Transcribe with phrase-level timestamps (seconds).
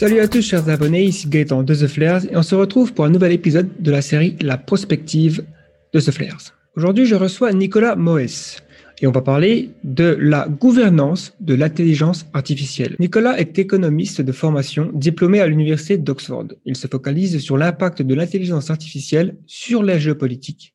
[0.00, 3.04] Salut à tous chers abonnés, ici Gaëtan de The Flares et on se retrouve pour
[3.04, 5.44] un nouvel épisode de la série La prospective
[5.92, 6.56] de The Flares.
[6.74, 8.62] Aujourd'hui je reçois Nicolas Moès
[9.02, 12.96] et on va parler de la gouvernance de l'intelligence artificielle.
[12.98, 16.46] Nicolas est économiste de formation, diplômé à l'université d'Oxford.
[16.64, 20.74] Il se focalise sur l'impact de l'intelligence artificielle sur la géopolitique,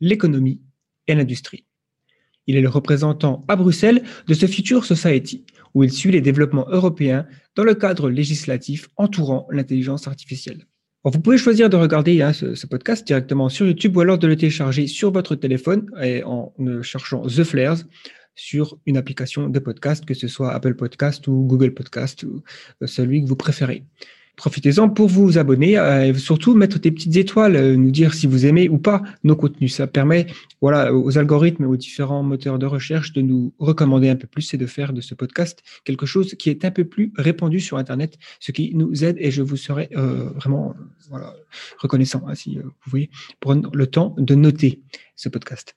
[0.00, 0.60] l'économie
[1.06, 1.64] et l'industrie.
[2.48, 5.44] Il est le représentant à Bruxelles de ce Future Society,
[5.74, 7.26] où il suit les développements européens
[7.56, 10.66] dans le cadre législatif entourant l'intelligence artificielle.
[11.04, 14.36] vous pouvez choisir de regarder hein, ce, podcast directement sur YouTube ou alors de le
[14.36, 16.52] télécharger sur votre téléphone et en
[16.82, 17.84] cherchant The Flares
[18.34, 22.42] sur une application de podcast, que ce soit Apple Podcast ou Google Podcast ou
[22.82, 23.84] euh, celui que vous préférez
[24.36, 28.26] profitez-en pour vous abonner euh, et surtout mettre des petites étoiles, euh, nous dire si
[28.26, 29.74] vous aimez ou pas nos contenus.
[29.74, 30.26] Ça permet
[30.60, 34.52] voilà, aux algorithmes et aux différents moteurs de recherche de nous recommander un peu plus
[34.54, 37.78] et de faire de ce podcast quelque chose qui est un peu plus répandu sur
[37.78, 40.74] Internet, ce qui nous aide et je vous serai euh, vraiment
[41.08, 41.34] voilà,
[41.78, 43.10] reconnaissant hein, si vous pouvez
[43.40, 44.82] prendre le temps de noter
[45.16, 45.76] ce podcast.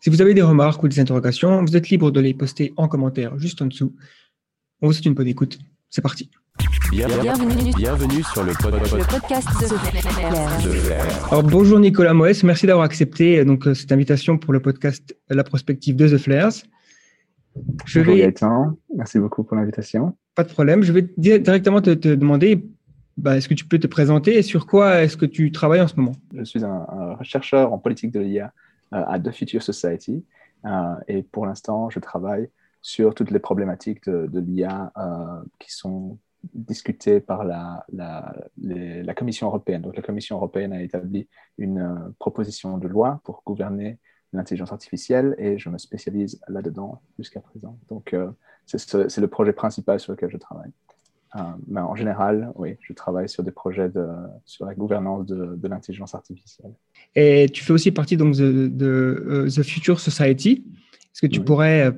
[0.00, 2.88] Si vous avez des remarques ou des interrogations, vous êtes libre de les poster en
[2.88, 3.94] commentaire juste en dessous.
[4.82, 5.58] On vous souhaite une bonne écoute.
[5.88, 6.28] C'est parti.
[6.90, 8.52] Bienvenue, sur le,
[9.08, 14.52] podcast de, Alors, bonjour Nicolas Moès, merci d'avoir accepté euh, donc, euh, cette invitation pour
[14.52, 16.52] le podcast La prospective de The Flares.
[17.86, 18.34] Je bonjour vais...
[18.94, 20.16] merci beaucoup pour l'invitation.
[20.34, 22.66] Pas de problème, je vais directement te, demander
[23.16, 25.88] bah, est-ce que tu peux te présenter et sur quoi est-ce que tu travailles en
[25.88, 26.16] ce moment?
[26.34, 26.86] Je suis un,
[27.22, 28.52] chercheur en politique de l'IA
[28.92, 30.24] euh, à The Future Society
[31.08, 32.48] et pour l'instant, je travaille
[32.80, 34.92] sur toutes les problématiques de, l'IA
[35.58, 36.18] qui sont
[36.52, 39.82] discuté par la, la, la, Commission européenne.
[39.82, 41.28] Donc, la Commission européenne a établi
[41.58, 43.98] une euh, proposition de loi pour gouverner
[44.32, 47.78] l'intelligence artificielle et je me spécialise là-dedans jusqu'à présent.
[47.88, 48.30] Donc, euh,
[48.66, 50.70] c'est le projet principal sur lequel je travaille.
[51.36, 54.06] Euh, mais en général, oui, je travaille sur des projets de,
[54.44, 56.72] sur la gouvernance de, de l'intelligence artificielle.
[57.14, 60.64] Et tu fais aussi partie donc de, de The Future Society.
[60.92, 61.92] Est-ce que tu pourrais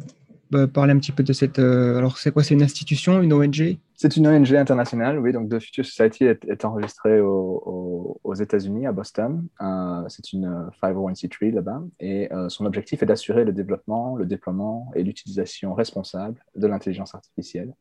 [0.73, 1.59] parler un petit peu de cette.
[1.59, 5.33] Euh, alors, c'est quoi C'est une institution, une ONG C'est une ONG internationale, oui.
[5.33, 9.47] Donc, The Future Society est, enregistrée aux États-Unis, à Boston.
[9.61, 11.83] Euh, c'est une 501c3 là-bas.
[12.01, 17.15] Et euh, son objectif est d'assurer le développement, le déploiement et l'utilisation responsable de l'intelligence
[17.15, 17.73] artificielle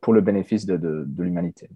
[0.00, 1.68] pour le bénéfice de, l'humanité.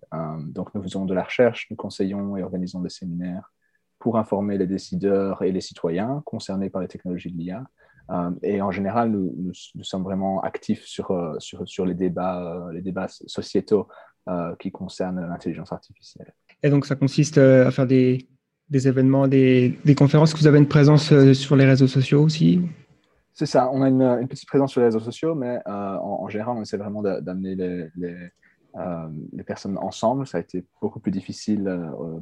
[0.44, 3.50] donc, nous faisons de la recherche, nous conseillons et organisons des séminaires
[3.98, 7.64] pour informer les décideurs et les citoyens concernés par les technologies de l'IA euh,
[8.42, 12.72] et en général, nous, nous, sommes vraiment actifs sur, euh, sur, sur les, débats, euh,
[12.72, 13.88] les débats sociétaux
[14.60, 16.32] qui concernent l'intelligence artificielle.
[16.62, 18.28] Et donc, ça consiste à faire des,
[18.68, 20.36] des événements, des, des, conférences.
[20.36, 22.60] vous avez une présence sur les réseaux sociaux aussi?
[23.32, 26.58] C'est ça, on a une, une, petite présence sur les réseaux sociaux, mais en, général,
[26.58, 28.14] on essaie vraiment d'amener les, les,
[29.32, 30.28] les, personnes ensemble.
[30.28, 31.64] Ça a été beaucoup plus difficile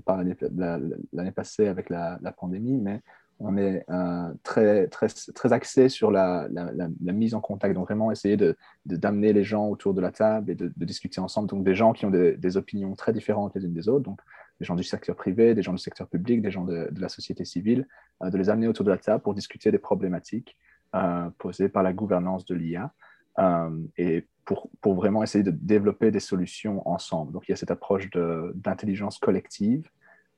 [0.06, 3.02] par l'année passée avec la, la, pandémie, mais
[3.40, 6.48] on est euh, très, très, très axé sur la,
[7.00, 10.54] mise en contact, donc vraiment essayer de, d'amener les gens autour de la table et
[10.54, 13.88] de, discuter ensemble, donc des gens qui ont des, opinions très différentes les unes des
[13.88, 14.20] autres, donc
[14.58, 17.44] des gens du secteur privé, des gens du secteur public, des gens de, la société
[17.44, 17.86] civile,
[18.22, 20.56] euh, de les amener autour de la table pour discuter des problématiques
[20.96, 22.92] euh, posées par la gouvernance de l'IA
[23.96, 27.30] et pour, pour, vraiment essayer de développer des solutions ensemble.
[27.30, 29.88] Donc il y a cette approche d'intelligence collective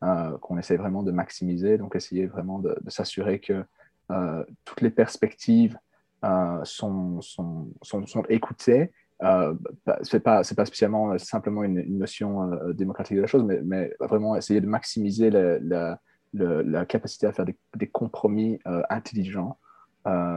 [0.02, 3.64] euh, qu'on essaie vraiment de maximiser, donc essayer vraiment de, s'assurer que
[4.10, 5.76] euh, toutes les perspectives
[6.24, 8.92] euh, sont, sont, sont, écoutées.
[9.22, 9.54] Euh,
[10.02, 14.36] ce n'est pas, pas, spécialement simplement une, notion démocratique de la chose, mais, mais, vraiment
[14.36, 15.98] essayer de maximiser la,
[16.32, 18.58] la, capacité à faire des, compromis
[18.88, 19.58] intelligents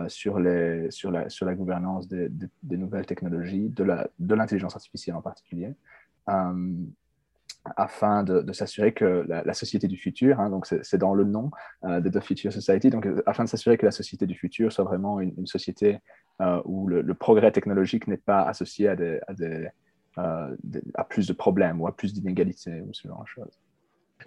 [0.10, 2.30] sur, les, sur, la, sur la gouvernance des,
[2.78, 5.74] nouvelles technologies, de l'intelligence artificielle en particulier
[7.78, 11.50] afin de, s'assurer que la, société du futur, hein, donc c'est dans le nom
[11.86, 14.72] euh, de The Future Society, donc euh, afin de s'assurer que la société du futur
[14.72, 16.00] soit vraiment une, société
[16.42, 19.20] euh, où le, progrès technologique n'est pas associé à, des,
[20.18, 23.60] à, plus de problèmes ou à plus d'inégalités ou ce genre de choses.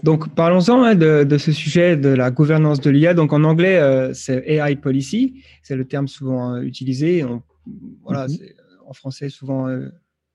[0.02, 3.14] Donc, parlons-en hein, de, ce sujet de la gouvernance de l'IA.
[3.14, 3.80] Donc, en anglais,
[4.12, 7.24] c'est AI policy, c'est le terme souvent utilisé.
[8.02, 8.52] voilà, mm-hmm.
[8.86, 9.68] En français, souvent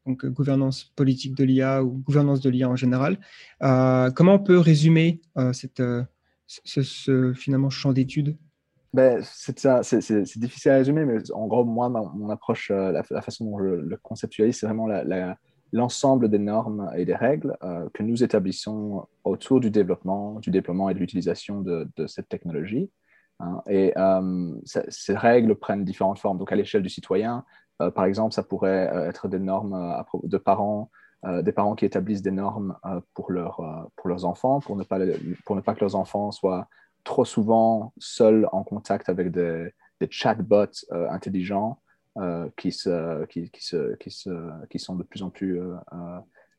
[0.06, 3.20] donc euh, gouvernance politique de l'IA ou gouvernance de l'IA en général.
[3.62, 5.54] Euh, comment on peut résumer euh,
[6.48, 8.38] ce, finalement champ d'études?
[8.94, 9.56] Ben, c'est,
[10.38, 14.60] difficile à résumer, mais en gros, moi, mon approche, la, façon dont je le conceptualise,
[14.60, 14.90] c'est vraiment
[15.72, 17.56] l'ensemble des normes et des règles
[17.94, 22.92] que nous établissons autour du développement, du déploiement et de l'utilisation de, cette technologie.
[23.40, 23.62] Hein.
[23.70, 23.94] et
[24.90, 26.38] ces règles prennent différentes formes.
[26.38, 27.46] Donc, à l'échelle du citoyen,
[27.90, 30.90] par exemple, ça pourrait euh, être des normes euh, de parents
[31.44, 32.76] des parents qui établissent des normes
[33.14, 33.32] pour,
[33.96, 34.98] pour leurs enfants, pour ne, pas,
[35.46, 36.68] pour ne pas que leurs enfants soient
[37.04, 41.80] trop souvent seuls en contact avec des, des chatbots intelligents
[42.58, 45.62] qui, se, qui, se, qui, se, qui, sont de plus en plus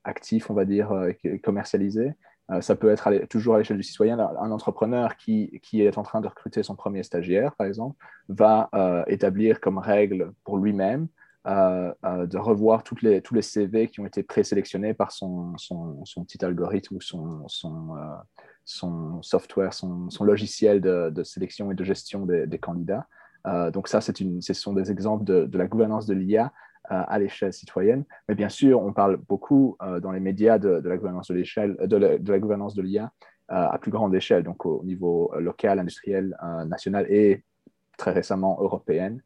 [0.05, 0.93] actifs, on va dire,
[1.25, 2.15] et commercialisés.
[2.53, 4.19] Euh, ça peut être toujours à l'échelle du citoyen.
[4.19, 7.97] Un entrepreneur qui, est en train de recruter son premier stagiaire, par exemple,
[8.29, 11.09] va euh, établir comme règle pour lui-même
[11.47, 15.55] euh, de revoir tous les CV qui ont été présélectionnés par son,
[16.27, 17.47] petit algorithme ou son,
[19.23, 23.07] software, son, logiciel de, sélection et de gestion des, candidats.
[23.73, 26.53] donc ça, une, ce sont des exemples de la gouvernance de l'IA
[26.85, 28.05] à l'échelle citoyenne.
[28.29, 31.77] Mais bien sûr, on parle beaucoup euh, dans les médias de, la gouvernance de l'échelle,
[31.81, 33.13] de, la gouvernance de l'IA
[33.51, 37.45] euh, à plus grande échelle, donc au niveau local, industriel, euh, national et
[37.97, 39.23] très récemment européenne.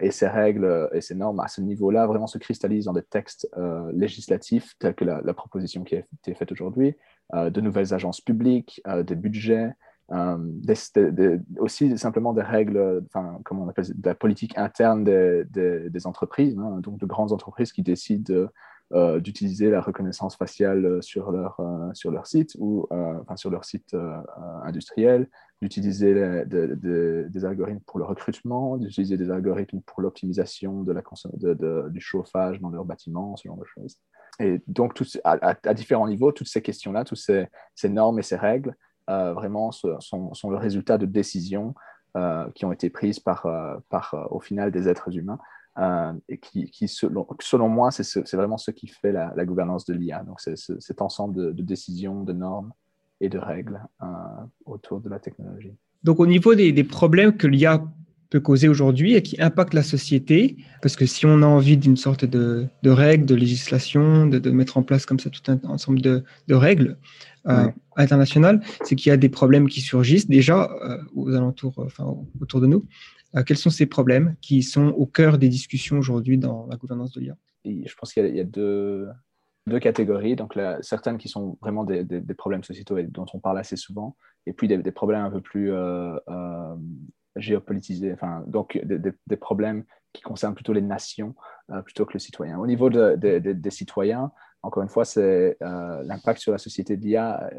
[0.00, 3.48] et ces règles et ces normes à ce niveau-là vraiment se cristallisent dans des textes
[3.92, 6.94] législatifs tels que la, proposition qui a été faite aujourd'hui,
[7.32, 9.72] de nouvelles agences publiques, des budgets,
[10.12, 16.58] euh, aussi simplement des règles, enfin, comment on appelle de la politique interne des, entreprises,
[16.58, 18.48] hein, donc de grandes entreprises qui décident
[18.92, 23.64] euh, d'utiliser la reconnaissance faciale sur leur, euh, sur leur site ou enfin, sur leur
[23.64, 23.96] site
[24.64, 25.30] industriel,
[25.62, 31.02] d'utiliser des algorithmes pour le recrutement, d'utiliser des algorithmes pour l'optimisation de la
[31.32, 33.96] de, du chauffage dans leurs bâtiments, ce genre de choses.
[34.38, 37.18] Et donc, à, différents niveaux, toutes ces questions-là, toutes
[37.74, 38.76] ces normes et ces règles
[39.10, 41.74] euh, vraiment sont, le résultat de décisions
[42.16, 45.38] euh, qui ont été prises par, euh, par au final des êtres humains.
[46.28, 50.22] et qui, qui, selon, selon moi, c'est vraiment ce qui fait la, gouvernance de l'IA.
[50.22, 52.72] Donc, c'est cet ensemble de, décisions, de normes
[53.20, 53.82] et de règles
[54.64, 55.74] autour de la technologie.
[56.04, 57.82] Donc, au niveau des, des problèmes que l'IA
[58.34, 61.96] peut causer aujourd'hui et qui impactent la société, parce que si on a envie d'une
[61.96, 65.60] sorte de, de, règles, de législation, de, de, mettre en place comme ça tout un
[65.68, 66.98] ensemble de, de règles,
[67.46, 71.84] euh, international, c'est qu'il y a des problèmes qui surgissent déjà euh, aux alentours, euh,
[71.84, 72.84] enfin autour de nous.
[73.46, 77.20] quels sont ces problèmes qui sont au cœur des discussions aujourd'hui dans la gouvernance de
[77.20, 77.36] l'IA?
[77.64, 79.06] Je pense qu'il y a, deux,
[79.68, 80.34] deux, catégories.
[80.34, 84.16] Donc, certaines qui sont vraiment des, des, problèmes sociétaux et dont on parle assez souvent,
[84.46, 85.70] et puis des, problèmes un peu plus
[87.36, 91.34] géopolitisés, enfin, donc des, problèmes qui concernent plutôt les nations
[91.84, 92.58] plutôt que le citoyen.
[92.58, 94.30] Au niveau des citoyens,
[94.64, 95.54] encore une fois, euh,
[96.04, 97.50] l'impact sur la société de l'IA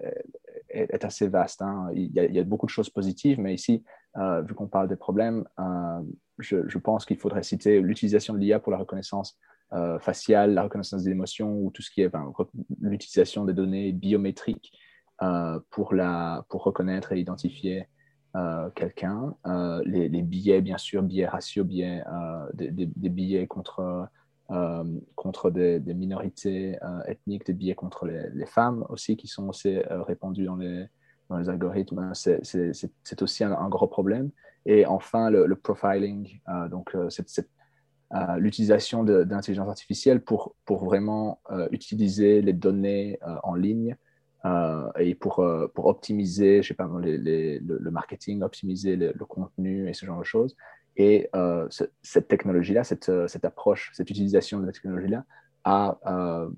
[0.70, 1.62] est, assez vaste.
[1.62, 1.90] Hein.
[1.94, 3.84] Il, y a, beaucoup de choses positives, mais ici,
[4.18, 6.02] euh, vu qu'on parle des problèmes, euh,
[6.40, 9.38] je, pense qu'il faudrait citer l'utilisation de l'IA pour la reconnaissance
[10.00, 12.10] faciale, la reconnaissance des émotions ou tout ce qui est
[12.80, 14.72] l'utilisation des données biométriques
[15.70, 17.90] pour, la, pour reconnaître et identifier
[18.76, 19.36] quelqu'un.
[19.86, 22.04] Les, billets, bien sûr, billets ratios, billets,
[22.54, 24.10] des, des, billets contre
[24.52, 24.84] euh,
[25.16, 30.04] contre des, minorités euh, ethniques, des biais contre les, femmes aussi qui sont aussi euh,
[30.04, 30.86] répandus dans les,
[31.30, 32.12] dans les algorithmes.
[32.14, 34.30] C'est aussi un, gros problème.
[34.68, 36.40] Et enfin, le, profiling,
[36.70, 36.96] donc
[38.38, 41.40] l'utilisation d'intelligence artificielle pour, pour vraiment
[41.72, 43.96] utiliser les données en ligne
[45.00, 45.44] et pour,
[45.74, 47.18] pour optimiser, je sais pas, le,
[47.60, 50.56] le, marketing, optimiser le, contenu et ce genre de choses.
[50.98, 51.68] Et euh,
[52.02, 55.26] cette technologie-là, cette, euh, cette, approche, cette utilisation de la technologie-là
[55.66, 56.50] a euh,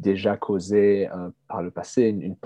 [0.00, 1.08] déjà causé
[1.46, 2.36] par le passé une,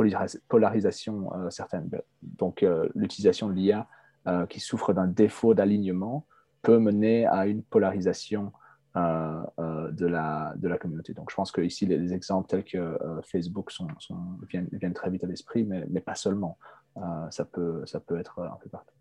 [0.49, 1.89] polarisation certaine.
[2.23, 2.63] Donc,
[2.95, 3.89] l'utilisation de l'IA
[4.51, 6.27] qui souffre d'un défaut d'alignement
[6.61, 8.53] peut mener à une polarisation
[8.95, 11.15] de, la, de la communauté.
[11.15, 12.99] Donc, je pense que ici, les, exemples tels que
[13.31, 14.19] Facebook sont, sont,
[14.49, 16.59] viennent, très vite à l'esprit, mais, pas seulement.
[17.31, 18.95] ça, peut, ça peut être un peu partout.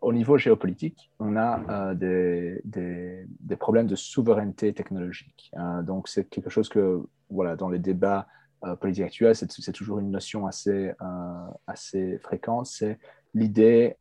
[0.00, 5.50] Au niveau géopolitique, on a euh, des, des, problèmes de souveraineté technologique.
[5.54, 5.82] Hein.
[5.82, 8.26] donc, c'est quelque chose que, voilà, dans les débats
[8.64, 12.66] euh, politiques actuels, c'est toujours une notion assez, euh, assez fréquente.
[12.66, 12.98] C'est
[13.32, 13.96] l'idée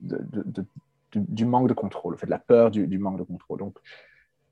[0.00, 0.64] de,
[1.14, 3.58] du manque de contrôle, le fait la peur du, du manque de contrôle.
[3.58, 3.78] Donc,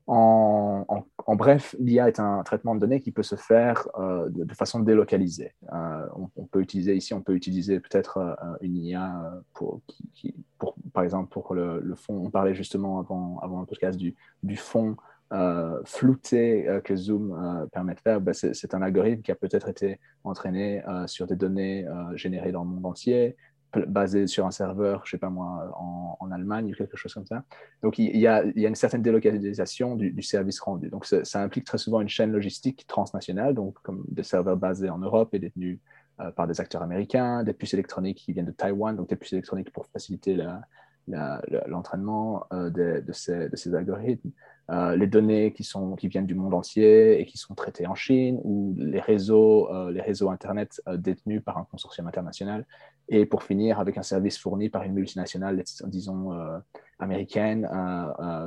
[0.07, 4.79] en, bref, l'IA est un traitement de données qui peut se faire euh, de, façon
[4.79, 5.53] délocalisée.
[5.73, 6.05] Euh,
[6.35, 9.81] on, peut utiliser ici, on peut utiliser peut-être euh, une IA pour,
[10.93, 12.21] par exemple, pour le, fond.
[12.25, 14.95] On parlait justement avant, avant le podcast du, du fond
[15.85, 18.19] flouté que Zoom permet de faire.
[18.19, 22.69] Ben, c'est un algorithme qui a peut-être été entraîné sur des données générées dans le
[22.69, 23.37] monde entier,
[23.87, 27.43] basé sur un serveur, je sais pas moi, en, Allemagne ou quelque chose comme ça.
[27.83, 30.89] Donc il y a, il y a une certaine délocalisation du, du service rendu.
[30.89, 34.97] Donc ça, implique très souvent une chaîne logistique transnationale, donc comme des serveurs basés en
[34.97, 35.79] Europe et détenus
[36.21, 39.33] euh, par des acteurs américains, des puces électroniques qui viennent de Taïwan, donc des puces
[39.33, 40.61] électroniques pour faciliter la,
[41.07, 44.29] l'entraînement de, ces, de, ces, algorithmes,
[44.69, 48.39] les données qui, sont, qui viennent du monde entier et qui sont traitées en Chine,
[48.43, 52.65] ou les réseaux, les réseaux Internet détenus par un consortium international,
[53.09, 56.31] et pour finir avec un service fourni par une multinationale, disons
[56.99, 57.67] américaine,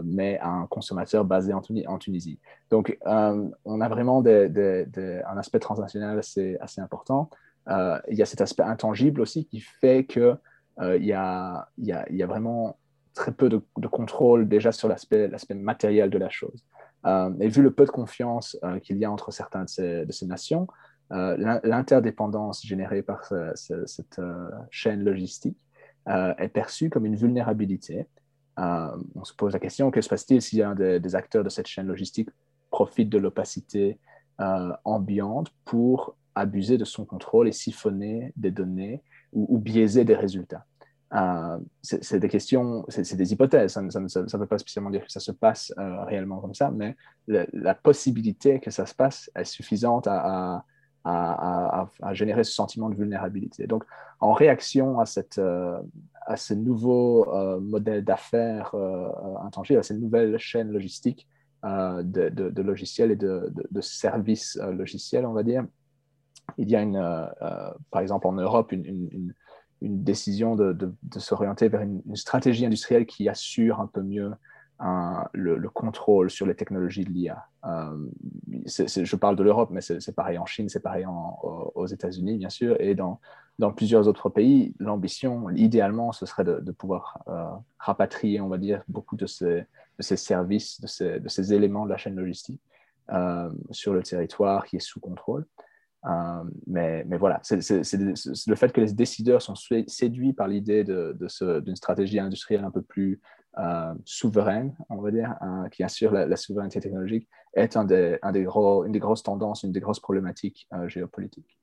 [0.04, 2.38] mais à un consommateur basé en, Tunisie.
[2.70, 7.28] Donc, on a vraiment un aspect transnational assez, assez important.
[7.68, 10.36] Euh, il y a cet aspect intangible aussi qui fait qu'il
[10.80, 12.78] euh, y, a, y, a, vraiment
[13.14, 16.64] très peu de, contrôle déjà sur l'aspect matériel de la chose.
[17.06, 20.66] Euh, et vu le peu de confiance qu'il y a entre certaines de ces, nations,
[21.10, 24.20] l'interdépendance générée par cette
[24.70, 25.58] chaîne logistique
[26.06, 28.06] est perçue comme une vulnérabilité.
[28.56, 31.86] on se pose la question, que se passe-t-il si un des, acteurs de cette chaîne
[31.86, 32.30] logistique
[32.70, 33.98] profite de l'opacité
[34.38, 39.02] ambiante pour abuser de son contrôle et siphonner des données
[39.34, 40.64] ou, biaiser des résultats.
[41.14, 45.20] Euh, c'est des questions, c'est des hypothèses, ça ne veut pas spécialement dire que ça
[45.20, 46.96] se passe euh, réellement comme ça, mais
[47.28, 50.64] la possibilité que ça se passe est suffisante à,
[51.04, 53.66] à, générer ce sentiment de vulnérabilité.
[53.66, 53.84] Donc,
[54.20, 55.78] en réaction à, cette, euh,
[56.26, 57.26] à ce nouveau
[57.60, 58.74] modèle d'affaires
[59.44, 61.28] intangible, à cette nouvelle chaîne logistique
[61.62, 65.64] de, de, logiciels et de, de services logiciels, on va dire,
[66.58, 69.32] il y a, une, euh, euh, par exemple en Europe, une,
[69.82, 74.32] décision de, s'orienter vers une, stratégie industrielle qui assure un peu mieux
[75.34, 77.44] le, contrôle sur les technologies de l'IA.
[77.66, 78.08] Euh,
[78.66, 82.80] je parle de l'Europe, mais c'est pareil en Chine, c'est pareil aux États-Unis, bien sûr,
[82.80, 83.20] et dans,
[83.76, 84.74] plusieurs autres pays.
[84.78, 87.22] L'ambition, idéalement, ce serait de, pouvoir
[87.78, 89.66] rapatrier, on va dire, beaucoup de ces,
[89.98, 92.62] ces services, de ces, de ces, éléments de la chaîne logistique
[93.70, 95.44] sur le territoire qui est sous contrôle.
[96.06, 99.54] Euh, mais, mais, voilà, c'est le fait que les décideurs sont
[99.86, 103.20] séduits par l'idée d'une de, stratégie industrielle un peu plus
[103.58, 108.32] euh, souveraine, on va dire, hein, qui assure la, souveraineté technologique, est un des, un
[108.32, 111.56] des gros, une des grosses tendances, une des grosses problématiques euh, géopolitiques.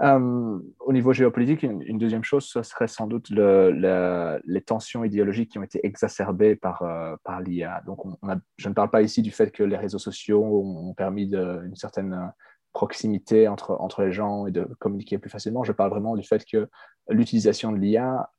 [0.00, 5.58] au niveau géopolitique, une, deuxième chose, ce serait sans doute le, les tensions idéologiques qui
[5.58, 6.84] ont été exacerbées par,
[7.24, 7.82] par l'IA.
[7.86, 10.94] Donc, on, a, je ne parle pas ici du fait que les réseaux sociaux ont
[10.94, 12.32] permis une certaine
[12.74, 15.64] proximité entre, entre les gens et de communiquer plus facilement.
[15.64, 16.68] Je parle vraiment du fait que
[17.08, 18.30] l'utilisation de l'IA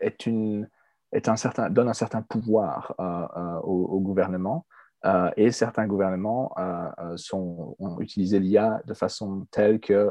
[0.00, 0.68] est une,
[1.14, 4.66] est un certain, donne un certain pouvoir euh, euh, au, gouvernement.
[5.04, 6.54] Euh, et certains gouvernements
[7.16, 10.10] sont, ont utilisé l'IA de façon telle que,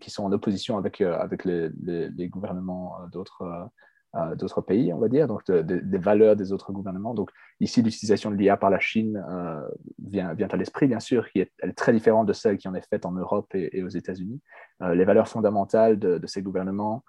[0.00, 3.70] qui sont en opposition avec, avec les, les, les gouvernements d'autres
[4.16, 7.14] euh, d'autres pays, on va dire, donc des valeurs des autres gouvernements.
[7.14, 9.60] Donc ici, l'utilisation de l'IA par la Chine euh,
[10.06, 12.88] vient, vient, à l'esprit, bien sûr, qui est, très différente de celle qui en est
[12.88, 14.40] faite en Europe et, aux États-Unis.
[14.82, 17.04] Euh, les valeurs fondamentales de, ces gouvernements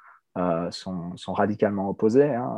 [0.71, 2.57] sont, sont, radicalement opposées, hein,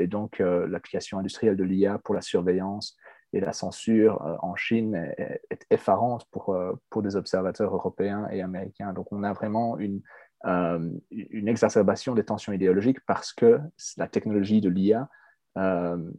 [0.00, 2.96] et donc l'application industrielle de l'IA pour la surveillance
[3.32, 6.56] et la censure en Chine est, est effarante pour,
[6.90, 8.92] pour des observateurs européens et américains.
[8.92, 10.00] Donc on a vraiment une
[10.44, 13.60] euh, une exacerbation des tensions idéologiques parce que
[13.96, 15.08] la technologie de l'IA,
[15.56, 16.10] euh,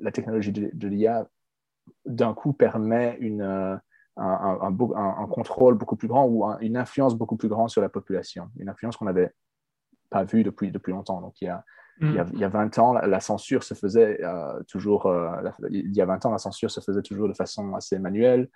[0.00, 1.28] la technologie de, l'IA,
[2.04, 3.76] d'un coup permet une, euh,
[4.16, 8.48] un, un, contrôle beaucoup plus grand ou une influence beaucoup plus grande sur la population,
[8.58, 9.32] une influence qu'on n'avait
[10.10, 11.20] pas vue depuis, depuis longtemps.
[11.20, 11.64] Donc, il y a,
[12.00, 14.20] il, y a, il y a 20 ans, la, censure se faisait
[14.66, 15.08] toujours,
[15.70, 18.48] il y a 20 ans, la censure se faisait toujours de façon assez manuelle,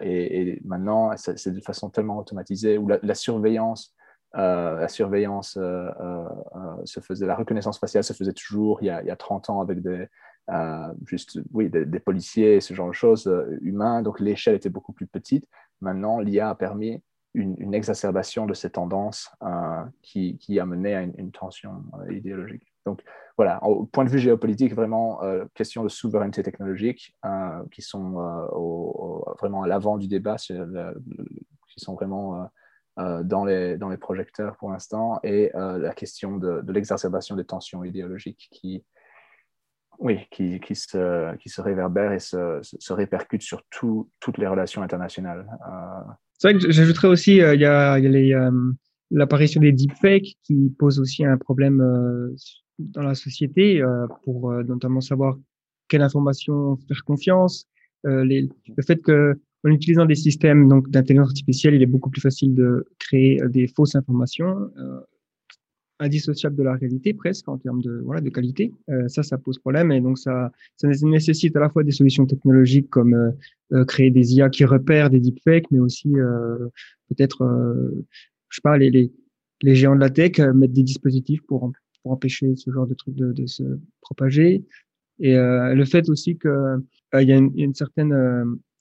[0.00, 3.94] et, maintenant, c'est de façon tellement automatisée, où la surveillance
[4.34, 8.90] euh, la surveillance euh, euh, se faisait, la reconnaissance faciale se faisait toujours il y
[8.90, 10.06] a, il y a 30 ans avec des,
[11.06, 14.02] juste, oui, des, policiers ce genre de choses humains.
[14.02, 15.46] Donc l'échelle était beaucoup plus petite.
[15.80, 17.02] Maintenant, l'IA a permis
[17.34, 19.30] une, exacerbation de ces tendances
[20.02, 22.72] qui, qui, a mené à une, tension idéologique.
[22.84, 23.02] Donc
[23.36, 25.20] voilà, au point de vue géopolitique, vraiment,
[25.54, 27.16] question de souveraineté technologique
[27.70, 28.12] qui sont
[29.40, 32.50] vraiment à l'avant du débat, qui sont vraiment
[32.96, 37.44] dans, les, dans les projecteurs pour l'instant et euh, la question de, de l'exacerbation des
[37.44, 38.84] tensions idéologiques qui,
[39.98, 44.82] oui, qui, qui, se, qui se réverbèrent et se, se répercutent sur toutes les relations
[44.82, 45.46] internationales.
[45.66, 48.50] Euh, C'est vrai que j'ajouterais aussi, il y a, y a
[49.10, 51.78] l'apparition des deepfakes qui pose aussi un problème
[52.78, 53.82] dans la société
[54.24, 55.36] pour notamment savoir
[55.88, 57.68] quelle information faire confiance,
[58.04, 58.48] le
[58.86, 62.86] fait que en utilisant des systèmes donc d'intelligence artificielle, il est beaucoup plus facile de
[62.98, 65.00] créer euh, des fausses informations euh,
[66.00, 68.72] indissociables de la réalité presque en termes de voilà de qualité.
[68.90, 72.26] Euh, ça, ça pose problème et donc ça ça nécessite à la fois des solutions
[72.26, 73.14] technologiques comme
[73.72, 76.12] euh, créer des IA qui repèrent des deepfakes, mais aussi
[77.08, 77.38] peut-être
[78.48, 79.12] je sais pas les, les
[79.62, 83.14] les géants de la tech mettre des dispositifs pour pour empêcher ce genre de truc
[83.14, 83.62] de, de se
[84.00, 84.64] propager.
[85.20, 86.82] Et le fait aussi que
[87.14, 88.12] il y, a une certaine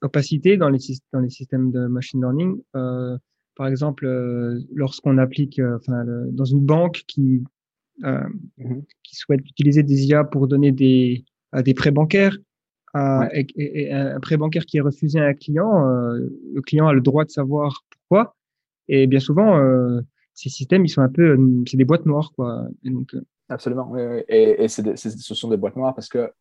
[0.02, 0.80] opacité dans les,
[1.14, 2.62] dans les systèmes de machine learning.
[2.76, 3.18] Euh,
[3.56, 5.78] par exemple, euh, lorsqu'on applique, euh,
[6.32, 7.44] dans une banque qui
[8.00, 8.84] mhm.
[9.04, 12.38] qui souhaite utiliser des IA pour donner des à des prêts bancaires,
[12.96, 17.24] et, un prêt bancaire qui est refusé à un client, le client a le droit
[17.24, 18.36] de savoir pourquoi.
[18.88, 19.62] Et bien souvent,
[20.34, 22.68] ces systèmes, ils sont un peu, c'est des boîtes noires, quoi.
[22.84, 23.16] Et donc,
[23.50, 24.22] Absolument, oui, oui.
[24.30, 26.32] Et, et ce sont des boîtes noires parce que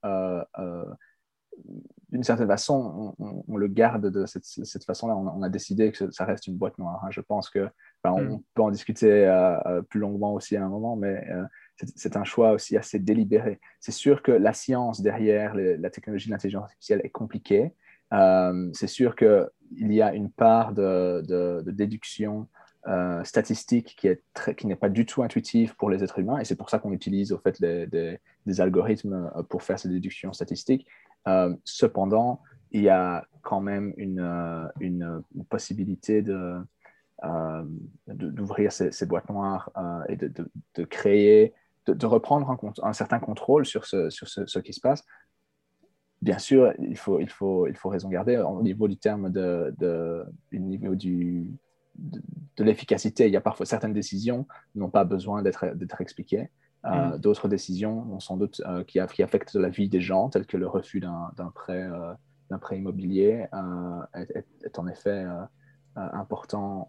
[2.11, 5.17] d'une certaine façon, on, le garde de cette, façon-là.
[5.17, 7.02] On, a décidé que ça reste une boîte noire.
[7.05, 7.09] Hein.
[7.11, 7.69] Je pense que
[8.05, 8.43] on mm.
[8.55, 11.45] peut en discuter euh, euh, plus longuement aussi à un moment, mais euh,
[11.95, 13.61] c'est un choix aussi assez délibéré.
[13.79, 17.73] C'est sûr que la science derrière la technologie de l'intelligence artificielle est compliquée.
[18.11, 22.49] c'est sûr qu'il y a une part de, déduction
[23.25, 24.23] statistique qui est
[24.57, 26.93] qui n'est pas du tout intuitive pour les êtres humains et c'est pour ça qu'on
[26.93, 30.87] utilise au fait des algorithmes pour faire ces déductions statistiques
[31.65, 36.57] cependant, il y a quand même une, euh, possibilité de,
[37.25, 37.65] euh,
[38.07, 39.71] d'ouvrir ces, boîtes noires
[40.09, 40.33] et de,
[40.75, 41.55] de, créer,
[41.87, 45.05] de, reprendre un, certain contrôle sur, ce, sur ce, qui se passe.
[46.23, 49.75] Bien sûr, il faut, il faut, il faut raison garder au niveau du terme de,
[49.79, 51.50] de, niveau du,
[51.97, 52.21] de,
[52.65, 53.27] l'efficacité.
[53.27, 56.50] Il y a parfois certaines décisions n'ont pas besoin d'être expliquées.
[56.87, 57.18] Euh, mm.
[57.18, 60.66] D'autres décisions, sans doute, euh, qui, qui, affectent la vie des gens, telles que le
[60.66, 63.46] refus d'un prêt, euh, prêt immobilier,
[64.14, 65.26] est, en effet
[65.94, 66.88] important.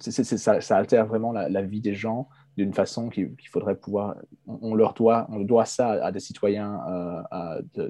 [0.00, 4.16] ça, altère vraiment la, vie des gens d'une façon qu'il faudrait pouvoir.
[4.46, 6.80] On, leur doit, on doit ça à, des citoyens.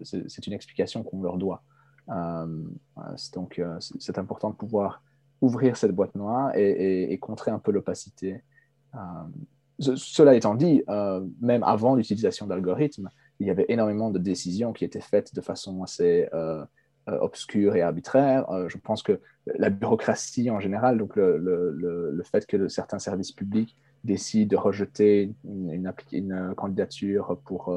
[0.02, 1.62] c'est une explication qu'on leur doit.
[3.32, 5.02] donc, c'est important de pouvoir
[5.40, 8.42] ouvrir cette boîte noire et, et contrer un peu l'opacité
[9.78, 13.08] cela étant dit, euh, même avant l'utilisation d'algorithmes,
[13.40, 16.64] il y avait énormément de décisions qui étaient faites de façon assez euh,
[17.08, 18.46] euh, obscure et arbitraire.
[18.68, 24.48] je pense que la bureaucratie en général, donc le, fait que certains services publics décident
[24.48, 27.72] de rejeter une, candidature pour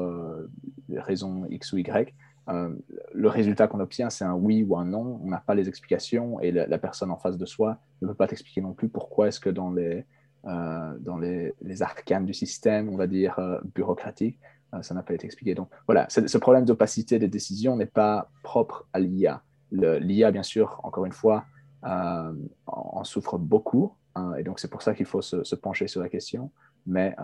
[0.88, 2.12] raison X ou Y,
[2.48, 5.20] le résultat qu'on obtient, c'est un oui ou un non.
[5.22, 8.26] On n'a pas les explications et la, personne en face de soi ne peut pas
[8.26, 10.04] t'expliquer non plus pourquoi est-ce que dans les
[10.44, 14.40] euh, dans les, arcanes du système, on va dire, euh, bureaucratique.
[14.74, 15.54] Euh, ça n'a pas été expliqué.
[15.54, 19.42] Donc voilà, ce problème d'opacité des décisions n'est pas propre à l'IA.
[19.70, 21.44] L'IA, bien sûr, encore une fois,
[21.82, 23.94] en, souffre beaucoup.
[24.14, 26.50] Hein, et donc c'est pour ça qu'il faut se, pencher sur la question.
[26.86, 27.14] Mais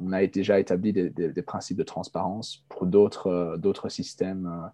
[0.00, 4.70] on, a déjà établi des, des, principes de transparence pour d'autres systèmes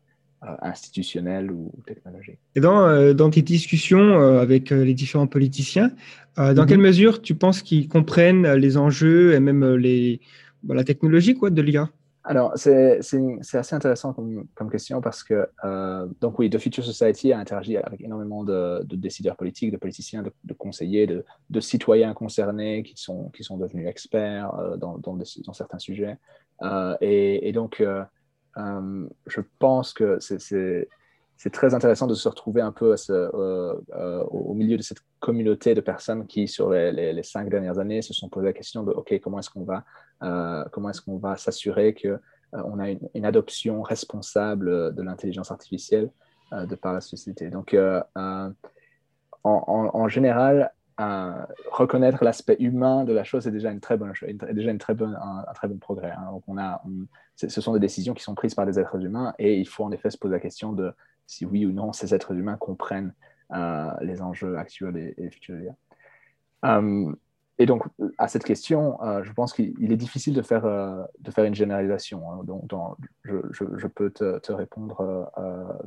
[0.63, 2.39] institutionnelle ou technologique.
[2.55, 5.93] Et dans, euh, dans tes discussions euh, avec les différents politiciens,
[6.37, 6.67] dans mhm.
[6.67, 10.21] quelle mesure tu penses qu'ils comprennent les enjeux et même les,
[10.63, 11.91] bah, la technologie quoi, de l'IA
[12.25, 15.49] alors, c'est assez intéressant comme, comme, question parce que,
[16.21, 20.53] donc oui, The Future Society a interagi avec énormément de, décideurs politiques, de politiciens, de,
[20.53, 25.79] conseillers, de, de, citoyens concernés qui sont, qui sont devenus experts dans, dans, dans, certains
[25.79, 26.19] sujets.
[27.01, 28.03] Et, et, donc, euh,
[29.27, 34.77] je pense que c'est très intéressant de se retrouver un peu euh, euh, au milieu
[34.77, 38.53] de cette communauté de personnes qui, sur les, cinq dernières années, se sont posé la
[38.53, 39.85] question de OK, comment est-ce qu'on va,
[40.73, 42.19] comment est-ce qu'on va s'assurer que
[42.53, 46.11] on a une, adoption responsable de l'intelligence artificielle
[46.53, 47.51] de par la société.
[47.51, 47.77] Donc,
[49.45, 54.71] en, général, reconnaître l'aspect humain de la chose est déjà une très bonne chose, déjà
[54.71, 56.11] une très bonne, un, très bon progrès.
[56.11, 56.31] Hein.
[56.33, 56.83] Donc on a,
[57.37, 59.93] ce sont des décisions qui sont prises par des êtres humains et il faut en
[59.93, 60.93] effet se poser la question de
[61.27, 63.15] si oui ou non ces êtres humains comprennent
[63.53, 65.73] euh, les enjeux actuels et, futurs.
[66.63, 67.17] Um,
[67.59, 67.83] et donc,
[68.19, 71.55] à cette question, euh, je pense qu'il est difficile de faire, euh, de faire une
[71.55, 72.31] généralisation.
[72.31, 72.41] Hein.
[72.45, 72.71] Donc,
[73.25, 75.31] je, peux te, répondre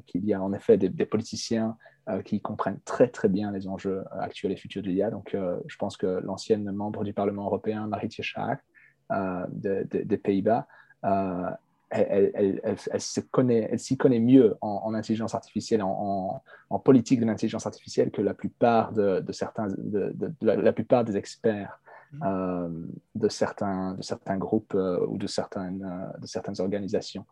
[0.05, 1.77] qu'il y a en effet des, des politiciens
[2.25, 5.11] qui comprennent très très bien les enjeux actuels et futurs de l'IA.
[5.11, 8.59] Donc, je pense que l'ancienne membre du Parlement européen, Marietje Schaak,
[9.49, 10.67] des Pays-Bas,
[11.93, 12.31] euh,
[12.63, 16.41] elle, s'y connaît, connaît, mieux en, intelligence artificielle, en,
[16.83, 21.79] politique de l'intelligence artificielle que la plupart, de, certains, de, la, plupart des experts
[22.13, 22.23] mmh.
[22.25, 22.69] euh,
[23.15, 27.25] de, certains, de certains groupes euh, ou de certaines, de certaines organisations,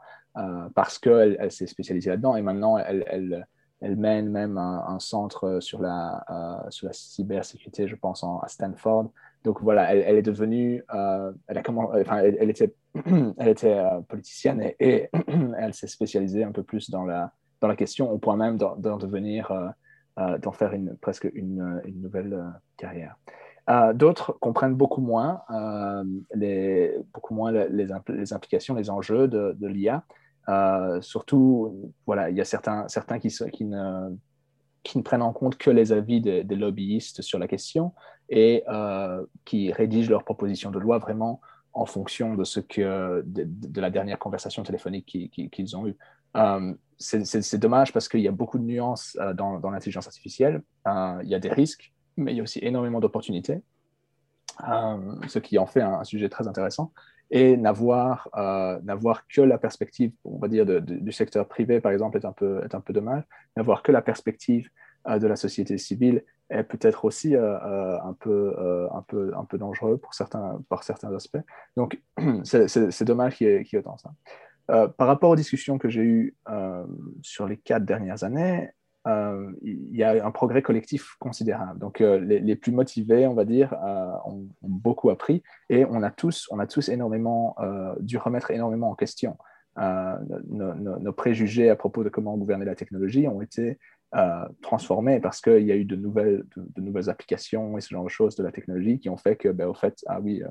[0.76, 3.45] parce qu'elle elle, s'est spécialisée là-dedans et maintenant elle,
[3.82, 9.12] elle, mène même un, centre sur la, sur la cybersécurité, je pense, à Stanford,
[9.43, 12.73] donc voilà, elle, est devenue, euh, elle, a comment, enfin, elle, était,
[13.38, 15.10] elle était euh, politicienne et,
[15.58, 18.97] elle s'est spécialisée un peu plus dans la, dans la question, au point même d'en
[18.97, 19.52] devenir,
[20.17, 22.43] euh, d'en faire une, presque une, une nouvelle
[22.78, 23.15] carrière.
[23.93, 25.43] D'autres comprennent beaucoup moins,
[26.34, 30.04] les, beaucoup moins les, les, implications, les enjeux de, de l'IA.
[31.02, 34.10] surtout, voilà, il y a certains, certains qui, qui ne
[34.84, 37.93] qui ne prennent en compte que les avis des, lobbyistes sur la question
[38.30, 41.42] et euh, qui rédigent leurs propositions de loi vraiment
[41.74, 45.06] en fonction de ce que de, la dernière conversation téléphonique
[45.52, 45.98] qu'ils ont eue.
[46.38, 50.62] Euh, c'est dommage parce qu'il y a beaucoup de nuances euh, dans, l'intelligence artificielle.
[50.86, 53.62] il y a des risques, mais il y a aussi énormément d'opportunités,
[54.60, 56.92] ce qui en fait un, sujet très intéressant
[57.32, 62.32] et n'avoir que la perspective, on va dire, du secteur privé, par exemple, est un
[62.32, 63.24] peu, est un peu dommage.
[63.56, 64.68] N'avoir que la perspective
[65.08, 68.55] de la société civile est peut-être aussi euh, un, peu,
[68.91, 71.41] un, peu, un peu dangereux pour certains, par certains aspects.
[71.77, 72.01] Donc,
[72.43, 74.12] c'est dommage qu'il y, ait autant ça.
[74.97, 76.35] par rapport aux discussions que j'ai eues
[77.21, 78.71] sur les quatre dernières années,
[79.07, 81.79] euh, il y a un progrès collectif considérable.
[81.79, 86.12] Donc, euh, les, plus motivés, on va dire, euh, ont, beaucoup appris et on a
[86.12, 87.55] tous, on a tous énormément
[87.99, 89.38] dû remettre énormément en question.
[89.77, 93.79] Nos, préjugés à propos de comment gouverner la technologie ont été
[94.62, 98.10] transformés parce qu'il y a eu de nouvelles, de, nouvelles applications et ce genre de
[98.10, 100.43] choses de la technologie qui ont fait que, ben, au fait, ah oui,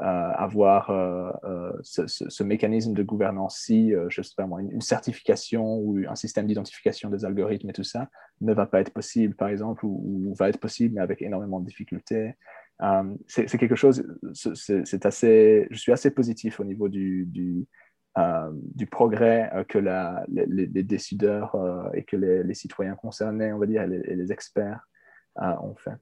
[0.00, 5.78] euh, avoir euh, euh, ce, mécanisme de gouvernance si, je sais pas moi, une, certification
[5.78, 8.08] ou un système d'identification des algorithmes et tout ça
[8.40, 11.66] ne va pas être possible, par exemple, ou, va être possible, mais avec énormément de
[11.66, 12.34] difficultés.
[13.26, 17.66] c'est quelque chose, c'est assez, je suis assez positif au niveau du,
[18.74, 21.56] du progrès que la, les, décideurs
[21.94, 24.80] et que les, citoyens concernés, on va dire, et les, experts
[25.36, 25.94] ont fait.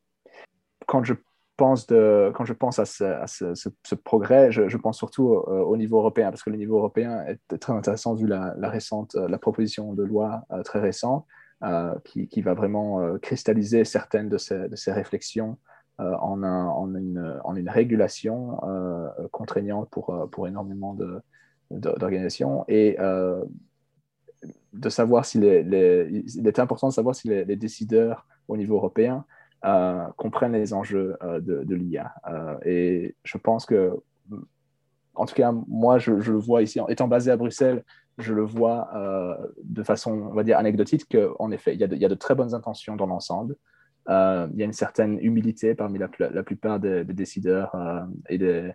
[0.87, 1.15] Quand je
[1.57, 2.33] pense de,
[2.79, 7.59] à ce, progrès, je, pense surtout au, niveau européen, parce que le niveau européen est
[7.59, 11.27] très intéressant vu la, récente, euh, la proposition de loi euh, très récente,
[11.65, 15.59] euh, qui, va vraiment cristalliser certaines de ces, de réflexions
[15.99, 18.59] en, une, en, une, régulation
[19.33, 20.95] contraignante pour, pour énormément
[21.71, 22.65] d'organisations.
[22.69, 22.97] Et
[24.77, 29.25] de savoir si les, il est important de savoir si les, décideurs au niveau européen
[29.65, 32.13] euh, comprennent les enjeux euh, de, l'IA.
[32.29, 33.95] Euh, et je pense que,
[35.15, 37.83] en tout cas, moi, je, le vois ici, étant basé à Bruxelles,
[38.19, 38.91] je le vois
[39.63, 42.97] de façon, on va dire, anecdotique, qu'en effet, il y, a de, très bonnes intentions
[42.97, 43.57] dans l'ensemble.
[44.09, 47.77] il y a une certaine humilité parmi la, la plupart des, décideurs
[48.31, 48.73] et des,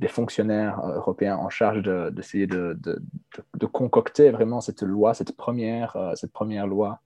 [0.00, 6.32] des, fonctionnaires européens en charge d'essayer de, de, concocter vraiment cette loi, cette première, cette
[6.32, 7.00] première loi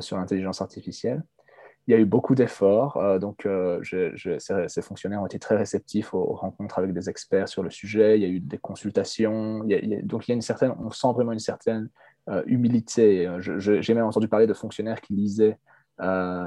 [0.00, 1.22] sur l'intelligence artificielle
[1.86, 2.96] il y a eu beaucoup d'efforts.
[2.98, 7.62] Euh, donc, euh, ces, fonctionnaires ont été très réceptifs aux, rencontres avec des experts sur
[7.62, 8.16] le sujet.
[8.16, 9.64] Il y a eu des consultations.
[10.04, 11.88] donc, il y a une certaine, on sent vraiment une certaine
[12.28, 13.28] euh, humilité.
[13.40, 15.58] J'ai même entendu parler de fonctionnaires qui lisaient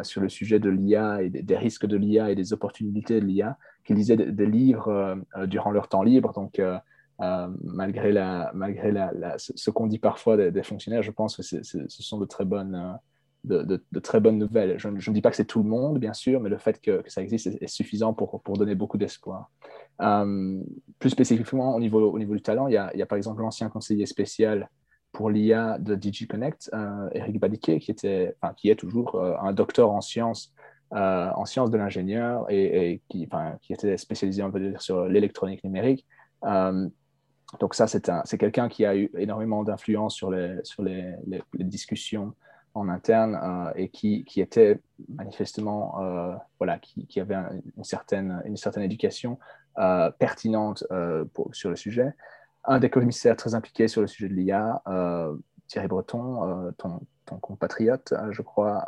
[0.04, 3.58] sur le sujet de l'IA et des, risques de l'IA et des opportunités de l'IA,
[3.86, 6.34] qui lisaient des, livres durant leur temps libre.
[6.34, 6.62] Donc,
[7.20, 12.20] malgré, la, malgré la, ce, qu'on dit parfois des, fonctionnaires, je pense que ce sont
[12.20, 12.98] de très bonnes
[13.44, 14.78] de, très bonnes nouvelles.
[14.78, 17.04] Je, ne dis pas que c'est tout le monde, bien sûr, mais le fait que,
[17.08, 19.52] ça existe est, suffisant pour, pour, donner beaucoup d'espoir.
[20.02, 20.62] Euh,
[21.00, 24.06] plus spécifiquement, au niveau, au niveau du talent, il y a par exemple l'ancien conseiller
[24.06, 24.70] spécial
[25.14, 29.92] pour l'IA de DigiConnect, euh, Eric Badiquet, qui, était, qui est toujours euh, un docteur
[29.92, 30.54] en sciences,
[30.92, 33.28] en sciences de l'ingénieur et, qui,
[33.70, 36.06] était spécialisé, on dire, sur l'électronique numérique.
[36.44, 40.62] donc ça, c'est quelqu'un qui a eu énormément d'influence sur, les,
[41.56, 42.36] discussions
[42.74, 47.36] en interne euh, et qui, était manifestement, euh, voilà, qui, avait
[47.78, 49.38] une, certaine, une certaine éducation
[49.78, 50.84] euh, pertinente
[51.52, 52.14] sur le sujet.
[52.66, 54.82] Un des commissaires très impliqués sur le sujet de l'IA,
[55.68, 58.86] Thierry Breton, ton, ton, compatriote, je crois,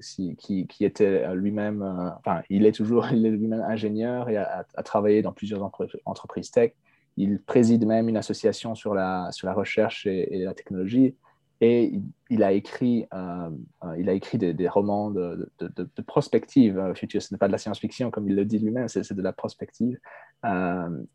[0.00, 1.82] qui, était lui-même,
[2.18, 5.62] enfin, il est toujours, lui-même ingénieur et a, travaillé dans plusieurs
[6.04, 6.72] entreprises tech.
[7.16, 11.16] Il préside même une association sur la, sur la recherche et la technologie.
[11.62, 13.50] Et il, a écrit, euh,
[13.84, 17.20] euh, il a écrit des, romans de, de, prospective euh, future.
[17.20, 19.98] Ce n'est pas de la science-fiction, comme il le dit lui-même, c'est de la prospective,
[20.42, 20.48] donc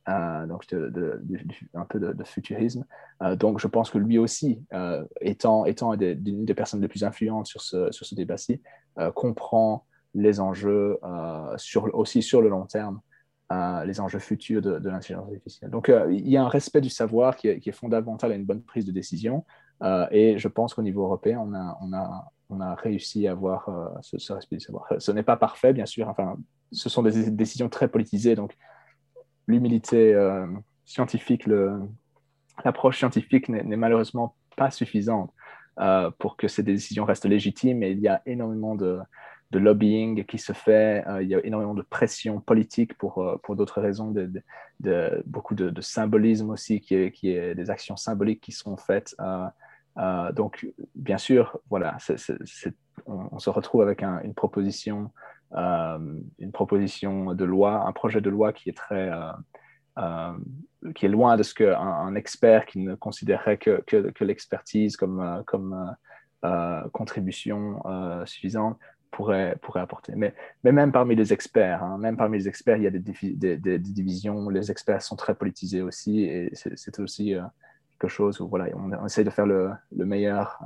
[0.08, 2.86] un peu de, futurisme.
[3.38, 4.64] donc je pense que lui aussi,
[5.20, 8.62] étant, étant une des personnes les plus influentes sur ce, débat-ci,
[9.16, 11.00] comprend les enjeux
[11.94, 13.02] aussi sur le long terme.
[13.50, 15.72] les enjeux futurs de, l'intelligence artificielle.
[15.72, 18.86] Donc, il y a un respect du savoir qui est, fondamental à une bonne prise
[18.86, 19.44] de décision.
[19.84, 24.58] Euh, et je pense qu'au niveau européen, on a, réussi à avoir euh, ce, respect
[24.58, 24.88] du savoir.
[25.00, 26.08] Ce n'est pas parfait, bien sûr.
[26.08, 26.38] Enfin,
[26.72, 28.36] ce sont des décisions très politisées.
[28.36, 28.56] Donc,
[29.48, 30.48] l'humilité euh,
[30.86, 31.48] scientifique,
[32.64, 35.32] l'approche scientifique n'est malheureusement pas suffisante
[36.20, 37.84] pour que ces décisions restent légitimes.
[37.84, 39.00] Et il y a énormément de,
[39.52, 41.04] lobbying qui se fait.
[41.22, 46.80] il y a énormément de pression politique pour, d'autres raisons, de, beaucoup de, symbolisme aussi,
[46.80, 49.16] qui est des actions symboliques qui sont faites.
[50.34, 51.98] Donc, bien sûr, voilà,
[53.06, 55.12] on, se retrouve avec une proposition,
[55.54, 59.10] une proposition de loi, un projet de loi qui est très
[59.98, 60.34] euh,
[60.94, 63.82] qui est loin de ce qu'un un expert qui ne considérerait que,
[64.24, 65.92] l'expertise comme, euh,
[66.44, 67.82] euh, contribution
[68.26, 68.78] suffisante
[69.10, 70.14] pourrait, apporter.
[70.16, 73.80] Mais, même parmi les experts, hein, même parmi les experts, il y a des, des,
[73.80, 74.50] divisions.
[74.50, 77.34] Les experts sont très politisés aussi, et c'est aussi
[78.00, 80.60] quelque chose où voilà, on, essaie de faire le, le meilleur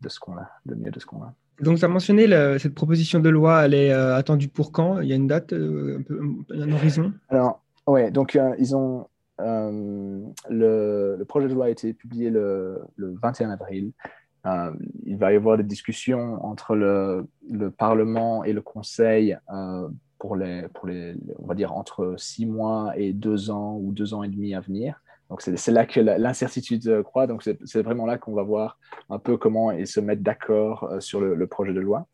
[0.00, 1.32] de ce qu'on a, le mieux de ce qu'on a.
[1.60, 2.26] Donc, tu as mentionné
[2.58, 5.00] cette proposition de loi, elle est attendue pour quand?
[5.00, 6.20] Il y a une date, un, peu,
[6.54, 7.12] un horizon?
[7.28, 9.08] Alors, oui, donc euh, ils ont.
[9.40, 13.92] Euh, le, projet de loi a été publié le, 21 avril.
[14.46, 14.72] Euh,
[15.04, 17.26] il va y avoir des discussions entre le,
[17.70, 19.36] Parlement et le Conseil
[20.18, 24.12] pour, les, pour les, on va dire, entre six mois et deux ans ou deux
[24.14, 25.02] ans et demi à venir.
[25.30, 27.28] Donc, c'est là que l'incertitude croît.
[27.28, 31.20] Donc, c'est vraiment là qu'on va voir un peu comment ils se mettent d'accord sur
[31.20, 32.08] le, projet de loi.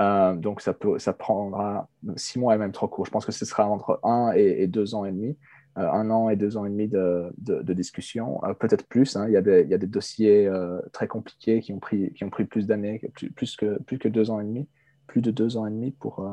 [0.00, 3.04] Euh, donc, ça, peut, ça prendra six mois et même trop court.
[3.04, 5.36] Je pense que ce sera entre un et, deux ans et demi.
[5.76, 7.32] Euh, un an et deux ans et demi de,
[7.74, 9.14] discussion, euh, peut-être plus.
[9.14, 9.26] Hein.
[9.28, 10.50] Il, y a des, dossiers
[10.92, 14.08] très compliqués qui ont pris, qui ont pris plus d'années, plus, plus, que, plus que
[14.08, 14.66] deux ans et demi,
[15.06, 16.26] plus de deux ans et demi pour,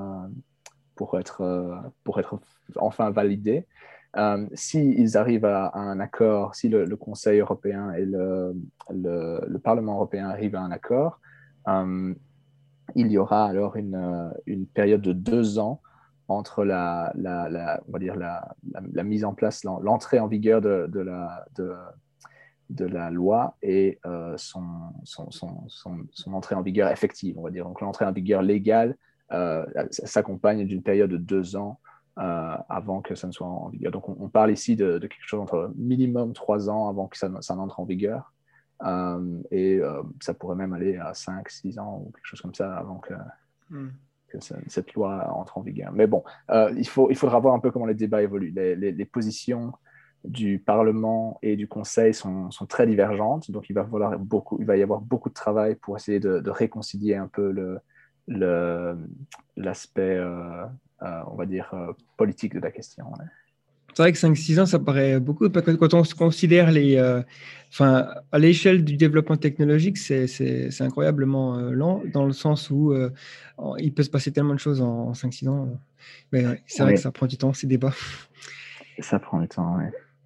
[0.95, 2.39] pour, être, pour être
[2.77, 3.67] enfin validés.
[4.53, 8.53] S'ils arrivent à, un accord, si le, Conseil européen et le,
[8.89, 11.19] le, le, Parlement européen arrivent à un accord,
[12.95, 15.81] il y aura alors une, euh, une période de deux ans
[16.27, 17.13] entre la,
[17.87, 18.55] on va dire la,
[19.03, 20.87] mise en place, l'entrée en vigueur de,
[22.79, 24.61] la, loi et euh, son,
[26.27, 27.65] entrée en vigueur effective, on va dire.
[27.65, 28.95] Donc l'entrée en vigueur légale
[29.33, 31.79] euh, s'accompagne d'une période de deux ans
[32.17, 33.91] avant que ça ne soit en vigueur.
[33.91, 37.29] Donc on, parle ici de, de, quelque chose entre minimum trois ans avant que ça,
[37.41, 38.31] ça n'entre en vigueur.
[38.85, 42.55] Euh, et euh, ça pourrait même aller à 5, 6 ans ou quelque chose comme
[42.55, 43.13] ça avant que,
[43.69, 43.91] hmm.
[44.67, 45.91] cette loi entre en vigueur.
[45.93, 48.53] Mais bon, euh, il, faut, il faudra voir un peu comment les débats évoluent.
[48.55, 49.73] Les, les, positions
[50.23, 54.65] du Parlement et du Conseil sont, sont, très divergentes, donc il va, falloir beaucoup, il
[54.65, 57.79] va y avoir beaucoup de travail pour essayer de, réconcilier un peu
[59.57, 60.65] l'aspect, le,
[61.01, 61.73] on va dire,
[62.17, 63.05] politique de la question.
[63.93, 65.49] C'est vrai que 5-6 ans, ça paraît beaucoup.
[65.49, 67.21] Quand on se considère les, euh,
[67.71, 73.09] enfin, à l'échelle du développement technologique, c'est incroyablement euh, lent, dans le sens où euh,
[73.79, 75.69] il peut se passer tellement de choses en, 5-6 ans.
[76.31, 77.93] Mais c'est vrai que ça prend du temps, ces débats.
[78.99, 79.85] Ça prend du temps, oui.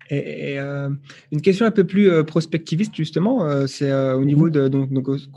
[0.10, 0.90] Et, euh,
[1.32, 4.70] une question un peu plus euh, prospectiviste, justement, euh, c'est au niveau de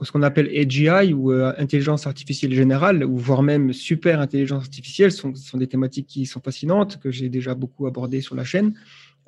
[0.03, 5.35] ce qu'on appelle AGI ou intelligence artificielle générale, ou voire même super intelligence artificielle, sont,
[5.35, 8.75] sont des thématiques qui sont fascinantes, que j'ai déjà beaucoup abordées sur la chaîne.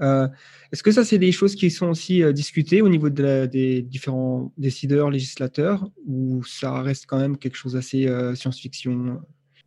[0.01, 4.51] Est-ce que ça, c'est des choses qui sont aussi discutées au niveau de des différents
[4.57, 9.21] décideurs, législateurs, ou ça reste quand même quelque chose assez science-fiction?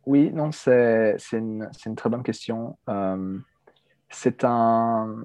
[0.06, 2.76] Oui, non, c'est une, une, très bonne question.
[4.10, 5.24] c'est un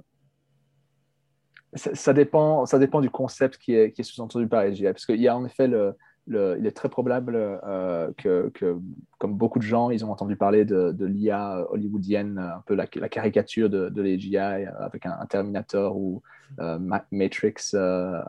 [1.75, 4.83] ça, dépend, ça dépend du concept qui est, qui est sous-entendu par AGI.
[4.85, 5.95] Parce qu'il y a en effet, le,
[6.29, 8.77] il est très probable euh, que, que,
[9.17, 12.87] comme beaucoup de gens, ils ont entendu parler de, de l'IA hollywoodienne, un peu la,
[12.87, 16.21] caricature de, de l'AGI avec un, Terminator ou
[16.59, 16.77] euh,
[17.11, 18.21] Matrix, euh,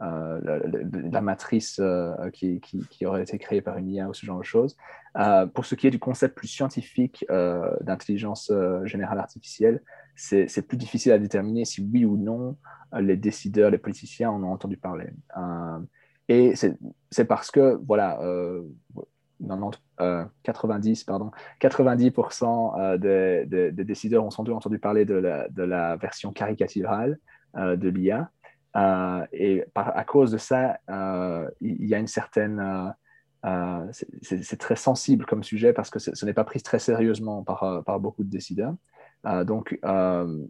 [0.00, 1.80] la, matrice
[2.32, 4.76] qui, qui, qui, aurait été créée par une IA ou ce genre de choses.
[5.54, 7.24] pour ce qui est du concept plus scientifique
[7.82, 8.50] d'intelligence
[8.84, 9.82] générale artificielle,
[10.14, 12.56] c'est plus difficile à déterminer si oui ou non
[12.94, 15.10] euh, les décideurs, les politiciens en ont entendu parler.
[15.36, 15.78] Euh,
[16.28, 18.18] et c'est parce que, voilà,
[19.48, 27.18] 90, euh, pardon, 90% des, décideurs ont sans doute entendu parler de la, version caricaturale
[27.54, 28.30] de l'IA.
[29.32, 30.78] et à cause de ça,
[31.60, 32.94] il y a une certaine...
[34.22, 38.22] c'est très sensible comme sujet parce que ce n'est pas pris très sérieusement par beaucoup
[38.22, 38.74] de décideurs.
[39.26, 40.44] Euh, donc, euh,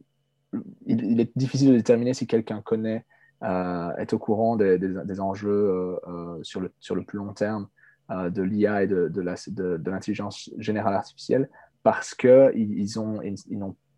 [0.86, 3.04] il, est difficile de déterminer si quelqu'un connaît,
[3.42, 5.98] euh, est au courant des, enjeux
[6.42, 7.68] sur, le, sur le plus long terme
[8.10, 11.48] de l'IA et de, de l'intelligence générale artificielle
[11.82, 13.36] parce qu'ils ils ont, ils,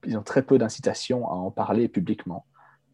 [0.07, 2.47] ils ont très peu d'incitation à en parler publiquement.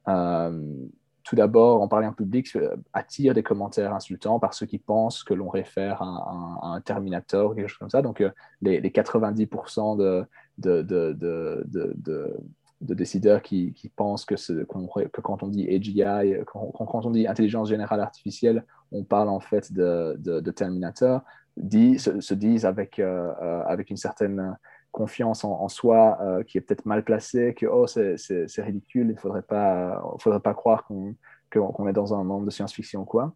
[0.07, 2.57] tout d'abord, en parler en public
[2.95, 7.55] attire des commentaires insultants par ceux qui pensent que l'on réfère à, un Terminator ou
[7.55, 8.03] quelque chose comme ça.
[8.03, 8.25] Donc,
[8.63, 10.25] les 90% de,
[10.61, 12.37] de, de, de,
[12.81, 17.69] de décideurs qui, pensent que, que, quand on dit AGI, quand, quand, on dit intelligence
[17.69, 21.23] générale artificielle, on parle en fait de, Terminator,
[21.57, 24.57] dit, se, disent avec, euh, euh, avec une certaine
[24.93, 29.21] confiance en, soi euh, qui est peut-être mal placée, que oh, c'est ridicule, il ne
[29.21, 33.05] faudrait pas, faudrait pas croire qu'on est dans un monde de science-fiction.
[33.05, 33.35] quoi.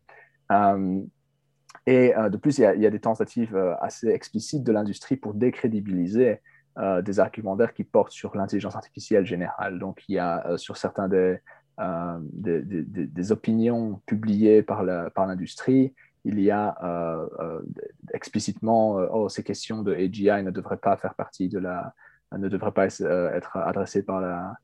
[1.87, 6.41] et de plus, il y, a, des tentatives assez explicites de l'industrie pour décrédibiliser
[6.77, 9.79] euh, des argumentaires qui portent sur l'intelligence artificielle générale.
[9.79, 11.39] Donc, il y a euh, sur certains des,
[11.79, 16.77] euh, des, des, opinions publiées par l'industrie, par il y a
[18.13, 21.95] explicitement oh, ces questions de AGI ne devraient pas faire partie de la,
[22.37, 24.57] ne devraient pas être adressées par la,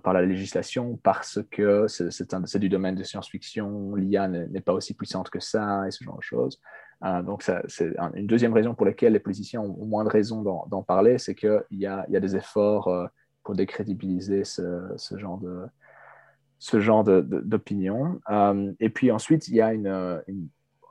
[0.00, 5.30] par la législation parce que c'est du domaine de science-fiction, l'IA n'est pas aussi puissante
[5.30, 6.60] que ça et ce genre de choses.
[7.04, 10.82] Euh, donc, c'est une deuxième raison pour laquelle les politiciens ont, moins de raisons d'en
[10.82, 13.06] parler, c'est qu'il y, a des efforts euh,
[13.42, 18.20] pour décrédibiliser ce, genre de d'opinion.
[18.30, 20.22] Euh, et puis ensuite, il y a une,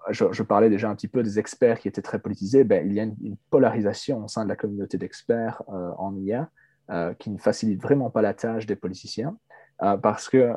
[0.09, 2.63] je, parlais déjà un petit peu des experts qui étaient très politisés.
[2.63, 6.49] Ben, il y a une, polarisation au sein de la communauté d'experts en IA
[7.19, 9.37] qui ne facilite vraiment pas la tâche des politiciens.
[9.77, 10.55] parce que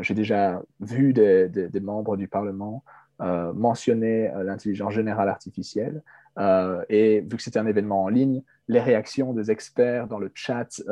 [0.00, 2.82] j'ai déjà vu des, membres du Parlement
[3.22, 6.02] euh, mentionner euh, l'intelligence générale artificielle.
[6.40, 10.32] Euh, et vu que c'était un événement en ligne, les réactions des experts dans le
[10.34, 10.82] chat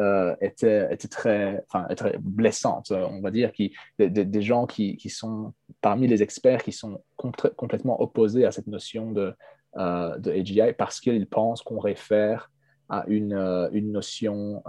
[0.41, 1.65] étaient, étaient, très,
[2.21, 8.01] blessantes, on va dire, qui, des, gens qui, sont parmi les experts qui sont complètement
[8.03, 9.35] opposés à cette notion de,
[9.77, 12.51] AGI parce qu'ils pensent qu'on réfère
[12.91, 14.63] à une notion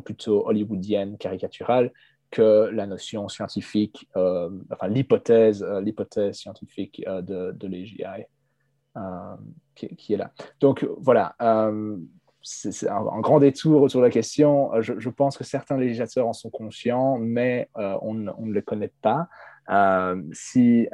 [0.00, 1.92] plutôt hollywoodienne, caricaturale,
[2.34, 8.02] que la notion scientifique, euh, enfin l'hypothèse, euh, l'hypothèse scientifique euh, de, de l'AGI
[9.76, 10.32] qui, est là.
[10.60, 11.36] Donc voilà,
[12.42, 14.70] c'est un, grand détour autour de la question.
[14.80, 19.28] Je, pense que certains législateurs en sont conscients, mais on, ne les connaît pas.
[20.32, 20.88] si,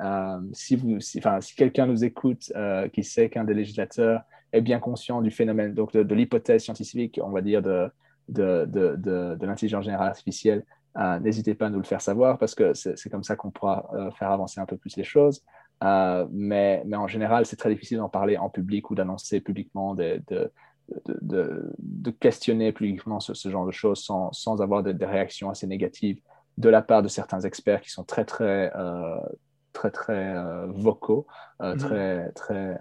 [0.53, 2.51] si, quelqu'un nous écoute
[2.95, 4.23] qui sait qu'un des législateurs
[4.53, 7.91] est bien conscient du phénomène, donc de, l'hypothèse scientifique, on va dire, de,
[8.31, 10.65] de, de, l'intelligence générale artificielle,
[10.97, 14.11] n'hésitez pas à nous le faire savoir parce que c'est comme ça qu'on pourra euh,
[14.13, 15.43] faire avancer un peu plus les choses.
[15.83, 19.95] Euh, mais, mais, en général, c'est très difficile d'en parler en public ou d'annoncer publiquement,
[19.95, 20.53] de, de,
[21.23, 26.21] de, de, questionner publiquement ce, genre de choses sans, sans avoir des réactions assez négatives
[26.59, 28.71] de la part de certains experts qui sont très, très,
[29.73, 30.35] très, très
[30.67, 31.27] vocaux,
[31.61, 31.79] mm-hmm.
[31.79, 32.79] très, très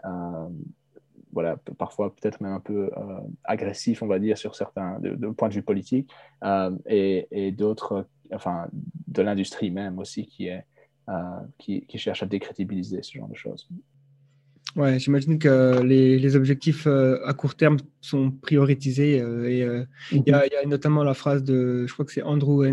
[1.32, 5.50] voilà, parfois peut-être même un peu euh, agressif, on va dire, sur certains, de, point
[5.50, 6.10] de vue politique,
[6.44, 8.68] euh, et, et d'autres, enfin,
[9.08, 10.64] de l'industrie même aussi, qui, est,
[11.10, 11.14] euh,
[11.58, 13.70] qui, qui, cherche à décrédibiliser ce genre de choses.
[14.76, 19.18] Ouais, j'imagine que les, les objectifs à court terme sont prioritisés.
[19.18, 19.68] et
[20.12, 22.64] il y, a notamment la phrase de, je crois que c'est Andrew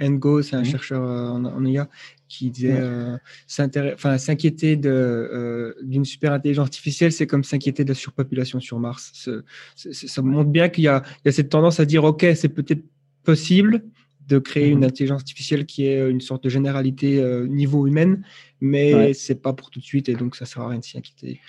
[0.00, 0.64] Ngo, c'est un mhm.
[0.64, 1.88] chercheur en, en, IA,
[2.28, 8.60] qui disait euh, s'inquiéter euh, d'une super intelligence artificielle, c'est comme s'inquiéter de la surpopulation
[8.60, 9.28] sur Mars.
[9.74, 12.84] ça montre bien qu'il y, a cette tendance à dire ok, c'est peut-être
[13.24, 13.82] possible
[14.28, 14.84] de créer une mhm.
[14.84, 18.24] intelligence artificielle qui est une sorte de généralité euh, niveau humaine,
[18.60, 20.96] mais c'est pas pour tout de suite et donc ça sert à rien de s'y
[20.96, 21.40] inquiéter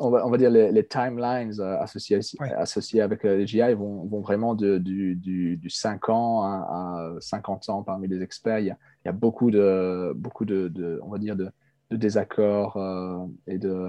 [0.00, 2.18] on va, on va, dire les, timelines euh, associés,
[2.56, 7.82] associés avec les GI vont, vont vraiment de, du, du, 5 ans à, 50 ans
[7.82, 8.58] parmi les experts.
[8.60, 11.50] Il y a, il y a beaucoup de, beaucoup de, on va dire de,
[11.90, 13.88] désaccords euh, et de,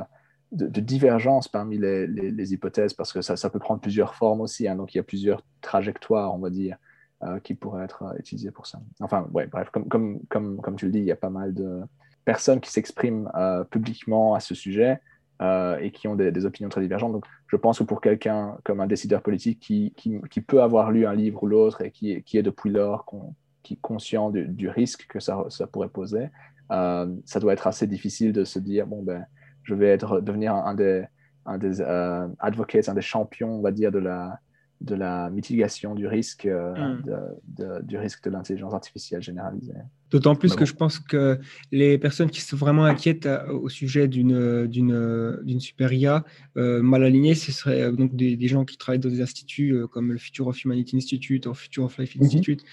[0.52, 4.68] de, divergences parmi les, les, hypothèses parce que ça, ça, peut prendre plusieurs formes aussi.
[4.68, 4.76] Hein.
[4.76, 6.78] donc il y a plusieurs trajectoires, on va dire,
[7.24, 8.82] euh, qui pourraient être utilisées pour ça.
[9.00, 11.54] Enfin, ouais, bref, comme, comme, comme, comme tu le dis, il y a pas mal
[11.54, 11.82] de
[12.26, 13.32] personnes qui s'expriment
[13.72, 15.00] publiquement à ce sujet.
[15.42, 17.14] Euh, et qui ont des, opinions très divergentes.
[17.14, 21.08] Donc, je pense que pour quelqu'un comme un décideur politique qui, qui, peut avoir lu
[21.08, 23.08] un livre ou l'autre et qui, qui, est depuis lors
[23.64, 26.30] qui conscient du, risque que ça, ça pourrait poser,
[26.72, 29.26] euh, ça doit être assez difficile de se dire bon ben,
[29.64, 31.06] je vais être, devenir un, des,
[31.48, 34.40] un des euh, advocates, un des champions, on va dire, de la,
[34.82, 37.84] de la mitigation du risque, euh, hmm.
[37.84, 39.74] du risque de l'intelligence artificielle généralisée.
[40.10, 41.40] D'autant plus que je pense que
[41.72, 46.26] les personnes qui sont vraiment inquiètes euh, au sujet d'une, d'une, d'une super IA
[46.58, 50.12] euh, mal alignée, ce seraient donc des, des, gens qui travaillent dans des instituts comme
[50.12, 52.24] le Future of Humanity Institute ou Future of Life mhm.
[52.24, 52.64] Institute,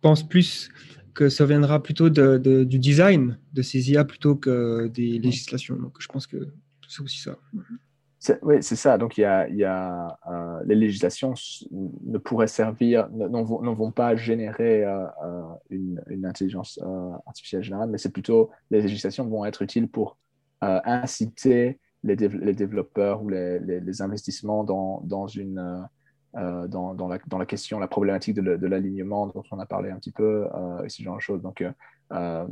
[0.00, 0.70] pensent plus
[1.14, 5.76] que ça viendra plutôt de, du design de ces IA plutôt que des législations.
[5.76, 6.48] Donc je pense que
[6.88, 7.38] c'est aussi ça.
[8.42, 8.98] Oui, c'est ça.
[8.98, 11.34] Donc, il y a, euh, les législations
[11.72, 16.78] ne pourraient servir, ne, ne vont, pas générer euh, euh, une, intelligence
[17.26, 20.18] artificielle générale, mais c'est plutôt les législations vont être utiles pour
[20.60, 25.26] inciter les, développeurs ou les, investissements dans,
[26.32, 30.46] la, question, la problématique de l'alignement dont on a parlé un petit peu,
[30.84, 31.42] et ce genre de choses.
[31.42, 31.64] Donc,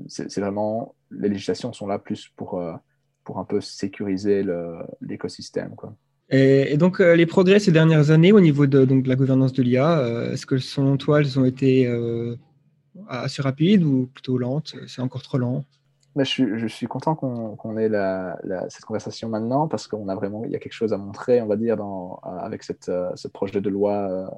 [0.08, 2.60] c'est vraiment, les législations sont là plus pour,
[3.24, 4.44] pour un peu sécuriser
[5.00, 5.74] l'écosystème.
[6.30, 9.52] Et, et, donc, les progrès ces dernières années au niveau de, donc, de la gouvernance
[9.52, 11.86] de l'IA, est-ce que selon toi, elles ont été
[13.08, 14.74] assez rapides ou plutôt lentes?
[14.86, 15.64] C'est encore trop lent?
[16.16, 18.36] Je, suis, je suis content qu'on ait la,
[18.68, 21.46] cette conversation maintenant parce qu'on a vraiment, il y a quelque chose à montrer, on
[21.46, 23.92] va dire, dans, avec cette, ce projet de loi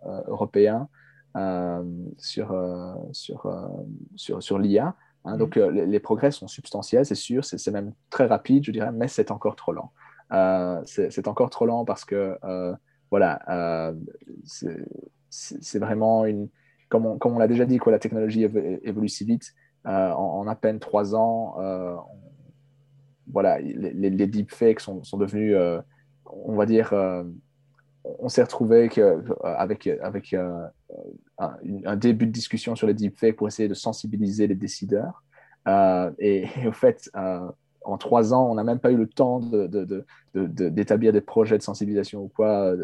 [0.06, 0.88] euh, européen
[1.36, 1.82] euh,
[2.18, 3.50] sur, euh, sur,
[4.16, 4.94] sur, sur l'IA.
[5.24, 5.36] Hein.
[5.36, 9.08] Donc, les, les, progrès sont substantiels, c'est sûr, c'est même très rapide, je dirais, mais
[9.08, 9.92] c'est encore trop lent.
[10.86, 12.36] c'est encore trop lent parce que,
[13.10, 13.92] voilà,
[15.30, 16.48] c'est vraiment une.
[16.88, 19.54] Comme on, l'a déjà dit, quoi, la technologie évolue si vite
[19.86, 21.96] euh, en, à peine trois ans, euh,
[23.32, 25.80] voilà, les, les, deepfakes sont, sont devenus, euh,
[26.26, 26.92] on va dire,
[28.04, 28.90] on s'est retrouvé
[29.42, 30.36] avec, avec
[31.38, 35.22] un, début de discussion sur les deepfakes pour essayer de sensibiliser les décideurs.
[36.18, 37.10] et, au fait,
[37.84, 39.40] en trois ans, on n'a même pas eu le temps
[40.34, 42.74] d'établir de, de, des projets de sensibilisation ou quoi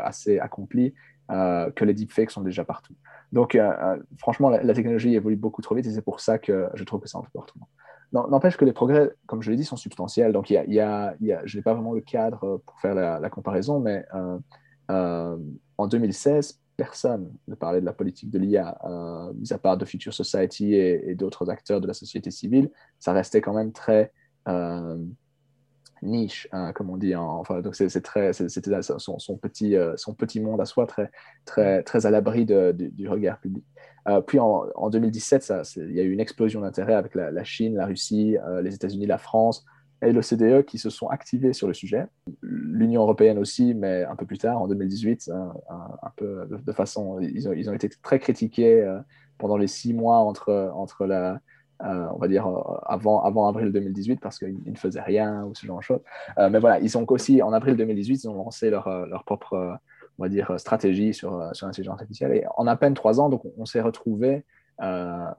[0.00, 0.94] assez accomplis
[1.28, 2.94] que les deepfakes sont déjà partout.
[3.32, 6.68] Donc, euh, euh, franchement, la, technologie évolue beaucoup trop vite et c'est pour ça que
[6.74, 7.44] je trouve que c'est un trop.
[8.12, 10.32] N'empêche que les progrès, comme je l'ai dit, sont substantiels.
[10.32, 14.04] Donc, il y a, je n'ai pas vraiment le cadre pour faire la, comparaison, mais
[14.90, 15.36] euh,
[15.78, 18.78] en 2016, personne ne parlait de la politique de l'IA,
[19.34, 22.70] mis à part de Future Society et, d'autres acteurs de la société civile.
[22.98, 24.12] Ça restait quand même très
[26.02, 27.14] niche, hein, comme on dit.
[27.14, 31.10] enfin, donc c'est très, c'était son, petit, euh, son petit monde à soi, très,
[31.44, 33.64] très, très à l'abri du regard public.
[34.08, 37.44] Euh, puis en, en 2017, ça, il y a eu une explosion d'intérêt avec la,
[37.44, 39.64] Chine, la Russie, euh, les États-Unis, la France
[40.02, 42.06] et l'OCDE qui se sont activés sur le sujet.
[42.42, 45.52] L'Union européenne aussi, mais un peu plus tard, en 2018, hein,
[46.02, 48.86] un, peu de, façon, ils ont, été très critiqués
[49.38, 51.40] pendant les six mois entre, entre la,
[51.82, 55.54] euh, on va dire, euh, avant, avant avril 2018 parce qu'ils ne faisaient rien ou
[55.54, 56.00] ce genre de choses.
[56.38, 59.78] Euh, mais voilà, ils ont aussi, en avril 2018, ils ont lancé leur, leur propre,
[60.18, 62.32] on va dire, stratégie sur, sur l'intelligence artificielle.
[62.32, 64.44] Et en à peine trois ans, donc, on, s'est retrouvé
[64.78, 65.34] à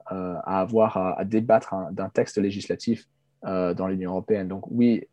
[0.60, 3.06] avoir à, débattre d'un texte législatif
[3.44, 4.48] dans l'Union européenne.
[4.48, 5.04] Donc oui,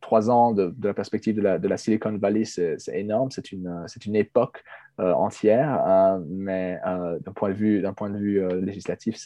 [0.00, 4.16] trois ans de, la perspective de la, Silicon Valley, c'est énorme, c'est une, c'est une
[4.16, 4.62] époque
[4.98, 9.16] entière, mais d'un point de vue, d'un point de vue législatif,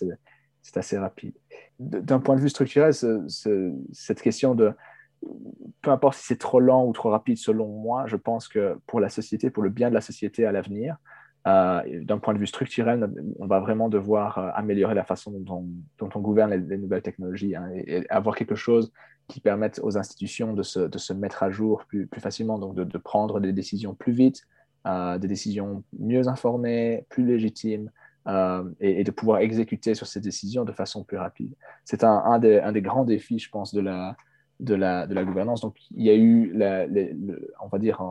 [0.62, 1.34] c'est assez rapide.
[1.78, 4.72] D'un point de vue structurel, cette question de
[5.82, 9.00] peu importe si c'est trop lent ou trop rapide, selon moi, je pense que pour
[9.00, 10.96] la société, pour le bien de la société à l'avenir,
[11.46, 15.66] euh, d'un point de vue structurel, on va vraiment devoir euh, améliorer la façon dont
[16.00, 18.92] on, gouverne les, nouvelles technologies hein, et, avoir quelque chose
[19.26, 23.54] qui permette aux institutions de se, mettre à jour plus, facilement, donc de, prendre des
[23.54, 24.42] décisions plus vite,
[24.86, 27.90] euh, des décisions mieux informées, plus légitimes,
[28.80, 31.54] et, de pouvoir exécuter sur ces décisions de façon plus rapide.
[31.84, 34.14] C'est un, des, grands défis, je pense, de la,
[34.60, 35.60] de la, de la gouvernance.
[35.60, 36.86] Donc, il y a eu, la,
[37.62, 38.02] on va dire,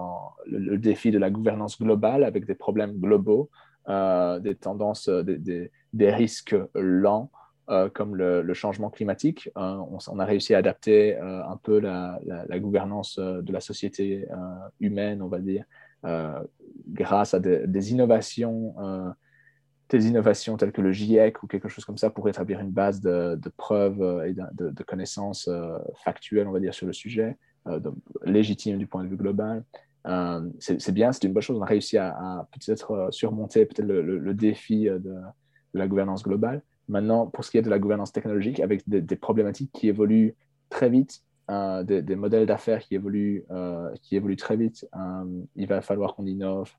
[0.46, 3.50] le, défi de la gouvernance globale avec des problèmes globaux,
[3.88, 7.32] euh, des tendances, euh, des, des, risques lents.
[7.94, 9.50] comme le, changement climatique.
[9.56, 14.26] On, on, a réussi à adapter un peu la, la, gouvernance de la société
[14.80, 15.66] humaine, on va dire,
[16.88, 18.74] grâce à des, innovations
[19.90, 23.02] des innovations telles que le GIEC ou quelque chose comme ça pour établir une base
[23.02, 27.38] de, preuves euh, et de, connaissances euh, factuelles, on va dire, sur le sujet,
[27.68, 27.80] euh,
[28.24, 29.64] légitime du point de vue global.
[30.60, 31.58] c'est bien, c'est une bonne chose.
[31.58, 35.16] On a réussi à, peut-être surmonter peut-être le, défi de,
[35.74, 36.62] la gouvernance globale.
[36.88, 40.36] Maintenant, pour ce qui est de la gouvernance technologique, avec des, problématiques qui évoluent
[40.70, 43.46] très vite, des, modèles d'affaires qui évoluent,
[44.02, 44.88] qui évoluent très vite,
[45.56, 46.72] il va falloir qu'on innove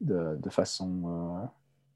[0.00, 1.48] de, façon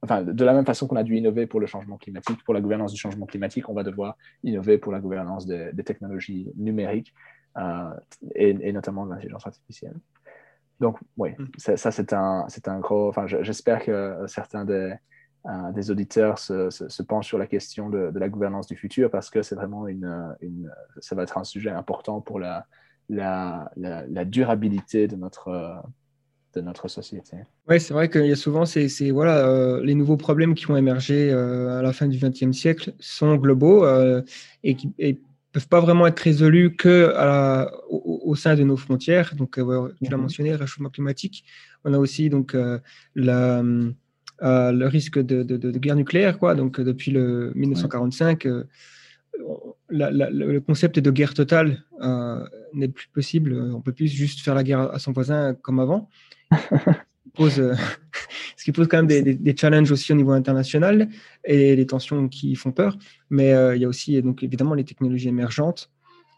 [0.03, 2.61] enfin, de la même façon qu'on a dû innover pour le changement climatique, pour la
[2.61, 7.15] gouvernance du changement climatique, on va devoir innover pour la gouvernance des, technologies numériques
[7.57, 7.91] euh,
[8.35, 9.95] et, notamment de l'intelligence artificielle.
[10.81, 11.77] Donc, oui, mm.
[11.77, 13.09] ça, c'est un, un gros.
[13.09, 14.95] Enfin, j'espère que certains des,
[15.47, 19.11] euh, des auditeurs se, se, penchent sur la question de, de, la gouvernance du futur
[19.11, 22.67] parce que c'est vraiment une, une, ça va être un sujet important pour la,
[23.09, 25.83] la, la durabilité de notre,
[26.55, 27.37] de notre société.
[27.69, 30.77] Oui, c'est vrai qu'il y a souvent c'est voilà, euh, les nouveaux problèmes qui ont
[30.77, 34.23] émergé euh, à la fin du XXe siècle sont globaux euh,
[34.63, 35.13] et qui ne
[35.53, 37.13] peuvent pas vraiment être résolus que
[37.91, 39.35] au, sein de nos frontières.
[39.35, 40.23] Donc, tu l'as mhm.
[40.23, 41.45] mentionné, le réchauffement climatique.
[41.85, 42.57] On a aussi donc
[43.15, 43.63] la,
[44.41, 46.55] le risque de, de, de, guerre nucléaire, quoi.
[46.55, 48.47] Donc, depuis le 1945.
[49.93, 51.85] Le concept de guerre totale
[52.75, 53.55] n'est plus possible.
[53.75, 56.09] On peut plus juste faire la guerre à son voisin comme avant.
[57.35, 57.55] pose,
[58.57, 61.09] ce qui pose quand même des, challenges aussi au niveau international
[61.45, 62.99] et les tensions qui font peur.
[63.31, 65.91] Mais il y a aussi donc évidemment les technologies émergentes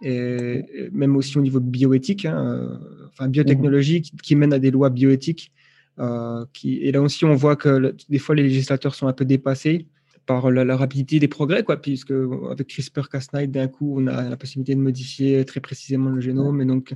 [0.02, 2.78] et même aussi au niveau bioéthique, hein,
[3.08, 5.52] enfin biotechnologie qui, qui, mène à des lois bioéthiques.
[5.98, 9.86] et là aussi, on voit que des fois les législateurs sont un peu dépassés
[10.26, 12.12] par la, rapidité des progrès, quoi, puisque
[12.50, 16.60] avec CRISPR-Cas9, d'un coup, on a la possibilité de modifier très précisément le génome.
[16.62, 16.94] Et donc,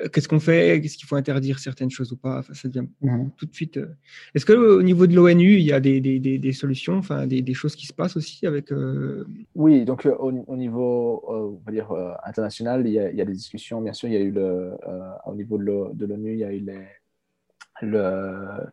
[0.00, 0.80] euh, qu'est-ce qu'on fait?
[0.80, 2.42] Qu'est-ce qu'il faut interdire certaines choses ou pas?
[2.52, 3.30] Ça devient mhm.
[3.36, 3.76] tout de suite.
[3.76, 3.94] Euh,
[4.34, 7.54] est-ce qu'au niveau de l'ONU, il y a des, des, des, solutions, enfin, des, des,
[7.54, 11.92] choses qui se passent aussi avec euh, Oui, donc au, niveau, on va dire
[12.24, 13.80] international, il y, a, il y, a, des discussions.
[13.80, 14.72] Bien sûr, il y a eu le,
[15.26, 16.86] au niveau de l'ONU, il y a eu les,
[17.82, 18.66] le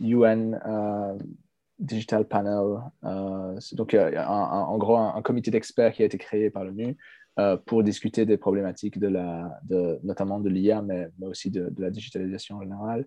[0.00, 0.58] UN
[1.82, 2.80] Digital Panel.
[3.04, 6.96] Euh, donc, en gros un, comité d'experts qui a été créé par l'ONU
[7.38, 9.60] euh, pour discuter des problématiques de la,
[10.02, 13.06] notamment de l'IA, mais, aussi de, la digitalisation en général,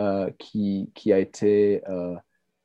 [0.00, 1.82] euh, qui, a été,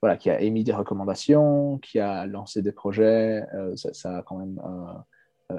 [0.02, 3.44] voilà, qui a émis des recommandations, qui a lancé des projets.
[3.76, 4.62] Ça, a quand même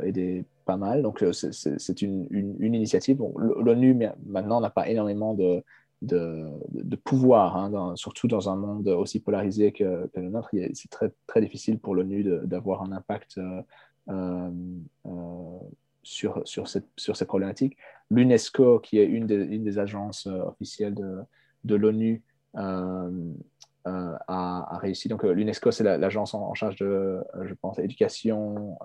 [0.05, 1.03] aidé pas mal.
[1.03, 3.21] Donc, c'est une, une, une, initiative.
[3.37, 5.65] L'ONU, maintenant, n'a pas énormément de
[6.03, 10.51] de, pouvoir, hein, surtout dans un monde aussi polarisé que, le nôtre.
[10.75, 13.63] C'est très, très difficile pour l'ONU d'avoir un impact euh,
[14.09, 14.51] euh,
[15.07, 15.59] euh,
[16.03, 17.77] sur, sur, ces problématiques.
[18.11, 20.95] L'UNESCO, qui est une des, agences officielles
[21.65, 22.23] de, l'ONU,
[23.85, 25.09] a, réussi.
[25.09, 28.79] Donc, euh, l'UNESCO, c'est l'agence en, charge de, euh, je pense, éducation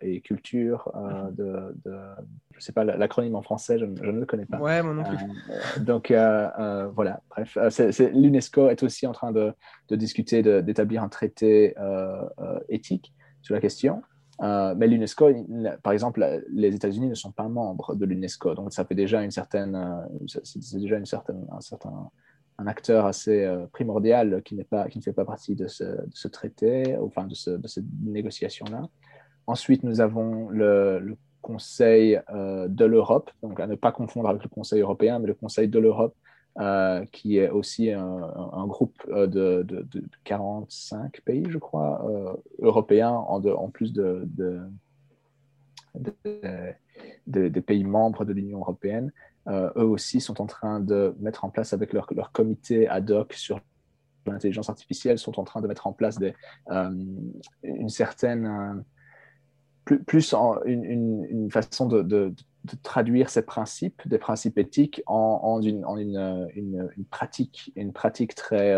[0.00, 0.90] et culture.
[1.32, 4.58] de, je ne sais pas l'acronyme en français, je, ne le connais pas.
[4.58, 5.16] Ouais, moi non plus.
[5.82, 7.56] donc, voilà, bref.
[8.14, 9.54] L'UNESCO est aussi en train de,
[9.90, 11.74] discuter d'établir un traité
[12.68, 14.02] éthique sur la question.
[14.40, 15.30] mais l'UNESCO,
[15.82, 19.30] par exemple, les États-Unis ne sont pas membres de l'UNESCO, donc ça fait déjà une
[19.30, 22.10] certaine, c'est déjà une certaine, un certain
[22.60, 24.62] un acteur assez euh, primordial qui, ne
[25.00, 28.82] fait pas partie de ce, traité, enfin de, ce, de cette négociation-là.
[29.46, 34.50] Ensuite, nous avons le, Conseil euh, de l'Europe, donc à ne pas confondre avec le
[34.50, 36.14] Conseil européen, mais le Conseil de l'Europe,
[36.58, 39.66] euh, qui est aussi un, groupe de,
[40.24, 42.06] 45 pays, je crois,
[42.58, 44.28] européens, en, plus de,
[47.26, 49.10] des pays membres de l'Union européenne.
[49.50, 53.10] Euh, eux aussi sont en train de mettre en place avec leur, leur comité ad
[53.10, 53.60] hoc sur
[54.26, 56.18] l'intelligence artificielle, sont en train de mettre en place
[56.70, 56.90] euh,
[57.62, 58.80] une certaine, euh,
[59.84, 60.34] plus, plus
[60.66, 62.34] une, une, façon de, de,
[62.82, 68.76] traduire ces principes, des principes éthiques, en, une, en une, pratique, une pratique très,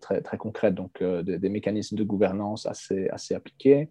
[0.00, 3.90] très, très concrète, donc des, mécanismes de gouvernance assez, assez appliqués.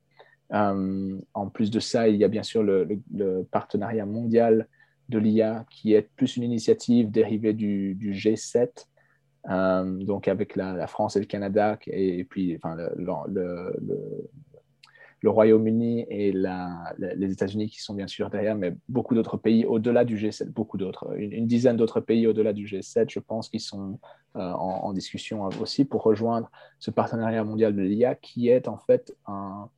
[0.50, 4.70] en plus de ça, il y a bien sûr le partenariat mondial
[5.10, 8.70] de l'IA qui est plus une initiative dérivée du, G7,
[9.50, 14.30] euh, donc avec la, France et le Canada, et, puis enfin, le,
[15.26, 20.18] Royaume-Uni et les États-Unis qui sont bien sûr derrière, mais beaucoup d'autres pays au-delà du
[20.18, 24.00] G7, beaucoup d'autres, une, dizaine d'autres pays au-delà du G7, je pense, qui sont
[24.36, 28.78] euh, en, en, discussion aussi pour rejoindre ce partenariat mondial de l'IA qui est en
[28.78, 29.70] fait un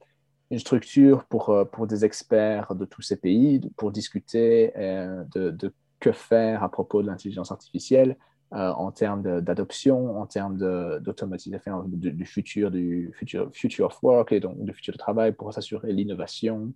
[0.51, 5.73] une structure pour, euh, pour des experts de tous ces pays pour discuter euh, de,
[5.99, 8.15] que faire à propos de l'intelligence artificielle
[8.53, 10.57] euh, en termes d'adoption, en termes
[11.01, 15.51] d'automatisation du, futur, du futur, future of work et donc du futur de travail pour
[15.51, 16.73] s'assurer l'innovation.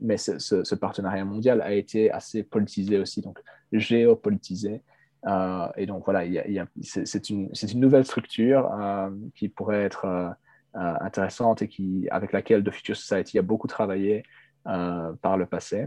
[0.00, 3.38] mais ce, partenariat mondial a été assez politisé aussi, donc
[3.70, 4.82] géopolitisé.
[5.76, 6.24] et donc voilà,
[6.80, 8.70] c'est une, une, nouvelle structure
[9.34, 10.34] qui pourrait être
[10.74, 14.22] intéressante et qui, avec laquelle The Future Society a beaucoup travaillé
[14.66, 15.86] euh, par le passé.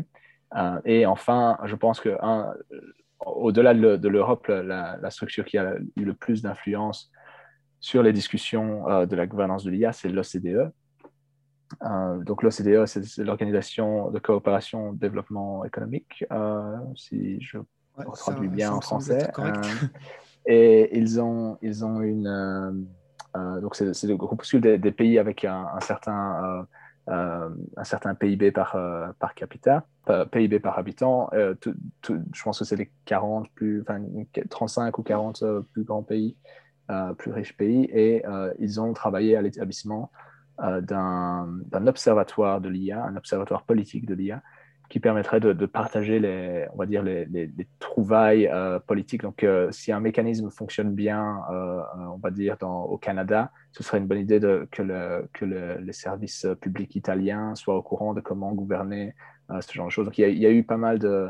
[0.56, 2.18] Euh, et enfin, je pense que
[3.26, 7.12] au-delà de l'Europe, la, structure qui a eu le plus d'influence
[7.80, 10.72] sur les discussions de la gouvernance de l'IA, c'est l'OCDE.
[12.26, 16.26] donc l'OCDE, c'est l'Organisation de coopération développement économique,
[16.96, 17.60] si je
[18.14, 19.32] traduis bien en français.
[20.46, 22.72] et ils ont, ils ont une, euh,
[23.36, 26.64] donc, c'est le groupuscule des, pays avec un, certain, euh,
[27.14, 28.78] euh, un certain PIB par,
[29.20, 29.86] par capita,
[30.32, 31.30] PIB par habitant.
[31.34, 34.02] je pense que c'est les 40 plus, enfin,
[34.50, 36.36] 35 ou 40 plus grands pays,
[37.18, 37.86] plus riches pays.
[37.94, 38.24] Et
[38.60, 40.12] ils ont travaillé à l'établissement
[40.60, 44.44] d'un observatoire de l'IA, un observatoire politique de l'IA,
[44.92, 49.22] qui permettrait de, partager les, on va dire les, les, trouvailles euh, politiques.
[49.22, 54.00] Donc, euh, si un mécanisme fonctionne bien, euh, on va dire au Canada, ce serait
[54.00, 58.52] une bonne idée que, le, que les services publics italiens soient au courant de comment
[58.52, 59.16] gouverner
[59.62, 60.06] ce genre de choses.
[60.06, 61.30] Donc, il y a, eu pas mal de,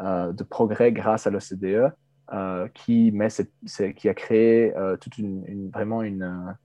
[0.00, 1.92] de progrès grâce à l'OCDE.
[2.74, 3.28] qui, met
[3.94, 6.56] qui a créé toute une, vraiment une,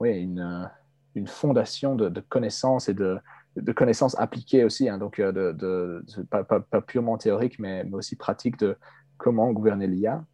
[0.00, 0.70] une,
[1.16, 3.18] une fondation de, connaissances et de,
[3.60, 8.76] de connaissances appliquées aussi, hein, donc de pas, purement théorique, mais, aussi pratique de
[9.16, 10.24] comment gouverner l'IA,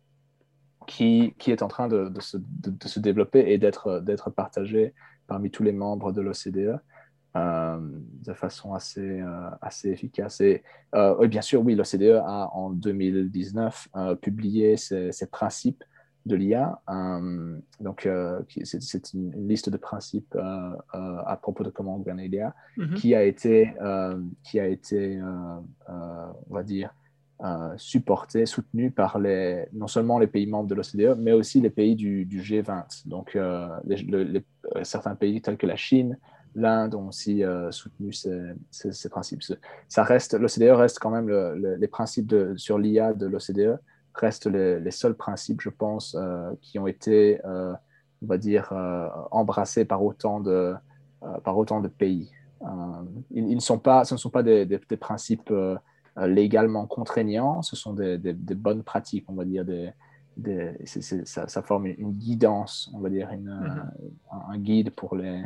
[0.87, 4.95] qui, qui, est en train de, se, de se, développer et d'être partagé
[5.27, 6.79] parmi tous les membres de l'OCDE.
[7.37, 7.79] Euh,
[8.25, 10.41] de façon assez, euh, assez efficace.
[10.41, 10.62] Et,
[10.95, 13.89] euh, bien sûr, oui, l'OCDE a en 2019
[14.22, 15.83] publié ses, principes
[16.27, 16.81] de l'IA.
[17.81, 18.09] donc,
[18.64, 20.37] c'est une, liste de principes
[20.93, 22.95] à propos de comment gouverner l'IA mm-hmm.
[22.95, 23.75] qui a été,
[24.43, 26.95] qui a été on va dire,
[27.77, 31.95] supporté, soutenu par les, non seulement les pays membres de l'OCDE, mais aussi les pays
[31.95, 33.07] du, G20.
[33.07, 33.39] Donc,
[34.83, 36.18] certains pays tels que la Chine,
[36.55, 39.43] l'Inde ont aussi euh, soutenu ces, principes.
[39.89, 41.29] Ça reste, l'OCDE reste quand même
[41.79, 43.79] les principes de, sur l'IA de l'OCDE
[44.15, 47.73] restent les, seuls principes, je pense, euh, qui ont été, euh,
[48.23, 48.73] on va dire,
[49.31, 50.75] embrassés par autant de,
[51.43, 52.31] par autant de pays.
[53.31, 54.67] Ils, ne sont pas, ce ne sont pas des,
[54.99, 55.53] principes
[56.17, 58.19] légalement contraignants, ce sont des,
[58.55, 59.93] bonnes pratiques, on va dire, des,
[61.25, 64.53] ça, forme une guidance, on va dire, une, mm-hmm.
[64.53, 65.43] un guide pour les,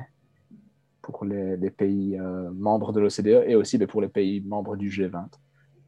[1.13, 4.89] pour les, pays euh, membres de l'OCDE et aussi ben, pour les pays membres du
[4.89, 5.27] G20,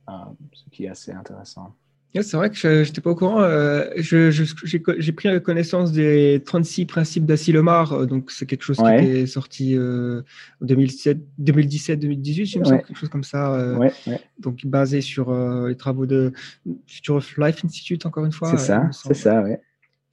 [0.09, 0.12] euh,
[0.53, 1.74] ce qui est assez intéressant.
[2.15, 3.41] C'est vrai que je n'étais pas au courant.
[3.43, 8.07] Euh, j'ai pris connaissance des 36 principes d'Asilomar.
[8.07, 10.23] Donc, c'est quelque chose qui est sorti en
[10.65, 13.77] 2017-2018, je me sens, quelque chose comme ça.
[14.39, 15.33] Donc, basé sur
[15.67, 16.33] les travaux de
[16.87, 18.51] Future of Life Institute, encore une fois.
[18.51, 19.53] C'est ça, c'est ça, oui.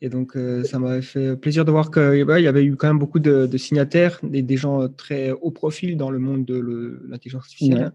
[0.02, 3.00] Et donc, euh, ça m'avait fait plaisir de voir qu'il y avait eu quand même
[3.00, 7.92] beaucoup de, signataires, des, des, gens très haut profil dans le monde de l'intelligence artificielle.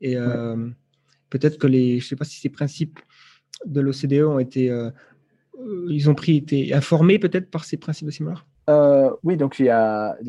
[0.00, 0.56] Et euh,
[1.30, 2.98] peut-être que les, je ne sais pas si ces principes
[3.64, 4.90] de l'OCDE ont été, euh,
[5.88, 8.46] ils ont pris, été informés peut-être par ces principes de Simar
[9.22, 10.26] oui, donc il y, a, il,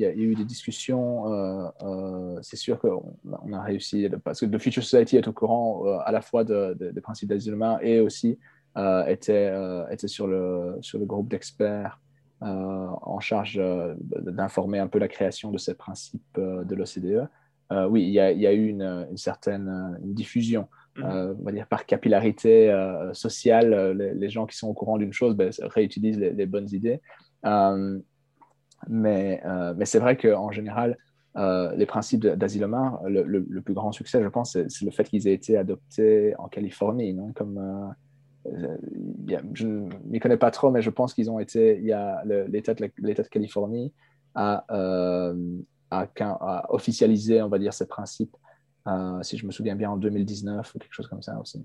[0.00, 1.70] y a, eu des discussions.
[2.42, 6.10] c'est sûr qu'on on a réussi, parce que The Future Society est au courant à
[6.10, 8.36] la fois des principes d'isolement et aussi
[8.78, 12.00] euh, était, euh, était sur, le, sur le groupe d'experts
[12.42, 13.60] euh, en charge
[13.98, 17.28] d'informer un peu la création de ces principes de l'OCDE.
[17.90, 20.68] oui, il y, a, eu une, certaine diffusion.
[20.96, 21.36] Mhm.
[21.40, 22.70] on va dire par capillarité
[23.14, 27.00] sociale, les, gens qui sont au courant d'une chose ben, réutilisent les, bonnes idées.
[28.88, 29.40] mais,
[29.84, 30.98] c'est vrai qu'en général,
[31.34, 35.34] les principes d'Asilomar, le, le, plus grand succès, je pense, c'est le fait qu'ils aient
[35.34, 37.94] été adoptés en Californie, comme,
[38.46, 38.76] euh,
[39.54, 42.22] je ne m'y connais pas trop, mais je pense qu'ils ont été, il y a
[42.24, 43.92] l'État de, Californie
[44.34, 45.34] a, euh,
[45.90, 48.36] a, officialisé, on va dire, ces principes,
[48.86, 51.64] euh, si je me souviens bien, en 2019 ou quelque chose comme ça aussi,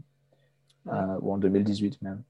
[1.21, 2.23] ou en 2018 même.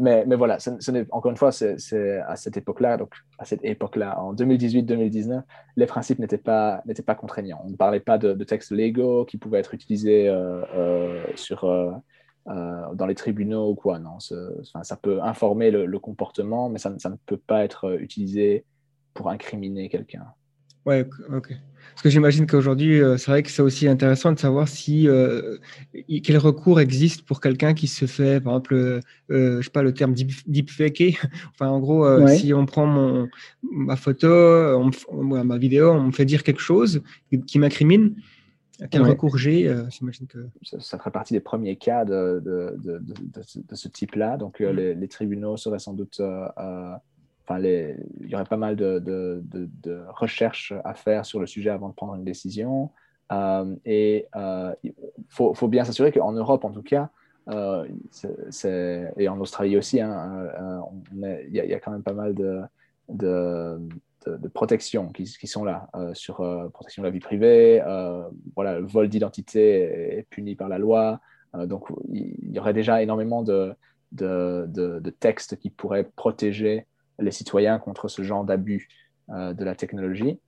[0.00, 0.70] mais, mais, voilà, ce,
[1.12, 5.42] encore une fois, c'est à cette époque-là, donc à cette époque-là, en 2018-2019,
[5.76, 7.62] les principes n'étaient pas, pas contraignants.
[7.64, 10.32] On ne parlait pas de, de textes légaux qui pouvaient être utilisés
[11.36, 11.64] sur,
[12.48, 13.98] euh, dans les tribunaux ou quoi.
[13.98, 18.64] Non, ça peut informer le, comportement, mais ça, ne peut pas être euh, utilisé
[19.14, 20.26] pour incriminer quelqu'un.
[20.86, 21.52] Ouais, ok.
[21.92, 25.08] Parce que j'imagine qu'aujourd'hui, euh, c'est vrai que c'est aussi intéressant de savoir si
[26.22, 30.14] quel recours existe pour quelqu'un qui se fait, par exemple, je sais pas le terme
[30.14, 31.18] deep, deepfaker.
[31.54, 33.28] enfin, en gros, si on prend mon,
[33.62, 37.02] ma photo, ma vidéo, on me fait dire quelque chose
[37.46, 38.14] qui m'incrimine,
[38.90, 40.48] quel recours j'ai euh, J'imagine que.
[40.62, 44.36] Ça, ferait partie des premiers cas de, de, de, de ce type-là.
[44.36, 45.00] Donc, euh, mm.
[45.00, 46.20] les, tribunaux seraient sans doute.
[47.50, 49.42] Euh, il y aurait pas mal de,
[50.08, 52.90] recherches à faire sur le sujet avant de prendre une décision.
[53.84, 54.26] et
[54.82, 54.94] il
[55.28, 57.10] faut, faut, bien s'assurer qu'en Europe, en tout cas,
[57.48, 60.48] et en Australie aussi, hein,
[61.12, 62.62] il y, a quand même pas mal de,
[63.08, 68.22] de, protection qui, sont là, euh, sur euh, protection de la vie privée, euh,
[68.54, 71.20] voilà, le vol d'identité est, puni par la loi.
[71.54, 73.74] donc, il y aurait déjà énormément de,
[75.20, 76.86] textes qui pourraient protéger
[77.18, 78.88] les citoyens contre ce genre d'abus
[79.28, 80.38] de la technologie.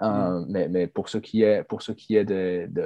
[0.00, 0.46] Mm.
[0.48, 2.24] mais, mais, pour ce qui est, pour ce qui est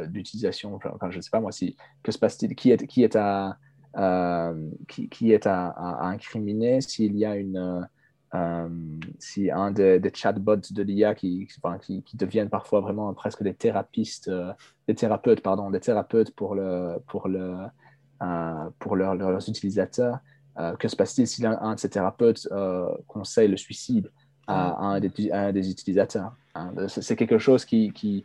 [0.09, 3.17] d'utilisation, enfin, je ne sais pas moi, si, que se passe-t-il Qui est, qui est
[3.17, 3.59] à,
[4.89, 7.87] qui, qui, est à, à incriminer s'il y a une,
[8.35, 8.69] euh,
[9.19, 11.49] si un des, chatbots de l'IA qui,
[11.81, 14.53] qui, qui, deviennent parfois vraiment presque des thérapistes, euh,
[14.87, 17.57] des thérapeutes, pardon, des thérapeutes pour, le, pour, le,
[18.23, 20.19] euh, pour leurs utilisateurs,
[20.79, 22.49] que se passe-t-il si un, de ces thérapeutes
[23.07, 24.11] conseille le suicide
[24.47, 26.73] à, un, des, des, utilisateurs hein?
[26.89, 28.25] C'est quelque chose qui, qui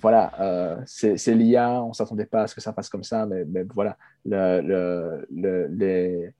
[0.00, 3.26] voilà, euh, c'est l'IA, on ne s'attendait pas à ce que ça passe comme ça,
[3.26, 6.32] mais, voilà, le, le,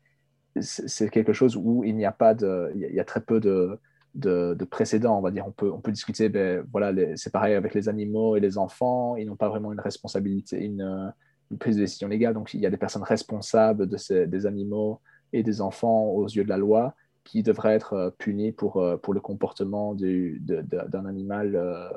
[0.61, 3.79] c'est quelque chose où il n'y a pas de, il y a très peu de,
[4.15, 5.47] de, de précédents, on va dire.
[5.47, 9.17] On peut, on peut discuter, ben, voilà, c'est pareil avec les animaux et les enfants,
[9.17, 11.13] ils n'ont pas vraiment une responsabilité, une,
[11.59, 15.01] prise de décision légale, donc il y a des personnes responsables des animaux
[15.33, 16.95] et des enfants aux yeux de la loi
[17.25, 21.89] qui devraient être euh, punis pour, euh, pour le comportement d'un animal euh,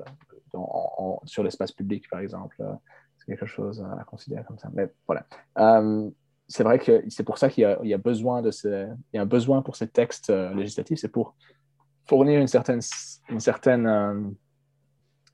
[1.25, 2.63] sur l'espace public, par exemple.
[3.17, 4.69] C'est quelque chose à considérer comme ça.
[4.73, 5.25] Mais voilà.
[6.47, 9.19] c'est vrai que c'est pour ça qu'il y, y, a besoin de ces, il y
[9.19, 11.35] a un besoin pour ces textes législatifs, c'est pour
[12.05, 12.79] fournir une certaine,
[13.29, 14.33] une certaine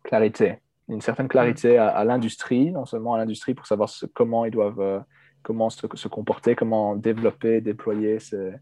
[0.03, 5.03] clarité, une certaine clarité à, l'industrie, non seulement à l'industrie pour savoir comment ils doivent
[5.41, 8.53] comment se, se, comporter, comment développer, déployer ces,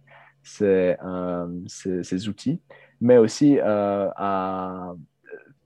[0.44, 0.96] ces,
[1.68, 2.60] ces, outils,
[3.00, 4.94] mais aussi à,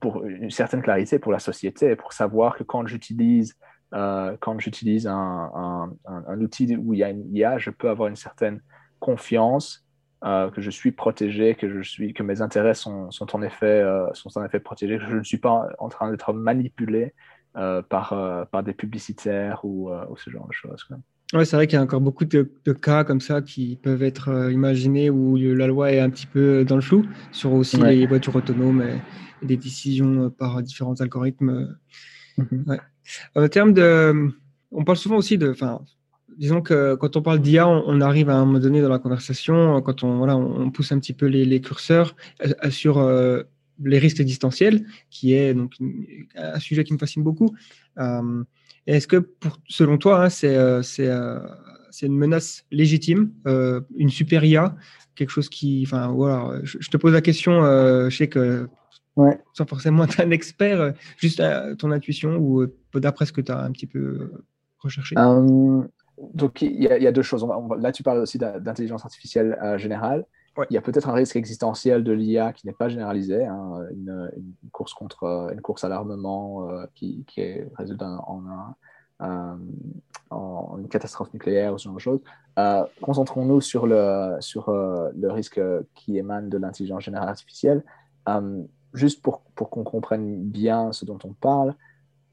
[0.00, 3.54] pour une certaine clarité pour la société, pour savoir que quand j'utilise
[3.94, 8.08] euh, quand j'utilise un, un, outil où il y a une IA, je peux avoir
[8.08, 8.60] une certaine
[8.98, 9.85] confiance
[10.26, 13.66] euh, que je suis protégé, que, je suis, que mes intérêts sont, sont en, effet,
[13.66, 17.14] euh, sont en effet protégés, que je ne suis pas en train d'être manipulé
[17.88, 20.86] par, par des publicitaires ou, ou, ce genre de choses.
[21.32, 22.42] Oui, c'est vrai qu'il y a encore beaucoup de,
[22.82, 26.74] cas comme ça qui peuvent être imaginés où la loi est un petit peu dans
[26.74, 28.84] le flou sur aussi les voitures autonomes
[29.42, 31.76] des décisions euh, par différents algorithmes.
[32.36, 32.78] Mhm.
[33.34, 34.30] En termes de.
[34.72, 35.50] On parle souvent aussi de.
[35.50, 35.80] Enfin,
[36.36, 39.80] disons que quand on parle d'IA, on, arrive à un moment donné dans la conversation,
[39.82, 43.42] quand on, voilà, on pousse un petit peu les, curseurs euh, sur euh,
[43.82, 45.74] les risques existentiels, qui est donc
[46.36, 47.54] un sujet qui me fascine beaucoup.
[48.86, 53.32] Est-ce que, pour, selon toi, hein, c'est c'est une menace légitime,
[53.96, 54.76] une super IA,
[55.14, 58.68] quelque chose qui, enfin voilà, je, te pose la question, je sais que
[59.16, 59.38] Ouais.
[59.54, 63.40] Sans forcément être un expert, euh, juste euh, ton intuition ou euh, d'après ce que
[63.40, 64.30] tu as un petit peu
[64.78, 65.14] recherché
[66.18, 67.46] Donc, il y, a deux choses.
[67.78, 70.24] là, tu parles aussi d'intelligence artificielle générale.
[70.70, 74.30] Il y a peut-être un risque existentiel de l'IA qui n'est pas généralisé, hein, une,
[74.72, 77.42] course contre une course à l'armement qui, qui
[77.76, 78.42] résulte en,
[80.30, 82.20] en, une catastrophe nucléaire ou ce genre de choses.
[83.02, 85.60] Concentrons-nous sur, le, sur le risque
[85.94, 87.84] qui émane de l'intelligence générale artificielle
[88.96, 91.74] juste pour, pour qu'on comprenne bien ce dont on parle,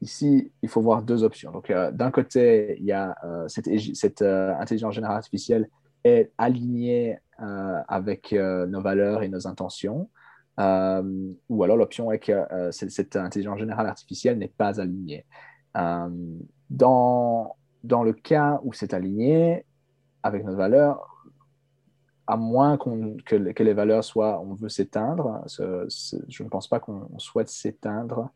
[0.04, 1.50] ici, il faut voir deux options.
[1.50, 5.68] Donc, euh, d'un côté, il y a euh, cette, euh, intelligence générale artificielle
[6.04, 7.18] est alignée
[7.88, 10.08] avec nos valeurs et nos intentions.
[10.58, 12.38] ou alors l'option est que
[12.70, 15.26] cette intelligence générale artificielle n'est pas alignée.
[15.74, 19.64] dans, dans le cas où c'est aligné
[20.22, 21.26] avec nos valeurs,
[22.26, 27.48] à moins que, les valeurs soient on veut s'éteindre, je ne pense pas qu'on souhaite
[27.48, 28.30] s'éteindre.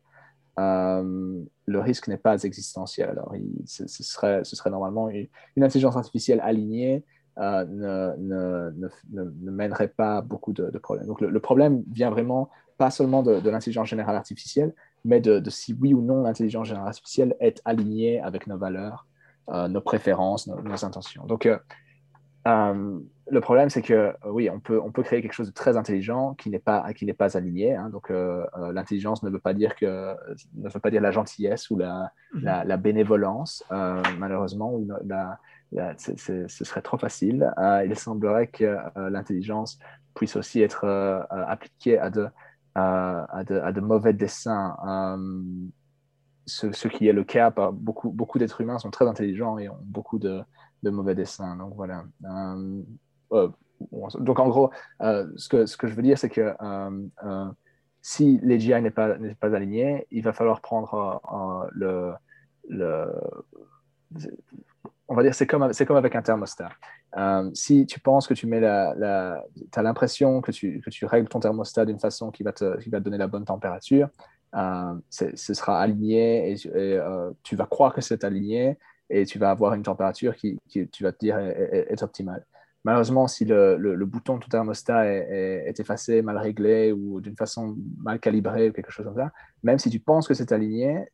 [0.59, 3.09] Euh, le risque n'est pas existentiel.
[3.09, 3.33] Alors,
[3.65, 7.05] ce, serait, normalement une, intelligence artificielle alignée
[7.37, 11.07] euh, ne, ne, ne, mènerait pas beaucoup de, problèmes.
[11.07, 14.73] Donc, le, problème vient vraiment pas seulement de, l'intelligence générale artificielle,
[15.05, 19.07] mais de, si oui ou non l'intelligence générale artificielle est alignée avec nos valeurs,
[19.49, 21.25] euh, nos préférences, nos, nos intentions.
[21.25, 21.47] Donc,
[22.47, 22.99] euh,
[23.31, 25.77] le problème, c'est que euh, oui, on peut, on peut créer quelque chose de très
[25.77, 27.75] intelligent qui n'est pas, qui n'est pas aligné.
[27.75, 27.89] Hein.
[27.89, 30.15] donc, euh, l'intelligence ne veut pas dire que,
[30.55, 32.43] ne veut pas dire la gentillesse ou la, mhm.
[32.65, 33.63] la, bénévolence,
[34.17, 34.73] malheureusement.
[34.73, 34.87] Ou
[35.97, 37.51] ce serait trop facile.
[37.85, 39.79] il semblerait que l'intelligence
[40.15, 40.85] puisse aussi être
[41.29, 42.27] appliquée à de,
[42.75, 44.75] à de, à, de, mauvais desseins.
[46.45, 49.77] Ce, ce, qui est le cas, beaucoup, beaucoup d'êtres humains sont très intelligents et ont
[49.83, 50.41] beaucoup de,
[50.83, 51.55] de mauvais dessins.
[51.55, 52.03] Donc voilà.
[52.25, 52.81] Euh, euh,
[53.31, 54.71] donc en gros,
[55.01, 56.53] euh, ce, que, je veux dire, c'est que
[58.01, 61.21] si l'AGI n'est pas, pas aligné, il va falloir prendre
[61.73, 62.13] le,
[65.07, 66.69] on va dire, c'est comme, avec un thermostat.
[67.53, 69.43] si tu penses que tu mets la, la
[69.75, 73.45] as l'impression que tu, règles ton thermostat d'une façon qui va te donner la bonne
[73.45, 74.09] température,
[75.09, 76.55] ce sera aligné et,
[77.43, 78.77] tu vas croire que c'est aligné,
[79.09, 82.45] et tu vas avoir une température qui, tu vas te dire est, optimale.
[82.85, 87.75] Malheureusement, si le, le, bouton de ton thermostat est, effacé, mal réglé ou d'une façon
[87.97, 91.05] mal calibrée ou quelque chose comme ça, même si tu penses que c'est aligné,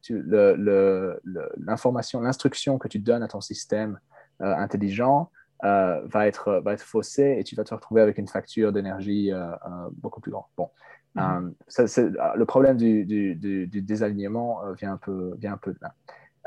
[1.57, 3.99] l'information, l'instruction que tu donnes à ton système
[4.41, 5.32] euh, intelligent
[5.63, 9.32] euh, va, être, va être faussée et tu vas te retrouver avec une facture d'énergie
[9.32, 9.49] euh,
[9.93, 10.45] beaucoup plus grande.
[10.55, 10.70] Bon,
[11.16, 12.36] mm-hmm.
[12.36, 15.95] le problème du, du, du, du désalignement vient un peu, vient un peu de là.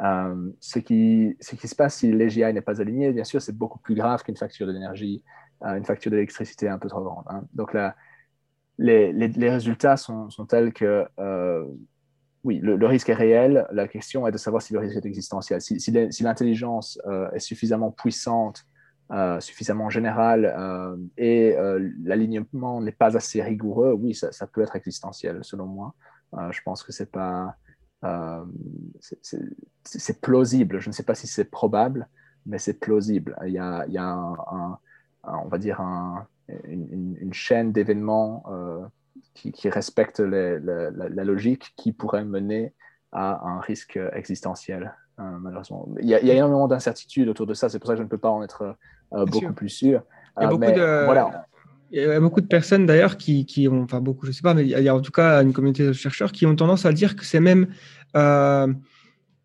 [0.02, 3.56] Euh, ce, qui, ce qui se passe si l'AGI n'est pas aligné, bien sûr, c'est
[3.56, 5.24] beaucoup plus grave qu'une facture d'énergie,
[5.64, 7.24] euh, une facture d'électricité un peu trop grande.
[7.28, 7.44] Hein.
[7.52, 7.96] Donc là,
[8.78, 11.64] les, les, résultats sont, sont, tels que, euh,
[12.44, 13.66] oui, le, risque est réel.
[13.72, 15.60] La question est de savoir si le risque est existentiel.
[15.60, 17.00] Si, si l'intelligence
[17.32, 18.64] est suffisamment puissante,
[19.40, 20.54] suffisamment générale
[21.16, 21.56] et
[22.04, 25.94] l'alignement n'est pas assez rigoureux, oui, ça, ça, peut être existentiel, selon moi.
[26.50, 27.56] je pense que c'est pas
[28.04, 28.44] euh,
[29.84, 30.80] c'est plausible.
[30.80, 32.08] Je ne sais pas si c'est probable,
[32.46, 33.36] mais c'est plausible.
[33.46, 34.78] Il y a, il y a un,
[35.24, 35.80] on va dire
[36.66, 38.84] une, chaîne d'événements euh,
[39.34, 42.72] qui, qui, respecte la, logique qui pourrait mener
[43.12, 45.88] à un risque existentiel, euh, malheureusement.
[46.00, 47.98] Il y, a, il y, a, énormément d'incertitudes autour de ça, c'est pour ça que
[47.98, 48.76] je ne peux pas en être
[49.10, 50.02] beaucoup plus sûr.
[50.36, 51.04] Il y a beaucoup de...
[51.04, 51.46] voilà.
[51.90, 54.42] Il y a beaucoup de personnes d'ailleurs qui, qui, ont, enfin beaucoup, je ne sais
[54.42, 56.84] pas, mais il y a en tout cas une communauté de chercheurs qui ont tendance
[56.84, 57.68] à dire que c'est même
[58.16, 58.66] euh,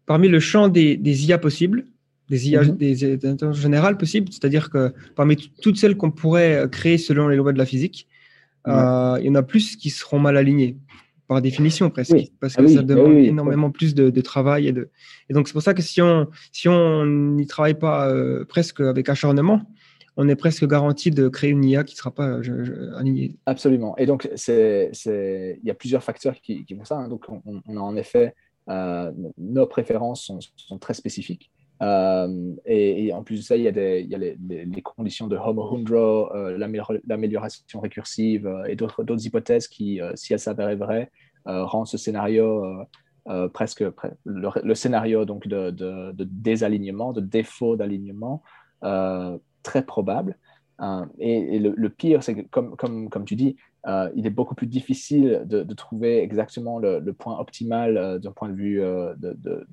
[0.05, 1.85] parmi le champ des, des, IA possibles,
[2.29, 2.75] des IA, mhm.
[2.75, 7.53] des intelligences générales possibles, c'est-à-dire que parmi toutes celles qu'on pourrait créer selon les lois
[7.53, 8.07] de la physique,
[8.67, 10.77] euh, il y en a plus qui seront mal alignées
[11.27, 14.89] par définition presque, parce que ah ça demande énormément plus de, travail et de.
[15.29, 18.81] Et donc c'est pour ça que si on si on n'y travaille pas euh, presque
[18.81, 19.61] avec acharnement,
[20.17, 22.39] on est presque garanti de créer une IA qui ne sera pas
[22.97, 23.35] alignée.
[23.45, 23.97] Absolument.
[23.97, 26.97] Et donc, il y a plusieurs facteurs qui, font ça.
[26.97, 27.07] Hein.
[27.07, 28.35] Donc, on, a en effet,
[28.69, 31.51] euh, nos préférences sont, très spécifiques.
[31.81, 36.57] Euh, et, en plus de ça, il y a, les, conditions de Homo Hundro, euh,
[37.05, 41.11] l'amélioration récursive et d'autres hypothèses qui, si elles s'avéraient vraies,
[41.45, 42.63] rendent ce scénario
[43.53, 43.83] presque
[44.25, 48.43] le, scénario donc de désalignement, de défaut d'alignement
[49.63, 50.37] très probable.
[50.81, 53.55] Euh, et, le, pire, c'est que, comme, comme, comme, tu dis,
[53.87, 58.49] euh, il est beaucoup plus difficile de, trouver exactement le, point optimal euh, d'un point
[58.49, 59.67] de vue de,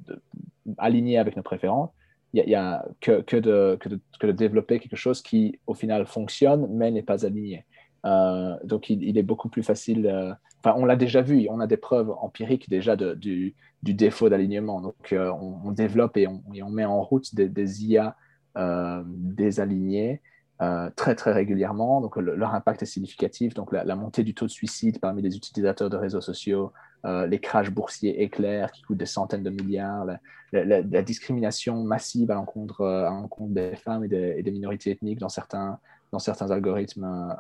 [0.79, 1.91] aligné avec nos préférences.
[2.33, 6.69] Il n'y a, que, que, de, que, de, développer quelque chose qui, au final, fonctionne,
[6.71, 7.65] mais n'est pas aligné.
[8.05, 10.37] donc, il, est beaucoup plus facile.
[10.63, 14.81] Enfin, on l'a déjà vu, on a des preuves empiriques déjà du, du, défaut d'alignement.
[14.81, 18.11] Donc, on, développe et on, met en route des, IA euh,
[18.57, 20.21] désalignés
[20.63, 22.03] euh, très très régulièrement.
[22.03, 23.55] Donc leur impact est significatif.
[23.55, 26.73] Donc la, montée du taux de suicide parmi les utilisateurs de réseaux sociaux,
[27.07, 30.05] euh, les crashs boursiers éclairs qui coûtent des centaines de milliards,
[30.53, 33.09] la, discrimination massive à l'encontre
[33.49, 35.79] des femmes et des, minorités ethniques dans certains,
[36.13, 37.35] dans certains algorithmes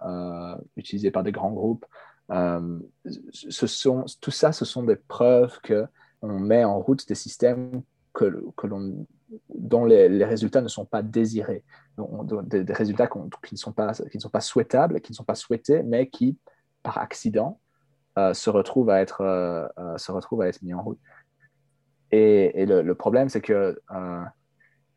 [0.78, 1.84] utilisés par des grands groupes.
[2.30, 5.84] ce sont, tout ça, ce sont des preuves que
[6.22, 7.82] on met en route des systèmes
[8.14, 9.06] que, que l'on
[9.48, 11.64] dont les, résultats ne sont pas désirés,
[12.44, 16.38] des, résultats qui, ne sont pas, souhaitables, qui ne sont pas souhaités, mais qui,
[16.82, 17.60] par accident,
[18.18, 20.98] euh, se, retrouvent à être, euh, euh, se retrouvent à être mis en route.
[22.10, 23.80] Et, le, problème, c'est que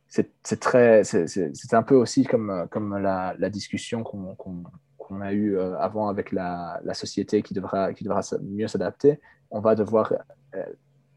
[0.08, 6.96] c'est c'est un peu aussi comme, la, discussion qu'on a eue avant avec la, la,
[6.96, 9.22] société qui devra, qui devra mieux s'adapter.
[9.52, 10.12] On va devoir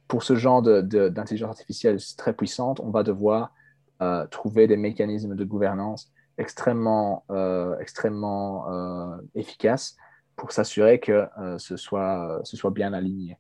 [0.08, 3.52] pour ce genre d'intelligence artificielle très puissante, on va devoir
[4.02, 9.96] euh, trouver des mécanismes de gouvernance extrêmement, euh, extrêmement euh, efficaces
[10.36, 11.24] pour s'assurer que
[11.56, 13.38] ce, soit, ce soit bien aligné.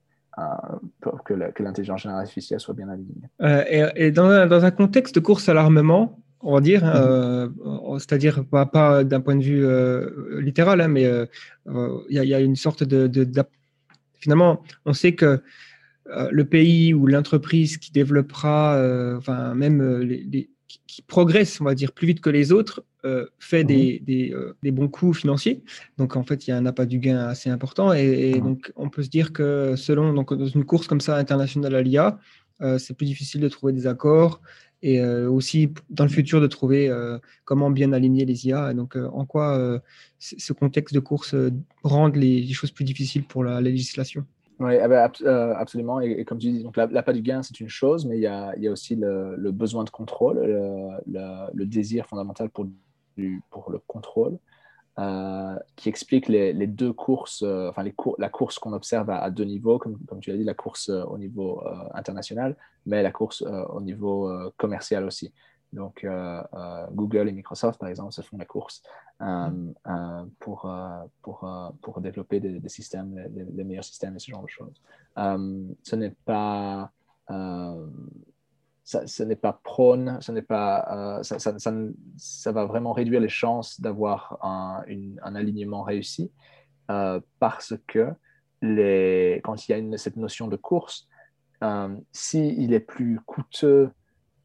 [1.24, 3.28] que l'intelligence artificielle soit bien alignée.
[3.96, 7.98] et, dans, un, dans, un, contexte de course à l'armement, on va dire, mm-hmm.
[7.98, 11.02] c'est-à-dire pas, pas d'un point de vue littéral, hein, mais
[11.66, 13.44] il y, y, a une sorte de, de, de,
[14.14, 15.42] Finalement, on sait que
[16.08, 20.50] le pays ou l'entreprise qui développera, euh, enfin même euh, les,
[20.86, 22.84] qui progresse, on va dire, plus vite que les autres,
[23.38, 23.68] fait mhm.
[23.68, 24.34] des,
[24.64, 25.62] des, bons coups financiers.
[25.96, 27.92] Donc en fait, il y a un appât du gain assez important.
[27.92, 28.40] Et, mhm.
[28.40, 31.82] donc on peut se dire que selon donc, dans une course comme ça internationale à
[31.82, 32.18] l'IA,
[32.78, 34.40] c'est plus difficile de trouver des accords
[34.82, 36.90] et aussi dans le futur de trouver
[37.44, 38.72] comment bien aligner les IA.
[38.72, 39.80] Et donc en quoi
[40.18, 41.36] ce contexte de course
[41.84, 44.26] rend les, les, choses plus difficiles pour la législation
[44.58, 46.00] oui, ah ben, euh, absolument.
[46.00, 48.54] Et, comme tu dis, donc l'appât du gain, c'est une chose, mais il y a,
[48.70, 50.38] aussi le, besoin de contrôle,
[51.06, 52.66] le, désir fondamental pour,
[53.16, 54.38] le contrôle,
[54.98, 57.84] euh, qui explique les, deux courses, euh, enfin
[58.18, 61.62] la course qu'on observe à, deux niveaux, comme tu l'as dit, la course au niveau
[61.92, 65.34] international, mais la course au niveau commercial aussi.
[65.72, 68.82] Donc, euh, euh, Google et Microsoft, par exemple, se font la course
[69.20, 69.72] euh,
[70.38, 70.70] pour,
[71.22, 74.80] pour, pour développer des, systèmes, les, meilleurs systèmes et ce genre de choses.
[75.16, 76.90] ce n'est pas
[78.84, 81.56] ça, ce n'est pas prône, ce n'est pas, ça, ça,
[82.16, 84.84] ça, va vraiment réduire les chances d'avoir un,
[85.22, 86.30] un, alignement réussi
[86.86, 88.12] parce que
[88.62, 91.08] les, quand il y a une, cette notion de course,
[92.12, 93.90] s'il il est plus coûteux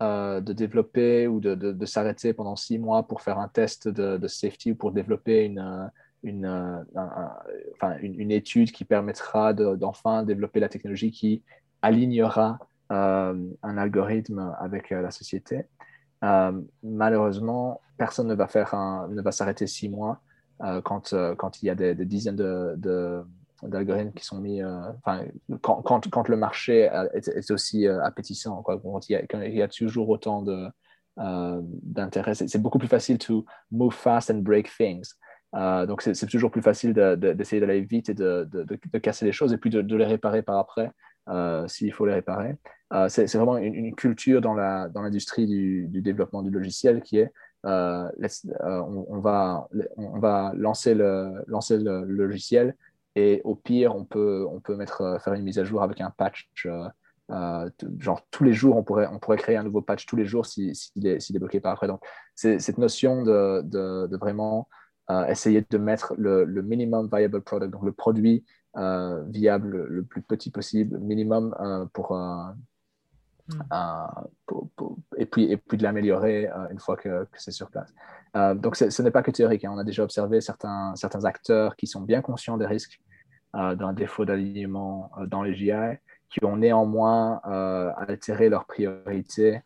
[0.02, 4.28] euh, de développer ou de, de, s'arrêter pendant six mois pour faire un test de,
[4.28, 5.86] safety ou pour développer une, euh,
[6.24, 6.84] une, euh,
[7.76, 11.44] enfin, une, étude qui permettra d'enfin développer la technologie qui
[11.84, 12.58] alignera
[12.90, 15.66] un algorithme avec la société.
[16.84, 18.76] malheureusement, personne ne va, faire
[19.08, 20.20] ne va s'arrêter six mois
[20.84, 23.24] quand, quand il y a des, dizaines de
[23.64, 25.26] d'algorithmes qui sont mis, euh, enfin,
[25.62, 30.44] quand, quand, le marché est, aussi euh, appétissant, quoi, quand, il y a, toujours autant
[30.48, 35.14] euh, d'intérêt, c'est beaucoup plus facile to move fast and break things.
[35.54, 38.48] donc, c'est toujours plus facile d'essayer d'aller vite et de,
[39.02, 40.92] casser les choses et puis de, les réparer par après
[41.68, 42.56] s'il faut les réparer.
[43.10, 47.32] c'est vraiment une, culture dans l'industrie du, développement du logiciel qui est
[47.64, 52.76] on, on, va, on va lancer le, lancer le logiciel
[53.16, 56.02] et au pire, on peut, on peut mettre, euh, faire une mise à jour avec
[56.02, 56.50] un patch.
[56.66, 56.88] Euh,
[57.32, 60.26] euh, genre tous les jours, on pourrait, on pourrait créer un nouveau patch tous les
[60.26, 61.88] jours s'il si, est, est, bloqué par après.
[61.88, 62.04] Donc,
[62.36, 64.68] c'est cette notion de, de, vraiment
[65.28, 68.46] essayer de mettre le, le, minimum viable product, donc le produit
[68.76, 71.54] viable le plus petit possible, minimum
[71.94, 72.18] pour,
[73.56, 74.94] hmm.
[75.18, 77.94] et, puis, et puis de l'améliorer une fois que, c'est sur place.
[78.56, 79.66] donc, ce n'est pas que théorique.
[79.66, 79.72] Hein.
[79.74, 83.00] On a déjà observé certains, certains acteurs qui sont bien conscients des risques
[83.54, 85.74] euh, d'un défaut d'alignement euh, dans les GI,
[86.30, 89.62] qui ont néanmoins euh, altéré leur priorité,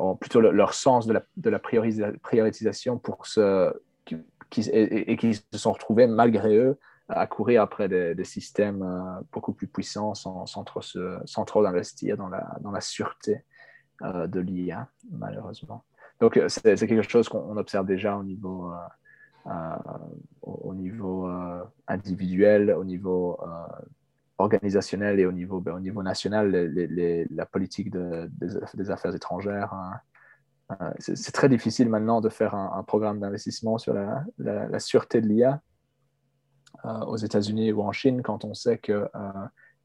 [0.00, 3.72] ou plutôt leur sens de la, de la prioritisation pour ce,
[4.68, 6.78] et, qui se sont retrouvés, malgré eux,
[7.08, 8.84] à courir après des, systèmes
[9.32, 13.44] beaucoup plus puissants sans, trop, investir dans la, dans la sûreté
[14.02, 15.84] de l'IA, malheureusement.
[16.20, 18.72] Donc, c'est quelque chose qu'on observe déjà au niveau,
[20.42, 23.84] au niveau euh, individuel, au niveau euh,
[24.38, 26.50] organisationnel et au niveau, ben, national,
[27.30, 29.72] la politique des, affaires étrangères.
[29.72, 29.92] Hein.
[30.80, 35.60] Euh, c'est très difficile maintenant de faire un, programme d'investissement sur la, sûreté de l'IA
[37.06, 39.08] aux États-Unis ou en Chine quand on sait qu'il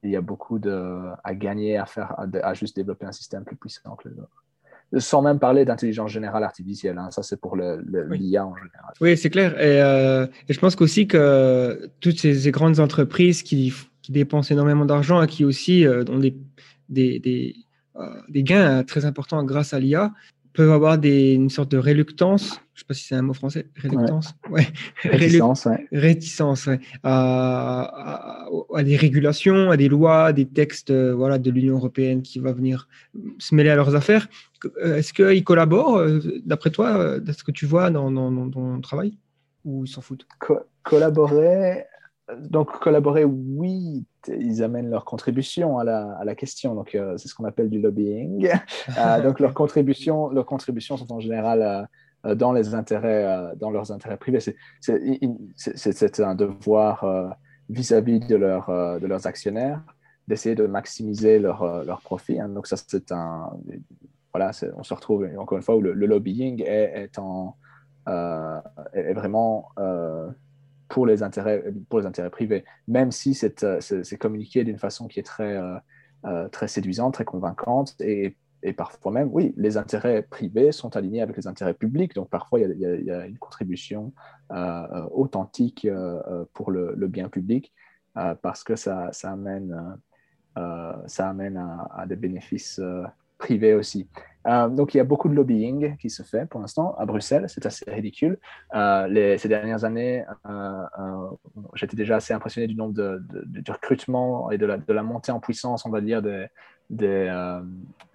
[0.03, 3.55] il y a beaucoup de, à gagner à, faire, à, juste développer un système plus
[3.55, 4.43] puissant que les autres
[4.97, 6.97] sans même parler d'intelligence générale artificielle.
[6.97, 7.11] Hein.
[7.11, 8.93] Ça, c'est pour l'IA le, en général.
[9.01, 9.53] Oui, c'est clair.
[9.57, 15.21] Euh, et, je pense qu'aussi que toutes ces, grandes entreprises qui, qui dépensent énormément d'argent
[15.21, 16.35] et qui aussi euh, ont des,
[16.89, 17.55] des, des,
[17.97, 20.11] euh, des, gains très importants grâce à l'IA
[20.53, 24.33] peuvent avoir une sorte de réluctance je sais pas si c'est un mot français, réluctance,
[24.49, 24.65] ouais.
[25.03, 25.85] Réticence, ouais.
[25.91, 26.79] Réticence, ouais.
[27.03, 32.21] À, à, des régulations, à des lois, à des textes euh, voilà, de l'Union européenne
[32.21, 32.87] qui va venir
[33.37, 34.29] se mêler à leurs affaires.
[34.81, 38.79] Euh, est-ce qu'ils collaborent, euh, d'après toi, de ce que tu vois dans, dans, ton
[38.79, 39.17] travail,
[39.65, 40.25] ou ils s'en foutent?
[40.83, 41.83] Collaborer,
[42.37, 46.75] donc collaborer, oui, ils amènent leur contribution à la, à la question.
[46.75, 48.49] Donc c'est ce qu'on appelle du lobbying.
[49.23, 51.89] donc leurs contributions, leurs contributions sont en général
[52.23, 54.39] dans, les intérêts, euh, dans leurs intérêts privés.
[54.81, 57.29] C'est un devoir euh,
[57.69, 59.81] vis-à-vis de, leur, de leurs actionnaires
[60.27, 62.39] d'essayer de maximiser leur, leur profit.
[62.39, 62.49] Hein.
[62.49, 63.49] Donc ça, c'est un...
[64.31, 67.55] Voilà, on se retrouve encore une fois où le, lobbying est, est, en,
[68.05, 69.69] est vraiment
[70.87, 75.23] pour, les intérêts, pour les intérêts privés, même si c'est communiqué d'une façon qui est
[75.23, 75.59] très,
[76.51, 81.37] très séduisante, très convaincante et et parfois même, oui, les intérêts privés sont alignés avec
[81.37, 82.13] les intérêts publics.
[82.13, 84.13] Donc parfois, il y a, une contribution
[84.51, 87.73] euh, euh, authentique euh, pour le, bien public
[88.41, 89.97] parce que ça, amène,
[91.05, 92.81] ça amène à, des bénéfices
[93.37, 94.09] privés aussi.
[94.45, 97.45] donc il y a beaucoup de lobbying qui se fait pour l'instant à Bruxelles.
[97.47, 98.37] C'est assez ridicule.
[98.73, 100.25] Ces dernières années,
[101.75, 105.85] j'étais déjà assez impressionné du nombre de, de, recrutement et de la, montée en puissance,
[105.85, 106.47] on va dire, des
[106.91, 107.61] euh,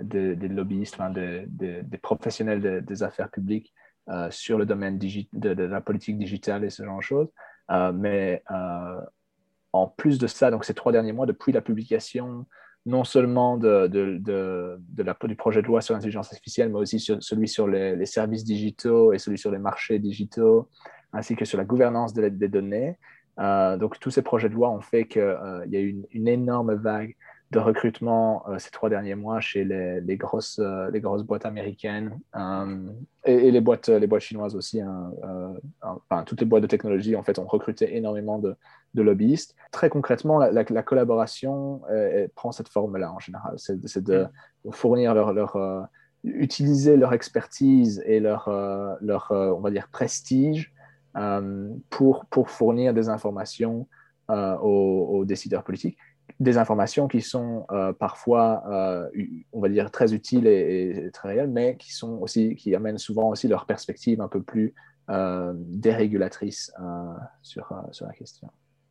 [0.00, 3.72] des, des, lobbyistes, des, des, professionnels des affaires publiques
[4.08, 7.28] euh, sur le domaine de, la politique digitale et ce genre de choses.
[7.70, 8.42] Euh, mais
[9.72, 12.46] en plus de ça, donc ces trois derniers mois, depuis la publication
[12.86, 17.48] non seulement de, de, la, du projet de loi sur l'intelligence artificielle, mais aussi celui
[17.48, 20.68] sur les, services digitaux et celui sur les marchés digitaux,
[21.12, 22.98] ainsi que sur la gouvernance des données.
[23.38, 25.22] donc tous ces projets de loi ont fait qu'il
[25.68, 27.14] y a eu une, énorme vague
[27.51, 31.47] de recrutement euh, ces trois derniers mois chez les, les grosses, euh, les grosses boîtes
[31.47, 32.90] américaines euh,
[33.24, 34.80] et, les, boîtes, les boîtes chinoises aussi.
[34.80, 35.12] Hein,
[35.82, 38.57] enfin, toutes les boîtes de technologie en fait, ont recruté énormément de,
[38.95, 39.55] de lobbyistes.
[39.70, 41.82] Très concrètement, la, la, collaboration
[42.34, 43.55] prend cette forme-là en général.
[43.57, 44.26] C'est de
[44.70, 45.88] fournir leur, leur
[46.24, 48.49] utiliser leur expertise et leur,
[49.01, 50.74] leur on va dire, prestige
[51.90, 53.88] pour, pour fournir des informations
[54.28, 55.99] aux, aux décideurs politiques
[56.41, 59.09] des informations qui sont euh, parfois, euh,
[59.53, 63.30] on va dire, très utiles et, très réelles, mais qui, sont aussi, qui amènent souvent
[63.30, 64.74] aussi leur perspective un peu plus
[65.11, 66.72] euh, dérégulatrice
[67.43, 68.49] sur, sur la question.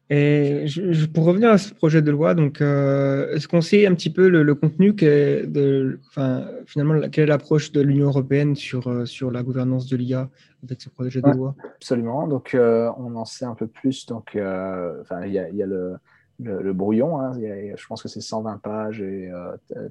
[0.09, 4.11] Et je, pour revenir à ce projet de loi, donc, est-ce qu'on sait un petit
[4.11, 9.43] peu le, contenu de, enfin, finalement, quelle est l'approche de l'Union européenne sur, sur la
[9.43, 10.29] gouvernance de l'IA
[10.63, 11.55] avec ce projet de loi?
[11.75, 12.27] Absolument.
[12.27, 14.05] Donc, on en sait un peu plus.
[14.05, 15.95] Donc, il y, y, a le,
[16.39, 17.19] le, brouillon.
[17.19, 17.33] Hein.
[17.33, 19.31] je pense que c'est 120 pages et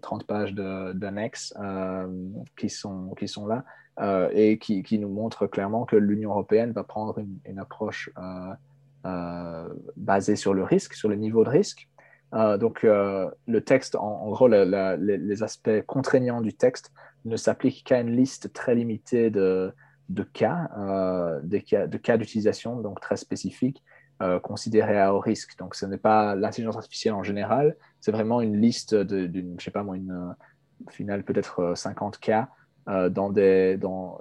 [0.01, 1.55] 30 pages d'annexes
[2.57, 3.65] qui, sont, qui sont là
[4.33, 8.11] et qui, qui, nous montrent clairement que l'Union européenne va prendre une, approche
[9.05, 11.89] euh, basé sur le risque, sur le niveau de risque.
[12.35, 16.93] Euh, donc, euh, le texte, en, gros, les, aspects contraignants du texte
[17.25, 19.75] ne s'appliquent qu'à une liste très limitée de,
[20.09, 20.69] de cas,
[21.43, 23.17] de cas d'utilisation, donc très
[24.23, 25.59] spécifiques, considérés à haut risque.
[25.59, 29.71] Donc, ce n'est pas l'intelligence artificielle en général, c'est vraiment une liste d'une, je sais
[29.71, 30.35] pas moi, une
[30.91, 32.49] finale peut-être 50 cas
[32.87, 34.19] dans des, dans,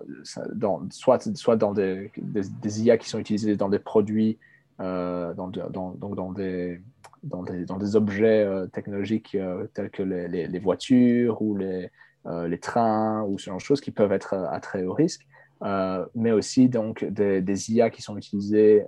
[0.53, 4.37] dans, soit, soit dans des, des, IA qui sont utilisés dans des produits
[4.81, 6.81] euh, dans, donc dans, des,
[7.23, 11.89] dans, des, dans des objets euh, technologiques euh, tels que les, les, voitures ou les,
[12.25, 15.27] les trains ou ce genre de choses qui peuvent être à très haut risque,
[16.15, 18.85] mais aussi donc des, IA qui sont utilisées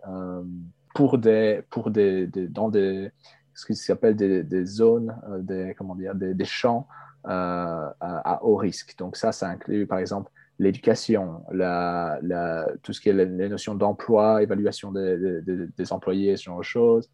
[0.94, 3.12] pour des, pour des, dans des,
[3.54, 6.88] ce qui s'appelle des, des, zones, des, comment dire, des, des champs
[7.24, 8.96] à, à, haut risque.
[8.98, 13.76] Donc ça, ça inclut par exemple l'éducation, la, la, tout ce qui est les, notions
[13.76, 17.10] d'emploi, évaluation des, des, employés, ce genre de choses,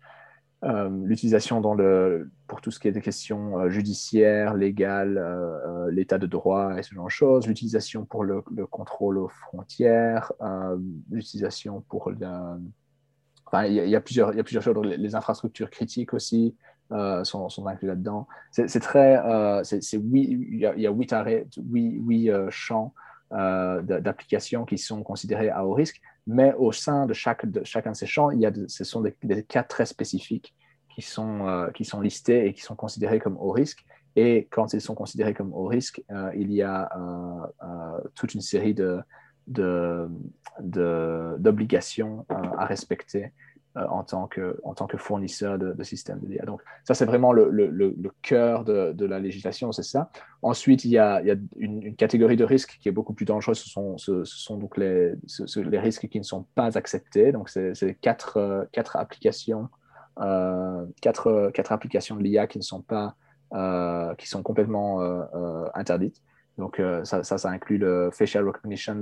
[0.65, 5.89] euh, l'utilisation dans le, pour tout ce qui est des questions euh, judiciaires, légales, euh,
[5.89, 10.33] l'état de droit et ce genre de choses, l'utilisation pour le, contrôle aux frontières,
[11.09, 12.17] l'utilisation pour le,
[13.53, 16.55] il y, a plusieurs, il y a plusieurs choses, les, infrastructures critiques aussi.
[17.23, 18.27] sont, sont inclus là-dedans.
[18.51, 19.21] C'est très,
[19.63, 22.93] c'est oui, il y a, huit, arrêts, huit, huit champs
[23.31, 27.91] euh, d'applications qui sont considérées à haut risque, mais au sein de, chaque, de chacun
[27.91, 30.55] de ces champs, il y a ce sont des, cas très spécifiques
[30.95, 33.85] qui sont, euh, qui sont listés et qui sont considérés comme haut risque.
[34.15, 36.89] Et quand ils sont considérés comme haut risque, euh, il y a
[38.15, 38.73] toute une série
[39.49, 43.33] d'obligations de, de, à respecter
[43.77, 46.43] euh, en, tant que, en tant que fournisseur de, systèmes de d'IA.
[46.43, 50.09] Donc, ça, c'est vraiment le, le, le, cœur de, de, la législation, c'est ça.
[50.41, 53.25] Ensuite, il y a, il y a une, catégorie de risques qui est beaucoup plus
[53.25, 53.59] dangereuse.
[53.59, 55.13] Ce sont, ce, sont donc les,
[55.55, 57.31] les risques qui ne sont pas acceptés.
[57.31, 59.69] Donc, c'est quatre, euh, quatre applications,
[60.19, 63.13] euh, quatre, quatre applications de l'IA qui ne sont pas,
[63.53, 64.99] euh, qui sont complètement
[65.75, 66.23] interdites.
[66.59, 68.97] Donc, ça, ça, ça, inclut le facial recognition,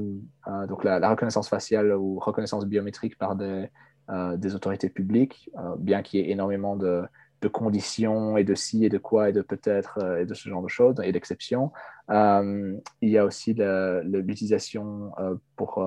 [0.67, 3.67] donc la, reconnaissance faciale ou reconnaissance biométrique par des,
[4.09, 7.03] euh, des autorités publiques, euh, bien qu'il y ait énormément de,
[7.51, 10.61] conditions et de si et de quoi et de peut-être euh, et de ce genre
[10.61, 11.73] de choses et d'exceptions.
[12.09, 15.11] il y a aussi l'utilisation
[15.57, 15.83] pour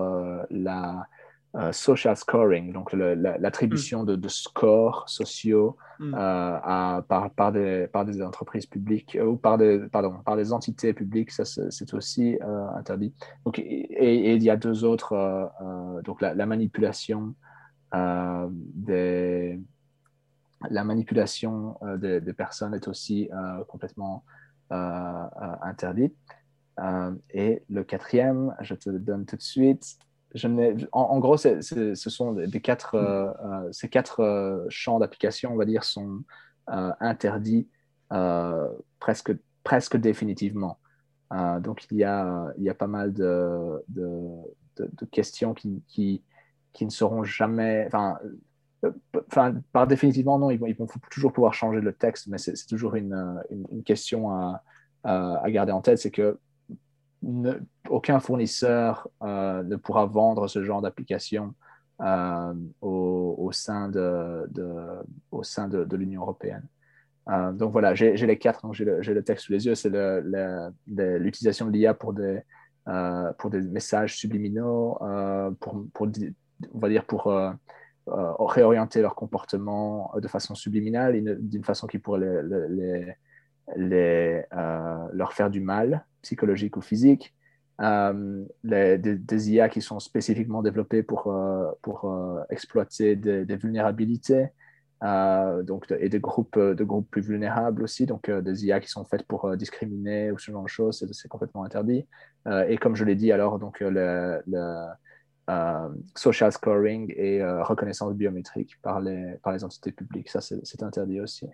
[0.51, 1.07] la
[1.73, 6.15] social scoring, donc l'attribution de, scores sociaux mm.
[6.15, 10.93] à, par, par, des, par des entreprises publiques ou par des, pardon, par des entités
[10.93, 12.39] publiques, ça c'est aussi
[12.77, 13.13] interdit.
[13.45, 15.51] Donc, et, il y a deux autres,
[16.05, 17.35] donc la, la manipulation
[17.95, 19.61] euh, des,
[20.69, 24.25] la manipulation euh, des, personnes est aussi euh, complètement
[24.71, 26.15] interdite.
[27.31, 29.99] et le quatrième, je te le donne tout de suite.
[30.35, 30.47] Je
[30.93, 32.97] en, en, gros, ce sont des quatre,
[33.73, 36.23] ces quatre champs d'application, on va dire, sont
[36.69, 37.69] interdits
[39.01, 39.33] presque,
[39.65, 40.79] presque définitivement.
[41.61, 44.19] donc, il y, a, il y a pas mal de, de,
[44.79, 46.23] de, questions qui, qui,
[46.73, 47.85] qui ne seront jamais.
[47.87, 48.19] Enfin,
[48.85, 48.93] euh,
[49.73, 52.95] par définitivement, non, ils vont, ils vont toujours pouvoir changer le texte, mais c'est toujours
[52.95, 54.63] une, une, question à,
[55.05, 56.39] à, garder en tête c'est que
[57.89, 61.55] aucun fournisseur euh, ne pourra vendre ce genre d'application
[62.01, 64.47] euh, au, sein de,
[65.97, 66.67] l'Union européenne.
[67.53, 69.75] donc voilà, j'ai les quatre, donc j'ai le, texte sous les yeux.
[69.75, 69.91] C'est
[70.87, 72.43] l'utilisation de l'IA pour des,
[73.61, 74.99] messages subliminaux,
[75.61, 75.85] pour,
[76.73, 77.51] on va dire, pour euh,
[78.09, 83.13] euh, réorienter leur comportement de façon subliminale, d'une façon qui pourrait euh,
[85.13, 87.35] leur faire du mal, psychologique ou physique.
[88.63, 91.35] Les, des, IA qui sont spécifiquement développées pour,
[91.81, 92.15] pour
[92.51, 94.49] exploiter des, vulnérabilités
[95.01, 99.23] donc et des groupes, de groupes plus vulnérables aussi, donc des IA qui sont faites
[99.23, 102.07] pour discriminer ou ce genre de choses, c'est complètement interdit.
[102.69, 104.87] et comme je l'ai dit, alors, donc, le, le
[105.51, 110.29] euh, social scoring et euh, reconnaissance biométrique par les, par les entités publiques.
[110.29, 111.47] Ça, c'est interdit aussi.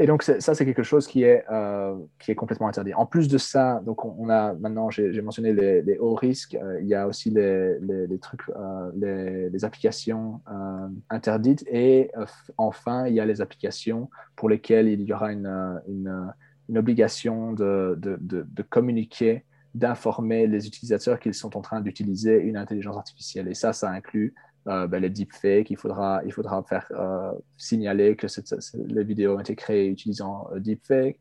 [0.00, 2.94] Et donc, ça, c'est quelque chose qui est, euh, qui est complètement interdit.
[2.94, 6.88] En plus de ça, donc on, a maintenant, j'ai mentionné les, hauts risques, euh, il
[6.88, 10.40] y a aussi les, les, trucs, euh, les, applications
[11.10, 12.10] interdites, et
[12.56, 16.32] enfin, il y a les applications pour lesquelles il y aura une, une,
[16.70, 19.44] une obligation de, de, de, communiquer,
[19.74, 23.48] d'informer les utilisateurs qu'ils sont en train d'utiliser une intelligence artificielle.
[23.48, 24.34] Et ça, ça inclut
[24.68, 28.26] euh, ben, les deepfakes, il faudra, il faudra faire euh, signaler que
[28.74, 31.18] les vidéos ont été créées utilisant euh, deepfake,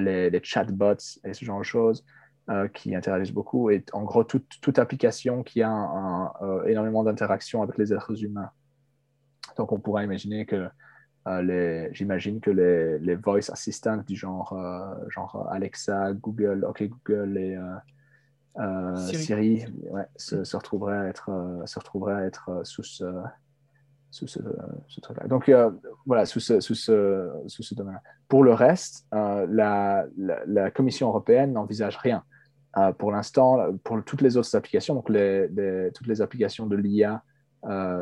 [0.00, 2.04] les, les, chatbots et ce genre de choses
[2.74, 3.70] qui interagissent beaucoup.
[3.70, 6.32] Et en gros, toute, application qui a
[6.66, 8.50] énormément d'interactions avec les êtres humains.
[9.56, 10.68] Donc, on pourra imaginer que
[11.40, 14.58] les, j'imagine que les, les, voice assistants du genre,
[15.08, 17.56] genre Alexa, Google, OK Google et
[18.58, 19.64] euh, Siri,
[20.16, 23.04] se, se, retrouverait à être, euh, se retrouverait à être euh, sous ce,
[24.10, 24.40] sous ce,
[25.00, 25.26] truc-là.
[25.28, 25.50] Donc
[26.06, 28.00] voilà, sous ce, sous ce, sous ce domaine.
[28.28, 32.24] Pour le reste, la, la, Commission européenne n'envisage rien.
[32.98, 35.50] pour l'instant, pour toutes les autres applications, donc les,
[35.94, 37.22] toutes les applications de l'IA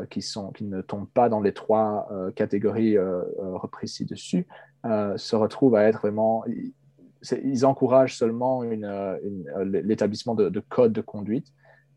[0.09, 4.47] qui, sont, qui ne tombent pas dans les trois catégories reprises ci-dessus,
[4.85, 6.45] se retrouvent à être vraiment
[7.43, 9.17] ils encouragent seulement euh,
[9.57, 11.47] euh, l'établissement de, code de conduite,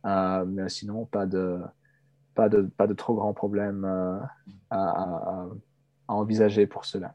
[0.06, 1.60] euh, mais sinon, pas de,
[2.96, 3.84] trop grands problèmes
[4.70, 5.46] à,
[6.09, 7.14] envisager pour cela.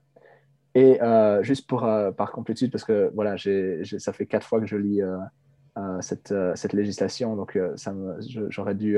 [0.75, 0.99] Et
[1.41, 1.81] juste pour,
[2.17, 5.01] par complétude, parce que voilà, ça fait quatre fois que je lis
[6.01, 7.59] cette, législation, donc
[8.49, 8.97] j'aurais dû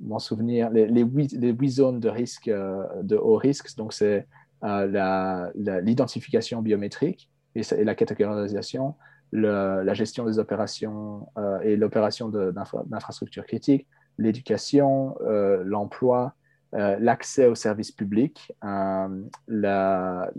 [0.00, 0.70] m'en souvenir.
[0.70, 4.26] Les, les, huit, les, huit, zones de risque, de haut risque, donc c'est
[4.62, 8.94] l'identification biométrique, et, la catégorisation,
[9.32, 13.86] la gestion des opérations euh, et l'opération d'infrastructures critiques,
[14.18, 16.34] l'éducation, euh, l'emploi,
[16.74, 20.30] euh, l'accès aux services publics, la,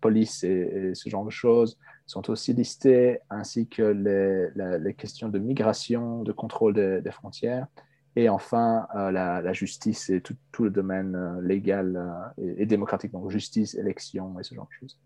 [0.00, 6.22] police et, ce genre de choses sont aussi listées, ainsi que les, questions de migration,
[6.22, 7.66] de contrôle des, frontières,
[8.16, 13.74] et enfin la, justice et tout, tout le domaine légal et, et, démocratique, donc justice,
[13.74, 14.98] élection et ce genre de choses.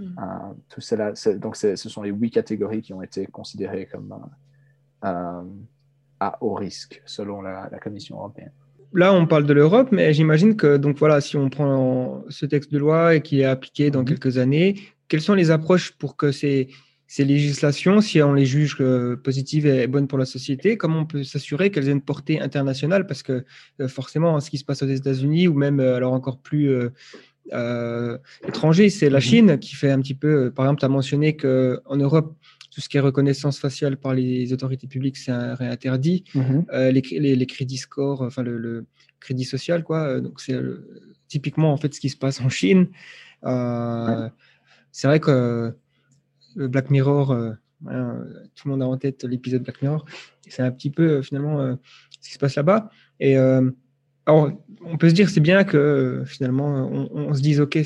[0.00, 0.18] Mm.
[0.18, 4.12] Euh, tout cela, donc ce sont les huit catégories qui ont été considérées comme
[5.04, 5.42] euh, euh,
[6.20, 8.52] à haut risque selon la, Commission européenne.
[8.92, 12.72] Là, on parle de l'Europe, mais j'imagine que donc voilà, si on prend ce texte
[12.72, 14.06] de loi et qui est appliqué dans mm-hmm.
[14.06, 16.68] quelques années, quelles sont les approches pour que ces,
[17.06, 18.82] ces législations, si on les juge
[19.22, 23.06] positives et bonnes pour la société, comment on peut s'assurer qu'elles aient une portée internationale?
[23.06, 23.44] Parce que
[23.86, 26.72] forcément, ce qui se passe aux États-Unis, ou même alors encore plus
[27.52, 28.90] euh, étrangers.
[28.90, 29.22] C'est la mhm.
[29.22, 32.36] Chine qui fait un petit peu, euh, par exemple, tu as mentionné qu'en Europe,
[32.70, 36.24] tout ce qui est reconnaissance faciale par les autorités publiques, c'est interdit.
[36.34, 36.66] Mhm.
[36.72, 38.86] Euh, les, les, crédits score, enfin le,
[39.18, 40.20] crédit social, quoi.
[40.20, 40.58] Donc c'est
[41.28, 42.88] typiquement en fait ce qui se passe en Chine.
[44.92, 45.74] C'est vrai que
[46.56, 47.28] le Black Mirror,
[47.84, 50.04] tout le monde a en tête l'épisode Black Mirror.
[50.48, 51.76] C'est un petit peu finalement
[52.20, 52.90] ce qui se passe là-bas.
[53.18, 53.36] Et
[54.26, 54.50] alors,
[54.84, 57.78] on peut se dire c'est bien que finalement on, se dise ok,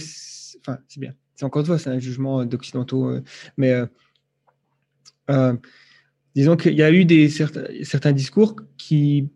[0.61, 1.15] enfin c'est bien.
[1.35, 3.23] C'est encore une fois c'est un jugement d'occidentaux, euh,
[3.57, 3.87] mais euh,
[5.31, 5.55] euh,
[6.35, 9.31] disons qu'il y a eu des certains, discours qui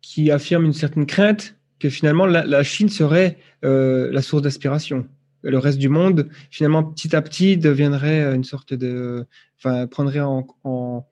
[0.00, 5.08] qui affirment une certaine crainte que finalement la, Chine serait la source d'aspiration.
[5.44, 9.26] Le reste du monde, finalement, petit à petit, deviendrait une sorte de,
[9.58, 11.04] enfin, prendrait en en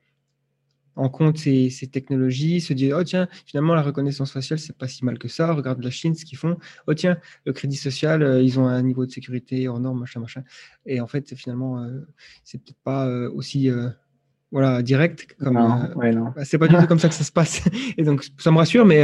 [0.95, 5.17] compte ces, technologies, se dire, oh tiens, finalement, la reconnaissance faciale, c'est pas si mal
[5.17, 6.57] que ça, regarde la Chine, ce qu'ils font,
[6.87, 10.19] oh tiens, le crédit social, euh, ils ont un niveau de sécurité hors norme, machin,
[10.19, 10.43] machin.
[10.85, 12.05] Et en fait, finalement, euh,
[12.43, 13.69] c'est peut-être pas euh, aussi
[14.51, 15.53] voilà, direct comme.
[15.53, 17.61] Non, bah, c'est pas du tout comme ça que ça se passe.
[17.97, 19.01] Et donc, ça me rassure, mais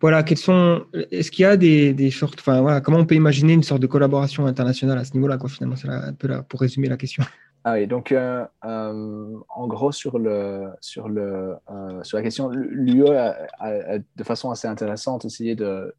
[0.00, 0.84] voilà, quels sont.
[1.10, 2.38] Est-ce qu'il y a des, des sortes.
[2.38, 5.48] Enfin, voilà, comment on peut imaginer une sorte de collaboration internationale à ce niveau-là, quoi,
[5.48, 7.24] finalement, c'est un peu là pour résumer la question.
[7.64, 14.66] Ah oui, donc euh, euh, en gros sur, euh, la question, l'UE de façon assez
[14.66, 15.94] intéressante essayé de,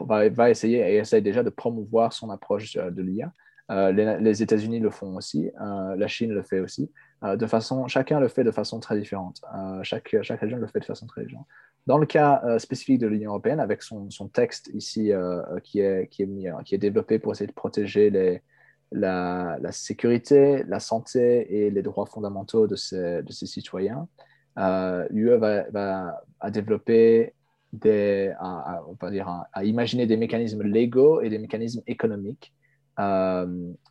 [0.00, 3.32] va, essayer et essaye déjà de promouvoir son approche de l'IA.
[3.92, 6.90] les, États-Unis le font aussi, la Chine le fait aussi.
[7.22, 9.40] de façon, chacun le fait de façon très différente.
[9.82, 11.46] chaque, région le fait de façon très différente.
[11.86, 15.12] Dans le cas spécifique de l'Union européenne, avec son, texte ici
[15.62, 18.42] qui est développé pour essayer de protéger les,
[18.92, 24.08] la, sécurité, la santé et les droits fondamentaux de ses, de citoyens.
[24.58, 27.34] Euh, L'UE va, va, à développer
[27.72, 32.52] des, à, on va dire, à, imaginer des mécanismes légaux et des mécanismes économiques
[33.00, 33.46] euh,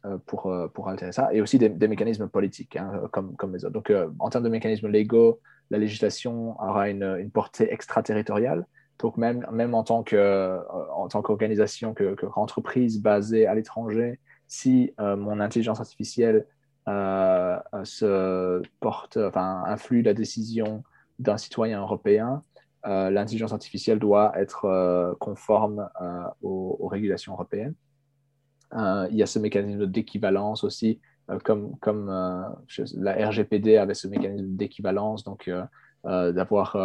[0.06, 3.73] euh, pour, pour altérer ça, et aussi des, mécanismes politiques, hein, comme, comme les autres.
[3.73, 5.40] Donc, en termes de mécanismes légaux,
[5.72, 8.68] la législation aura une, une portée extraterritoriale,
[8.99, 12.15] Donc même, même en tant qu'organisation, que,
[12.99, 14.19] basée à l'étranger,
[14.52, 16.45] si mon intelligence artificielle
[16.86, 20.84] se porte, enfin, influe la décision
[21.19, 22.41] d'un citoyen européen,
[22.84, 25.88] l'intelligence artificielle doit être conforme
[26.41, 27.76] aux, régulations européennes.
[28.73, 30.99] il y a ce mécanisme d'équivalence aussi
[31.32, 32.49] euh, comme, euh,
[32.98, 36.76] la RGPD avait ce mécanisme d'équivalence, donc euh, d'avoir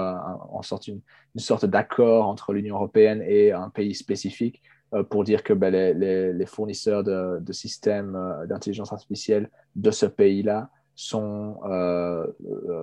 [0.50, 1.00] en sorte une,
[1.36, 4.62] sorte d'accord entre l'Union européenne et un pays spécifique
[5.10, 8.16] pour dire que ben, les, les, fournisseurs de, de systèmes
[8.48, 11.58] d'intelligence artificielle de ce pays-là sont,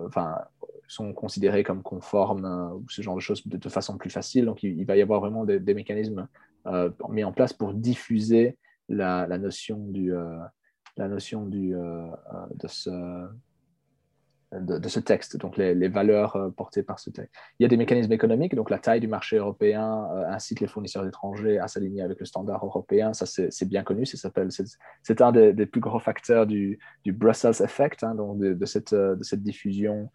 [0.06, 0.38] enfin,
[0.88, 4.46] sont considérés comme conformes ou ce genre de choses de, façon plus facile.
[4.46, 6.28] Donc, il, va y avoir vraiment des, mécanismes
[7.10, 8.58] mis en place pour diffuser
[8.90, 10.14] la, la notion du,
[10.98, 13.28] la notion du, euh, euh, de, ce,
[14.60, 17.34] de, ce texte, donc les, valeurs euh, portées par ce texte.
[17.60, 21.06] Il y a des mécanismes économiques, donc la taille du marché européen incite les fournisseurs
[21.06, 25.82] étrangers à s'aligner avec le standard européen, ça c'est bien connu, c'est un des, plus
[25.82, 30.10] gros facteurs du, du Brussels Effect, hein, donc de, cette, de cette diffusion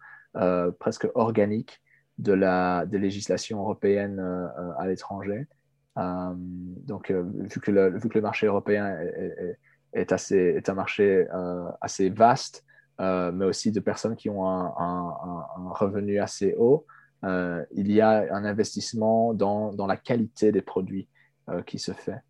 [0.79, 1.81] presque organique
[2.17, 4.19] de la des législations européennes
[4.77, 5.47] à l'étranger.
[5.95, 8.95] donc, vu, que le, vu que le marché européen
[9.93, 12.65] est, assez, est un marché euh, assez vaste,
[12.99, 15.13] euh, mais aussi de personnes qui ont un,
[15.71, 16.85] revenu assez haut.
[17.25, 21.07] Euh, il y a un investissement dans, dans la qualité des produits
[21.65, 22.21] qui se fait.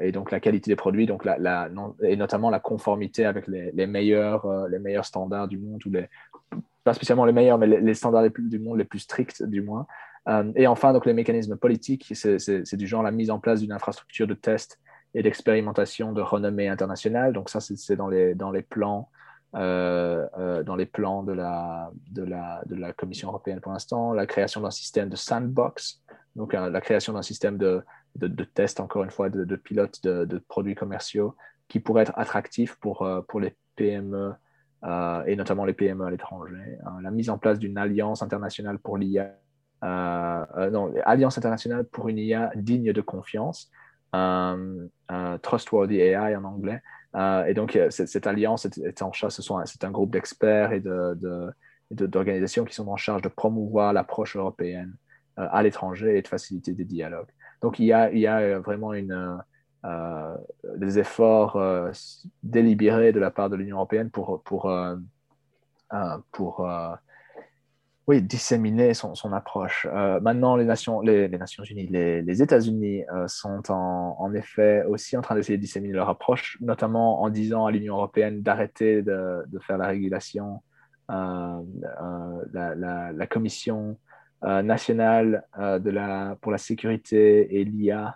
[0.00, 1.68] et donc la qualité des produits, donc la,
[2.02, 6.08] et notamment la conformité avec les, meilleurs, les meilleurs standards du monde, ou les,
[6.82, 9.86] pas spécialement les meilleurs, mais les, standards du monde les plus stricts du moins.
[10.56, 14.26] et enfin, donc les mécanismes politiques, c'est du genre la mise en place d'une infrastructure
[14.26, 14.80] de test
[15.14, 17.32] et d'expérimentation de renommée internationale.
[17.32, 19.21] Donc ça, c'est dans les, dans les plans, euh, euh,
[19.52, 24.60] dans les plans de la, de, la, de la Commission européenne pour l'instant, la création
[24.60, 26.02] d'un système de sandbox,
[26.36, 27.82] donc euh, la création d'un système de,
[28.16, 31.36] de, de, test, encore une fois, de, de pilotes de, produits commerciaux
[31.68, 34.34] qui pourrait être attractif pour, pour les PME
[35.26, 36.78] et notamment les PME à l'étranger.
[37.02, 39.36] la mise en place d'une alliance internationale pour l'IA,
[39.82, 43.70] non, alliance internationale pour une IA digne de confiance
[44.14, 46.82] euh, euh, Trustworthy AI en anglais.
[47.14, 49.34] Euh, et donc, cette alliance est, en charge,
[49.66, 50.82] c'est un groupe d'experts et
[51.90, 54.94] d'organisations de, qui sont en charge de promouvoir l'approche européenne
[55.36, 57.30] à l'étranger et de faciliter des dialogues.
[57.60, 59.38] Donc, il y a, il y a vraiment une,
[60.76, 61.60] des efforts
[62.42, 64.72] délibérés de la part de l'Union européenne pour, pour,
[66.32, 66.68] pour
[68.12, 69.86] oui, disséminer son, approche.
[69.90, 75.22] Euh, maintenant, les Nations, les, Nations Unies, les, États-Unis euh, sont en, effet aussi en
[75.22, 79.78] train d'essayer de disséminer leur approche, notamment en disant à l'Union européenne d'arrêter de, faire
[79.78, 80.62] la régulation.
[81.10, 81.62] Euh,
[82.52, 83.98] la, Commission
[84.42, 85.44] nationale
[86.42, 88.14] pour la sécurité et l'IA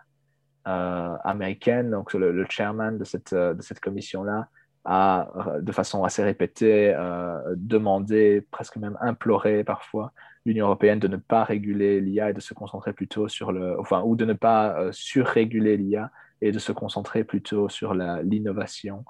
[0.64, 4.48] américaine, donc le, le, chairman de cette, de cette commission-là,
[4.86, 5.28] a,
[5.60, 10.12] de façon assez répétée, euh, demandé, presque même imploré parfois,
[10.44, 14.02] l'Union européenne de ne pas réguler l'IA et de se concentrer plutôt sur le, enfin,
[14.04, 16.10] ou de ne pas euh, surréguler l'IA
[16.40, 19.04] et de se concentrer plutôt sur l'innovation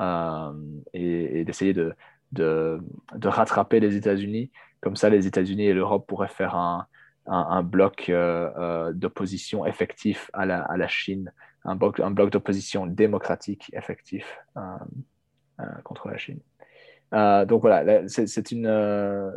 [0.00, 0.52] euh,
[0.94, 1.92] et, d'essayer de,
[2.30, 2.80] de,
[3.16, 4.52] de, rattraper les États-Unis.
[4.80, 6.86] Comme ça, les États-Unis et l'Europe pourraient faire un,
[7.26, 8.12] un, bloc
[8.92, 11.32] d'opposition effectif à la, à la Chine,
[11.64, 14.38] un bloc, un bloc d'opposition démocratique effectif.
[15.58, 16.40] Euh, contre la Chine.
[17.14, 18.66] Euh, donc voilà, c'est une.
[18.66, 19.30] Euh,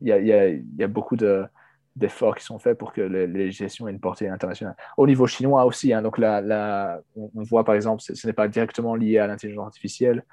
[0.00, 4.28] il y a, beaucoup d'efforts qui sont faits pour que les, législations aient une portée
[4.28, 4.74] internationale.
[4.96, 8.96] Au niveau chinois aussi, hein, donc la, on, voit par exemple, ce n'est pas directement
[8.96, 10.24] lié à l'intelligence artificielle,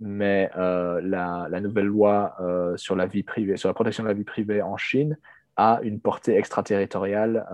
[0.00, 2.36] mais la, nouvelle loi
[2.76, 5.16] sur la vie privée, sur la protection de la vie privée en Chine
[5.56, 7.46] a une portée extraterritoriale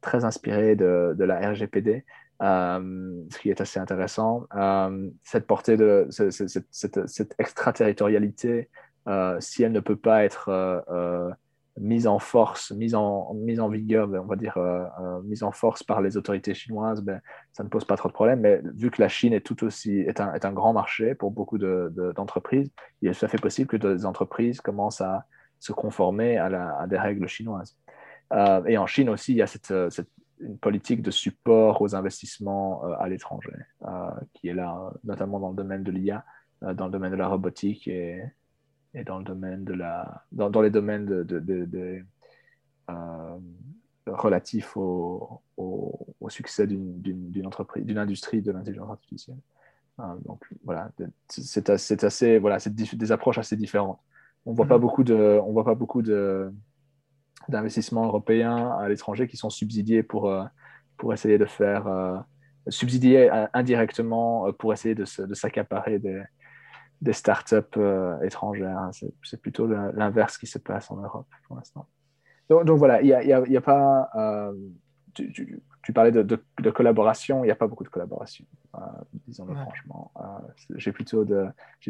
[0.00, 2.04] très inspirée de la RGPD.
[2.42, 4.46] Euh, ce qui est assez intéressant.
[4.54, 8.68] Euh, cette portée de cette, extraterritorialité,
[9.08, 11.34] euh, si elle ne peut pas être
[11.78, 14.58] mise en force, mise en, mise en vigueur, ben, on va dire
[15.24, 17.20] mise en force par les autorités chinoises, ben,
[17.52, 18.40] ça ne pose pas trop de problèmes.
[18.40, 21.30] Mais vu que la Chine est tout aussi est un, est un grand marché pour
[21.30, 25.24] beaucoup d'entreprises, de, il est tout à fait possible que des entreprises commencent à
[25.58, 27.78] se conformer à, des règles chinoises.
[28.66, 29.72] et en Chine aussi, il y a cette
[30.40, 35.50] une politique de support aux investissements euh, à l'étranger, euh, qui est là notamment dans
[35.50, 36.24] le domaine de l'IA,
[36.62, 38.22] euh, dans le domaine de la robotique et,
[38.94, 42.04] et dans le domaine de la, dans, dans les domaines de, de, de,
[44.06, 49.38] relatifs au, au, au succès d'une entreprise, d'une industrie de l'intelligence artificielle.
[50.24, 50.90] donc voilà,
[51.28, 53.98] c'est assez, voilà, c'est des approches assez différentes.
[54.44, 54.80] On voit pas mm-hmm.
[54.80, 56.52] beaucoup de, on voit pas beaucoup de
[57.48, 60.34] d'investissements européens à l'étranger qui sont subsidiés pour,
[60.96, 62.24] pour essayer de faire,
[62.68, 66.22] subsidiés indirectement pour essayer de, de s'accaparer des,
[67.00, 67.78] des startups
[68.22, 68.90] étrangères.
[69.22, 71.86] C'est plutôt l'inverse qui se passe en Europe pour l'instant.
[72.48, 74.52] Donc, voilà, il n'y a, y y a, pas
[75.92, 78.44] parlais de, collaboration, il n'y a pas beaucoup de collaboration,
[78.74, 78.80] euh,
[79.26, 80.10] disons-le franchement.
[80.16, 80.22] Euh,
[80.76, 81.24] j'ai plutôt,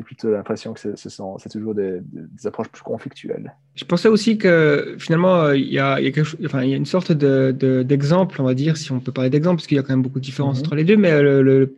[0.04, 2.02] plutôt l'impression que c'est toujours des,
[2.44, 3.54] approches plus conflictuelles.
[3.74, 6.76] Je pensais aussi que finalement, euh, il y, a, y, a enfin, il y a
[6.76, 9.82] une sorte d'exemple, on va dire, si on peut parler d'exemple, parce qu'il y a
[9.82, 10.66] quand même beaucoup de différences mhm.
[10.66, 11.76] entre les deux, mais le,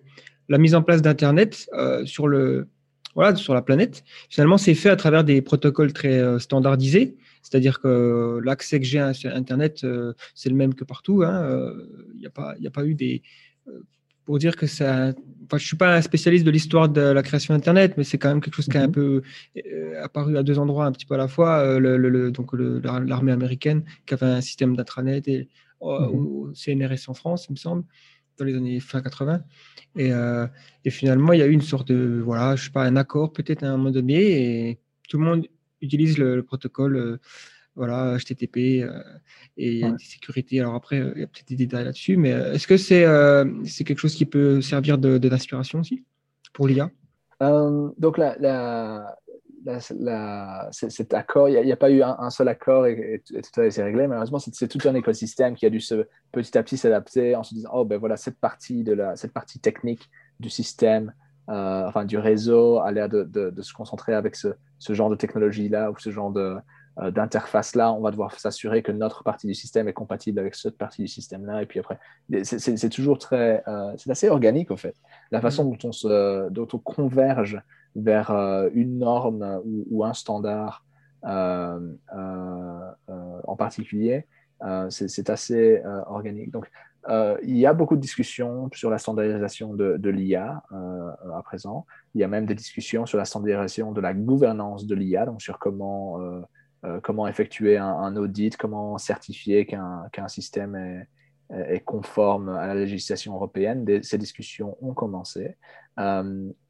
[0.49, 1.69] la mise en place d'Internet
[2.05, 2.69] sur, le,
[3.19, 7.17] voilà, sur la planète, finalement, c'est fait à travers des protocoles très standardisés.
[7.43, 11.23] C'est-à-dire que l'accès que j'ai à Internet, euh, c'est le même que partout.
[11.23, 11.73] Il hein,
[12.17, 13.23] n'y euh, a, pas, a pas eu des.
[13.69, 13.81] Euh,
[14.25, 15.15] pour dire que ça.
[15.45, 18.19] Enfin, je ne suis pas un spécialiste de l'histoire de la création d'Internet, mais c'est
[18.19, 18.93] quand même quelque chose qui a un mhm.
[18.93, 19.23] peu
[20.03, 21.79] apparu à deux endroits un petit peu à la fois.
[21.79, 25.49] Le, donc l'armée américaine qui avait un système d'intranet et
[25.81, 26.55] au, mhm.
[26.55, 27.85] CNRS en France, il me semble,
[28.39, 29.43] dans les années fin 80.
[29.97, 30.11] Et,
[30.85, 33.33] et finalement, il y a eu une sorte de, voilà, je sais pas, un accord
[33.33, 34.79] peut-être à un moment donné, et
[35.09, 35.47] tout le monde
[35.81, 37.17] utilise le, protocole euh,
[37.75, 39.03] voilà, HTTP euh,
[39.57, 39.93] et ouais.
[39.99, 40.61] sécurité.
[40.61, 43.07] Alors après, euh, il y a peut-être des détails là-dessus, mais est-ce que c'est
[43.65, 46.05] c'est quelque chose qui peut servir d'inspiration de, aussi
[46.53, 46.91] pour l'IA
[47.41, 49.17] Donc la, la,
[49.99, 53.83] la, cet accord, il n'y a, pas eu un, seul accord et, tout a été
[53.83, 54.07] réglé.
[54.07, 57.55] Malheureusement, c'est tout un écosystème qui a dû se, petit à petit s'adapter en se
[57.55, 60.09] disant, oh ben voilà, cette partie, de la, cette partie technique
[60.41, 61.13] du système
[61.49, 65.15] euh, enfin du réseau a l'air de, de, se concentrer avec ce, ce genre de
[65.15, 67.93] technologie-là ou ce genre euh, d'interface-là.
[67.93, 71.09] On va devoir s'assurer que notre partie du système est compatible avec cette partie du
[71.09, 71.63] système-là.
[71.63, 71.99] Et puis après,
[72.43, 73.63] c'est toujours très...
[73.67, 74.95] Euh, c'est assez organique, en fait.
[75.31, 75.71] La façon mm.
[75.71, 77.63] dont on, se, dont on converge
[77.97, 78.31] vers
[78.75, 80.85] une norme ou, un standard
[81.23, 81.97] en
[83.57, 84.27] particulier,
[84.91, 86.51] c'est assez organique.
[86.51, 86.69] Donc,
[87.09, 91.87] euh, il y a beaucoup de discussions sur la standardisation de, l'IA euh, à présent.
[92.15, 95.41] Il y a même des discussions sur la standardisation de la gouvernance de l'IA, donc
[95.41, 101.09] sur comment, euh, comment effectuer un, audit, comment certifier qu'un système est,
[101.77, 103.87] est, conforme à la législation européenne.
[104.03, 105.57] ces discussions ont commencé.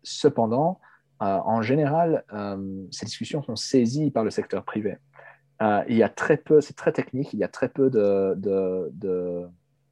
[0.03, 0.81] cependant,
[1.21, 2.25] en général,
[2.91, 4.97] ces discussions sont saisies par le secteur privé.
[5.61, 9.49] il y a très peu, c'est très technique, il y a très peu de,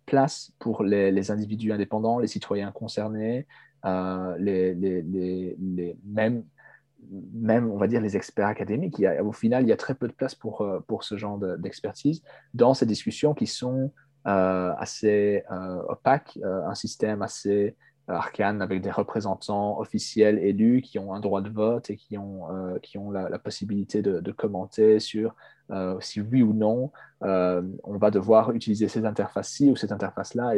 [0.07, 3.47] place pour les, individus indépendants, les citoyens concernés,
[3.85, 9.03] euh, les, les, même, on va dire, les experts académiques.
[9.23, 12.23] Au final, il y a très peu de place pour, euh, pour ce genre d'expertise
[12.55, 13.93] dans ces discussions qui sont
[14.27, 15.45] euh, assez
[15.89, 17.77] opaques, un système assez
[18.09, 22.47] arcane avec des représentants officiels élus qui ont un droit de vote et qui ont,
[22.83, 25.35] qui ont la, possibilité de, commenter sur
[25.73, 26.93] euh, si oui ou non,
[27.25, 30.53] euh, on va devoir utiliser cette interface-ci ou cette interface-là.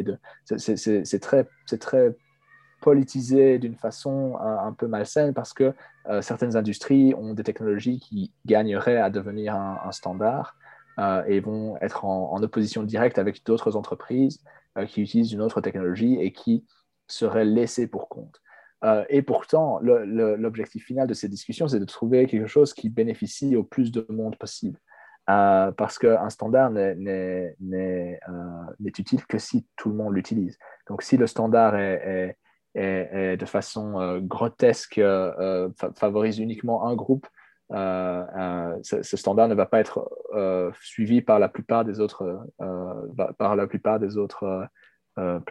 [0.45, 1.49] C'est très,
[1.81, 2.17] très
[2.83, 5.75] politisé d'une façon un, peu malsaine parce que
[6.09, 10.57] euh, certaines industries ont des technologies qui gagneraient à devenir un, standard
[11.29, 14.43] et vont être en, opposition directe avec d'autres entreprises
[14.89, 16.65] qui utilisent une autre technologie et qui
[17.09, 18.41] seraient laissées pour compte.
[19.09, 23.65] et pourtant, l'objectif final de ces discussions, c'est de trouver quelque chose qui bénéficie au
[23.65, 24.79] plus de monde possible.
[25.29, 26.95] Euh, parce qu'un standard euh,
[27.61, 28.29] n'est
[28.81, 30.59] utile que si tout le monde l'utilise.
[30.89, 32.37] Donc, si le standard est,
[32.75, 35.01] de façon euh, grotesque,
[35.97, 37.27] favorise uniquement un groupe,
[37.71, 40.11] ce, standard ne va pas être
[40.81, 42.47] suivi par la plupart des autres,
[43.37, 44.67] par la plupart des autres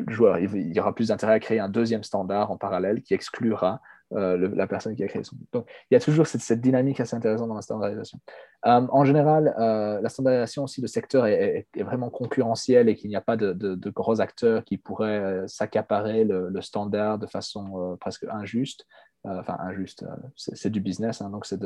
[0.07, 0.39] joueurs.
[0.39, 3.81] Il, il y aura plus d'intérêt à créer un deuxième standard en parallèle qui exclura
[4.14, 7.14] euh, la personne qui a créé son Donc, il y a toujours cette, dynamique assez
[7.14, 8.19] intéressante dans la standardisation.
[8.65, 13.18] Euh, en général, euh, la standardisation, si le secteur est, vraiment concurrentiel et qu'il n'y
[13.18, 18.88] a pas de, gros acteurs qui pourraient s'accaparer le, standard de façon presque injuste,
[19.26, 21.60] enfin injuste, c'est du business, hein, donc c'est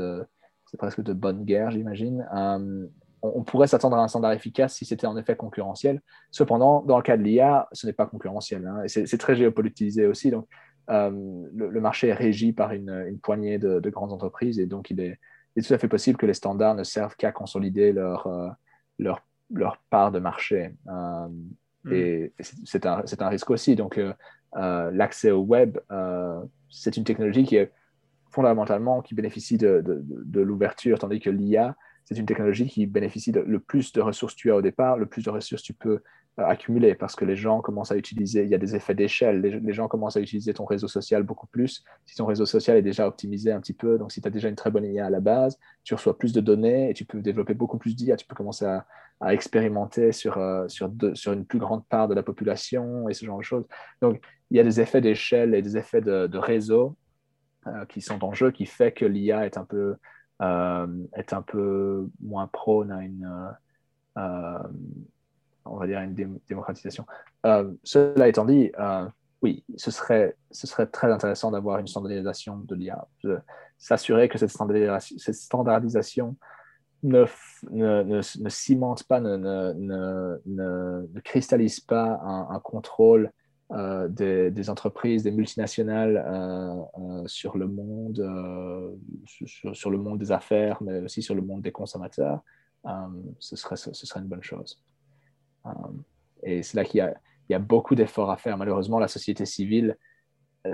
[0.77, 2.27] presque de bonne guerre, j'imagine.
[3.23, 6.01] On, pourrait s'attendre à un standard efficace si c'était en effet concurrentiel.
[6.31, 8.65] Cependant, dans le cas de l'IA, ce n'est pas concurrentiel.
[8.65, 10.31] Hein, et c'est très géopolitisé aussi.
[10.31, 10.47] Donc,
[10.89, 11.11] euh,
[11.53, 15.19] le, marché est régi par une, poignée de, grandes entreprises et donc il est,
[15.55, 18.49] tout à fait possible que les standards ne servent qu'à consolider leur, euh,
[18.97, 19.21] leur,
[19.53, 20.73] leur, part de marché.
[20.87, 21.27] Euh,
[21.83, 21.93] mm.
[21.93, 22.33] Et
[22.65, 23.75] c'est un, un, risque aussi.
[23.75, 23.99] Donc,
[24.53, 25.77] l'accès au web,
[26.69, 27.71] c'est une technologie qui est
[28.31, 31.75] fondamentalement qui bénéficie de, de, l'ouverture, tandis que l'IA,
[32.11, 35.05] c'est une technologie qui bénéficie de le plus de ressources tu as au départ, le
[35.05, 36.01] plus de ressources tu peux
[36.37, 39.73] accumuler parce que les gens commencent à utiliser, il y a des effets d'échelle, les,
[39.73, 41.83] gens commencent à utiliser ton réseau social beaucoup plus.
[42.05, 44.47] Si ton réseau social est déjà optimisé un petit peu, donc si tu as déjà
[44.47, 47.21] une très bonne IA à la base, tu reçois plus de données et tu peux
[47.21, 48.85] développer beaucoup plus d'IA, tu peux commencer à,
[49.29, 53.67] expérimenter sur, sur, une plus grande part de la population et ce genre de choses.
[54.01, 54.19] Donc,
[54.49, 56.97] il y a des effets d'échelle et des effets de, réseau
[57.87, 59.95] qui sont en jeu qui fait que l'IA est un peu
[60.41, 63.29] est un peu moins prône à une
[65.65, 67.05] on va dire, une démocratisation.
[67.45, 69.05] Euh, cela étant dit, euh,
[69.41, 73.07] oui, ce serait, ce serait très intéressant d'avoir une standardisation de l'IA.
[73.77, 74.51] S'assurer que cette
[75.35, 76.35] standardisation,
[77.03, 77.25] ne,
[77.71, 80.39] ne, ne, ne, cimente pas, ne
[81.23, 83.31] cristallise pas un, contrôle
[83.71, 86.23] euh, des, entreprises, des multinationales
[87.25, 88.21] sur le monde,
[89.25, 92.41] sur, le monde des affaires, mais aussi sur le monde des consommateurs,
[93.39, 94.81] ce, serait, une bonne chose.
[95.65, 95.69] Euh,
[96.43, 96.97] et c'est là qu'il
[97.49, 98.57] y, a, beaucoup d'efforts à faire.
[98.57, 99.97] Malheureusement, la société civile,
[100.67, 100.73] euh,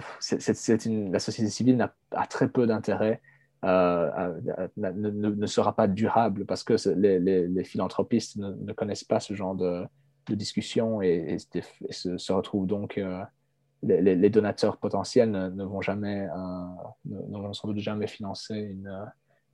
[1.11, 3.21] la société civile a, très peu d'intérêt,
[3.65, 4.39] euh,
[4.77, 9.83] ne, sera pas durable parce que les, philanthropistes ne, connaissent pas ce genre de,
[10.35, 11.37] discussion et,
[11.89, 12.99] se, retrouvent donc
[13.83, 16.27] les, donateurs potentiels ne, vont jamais,
[17.05, 19.07] ne, vont sans doute jamais financer une,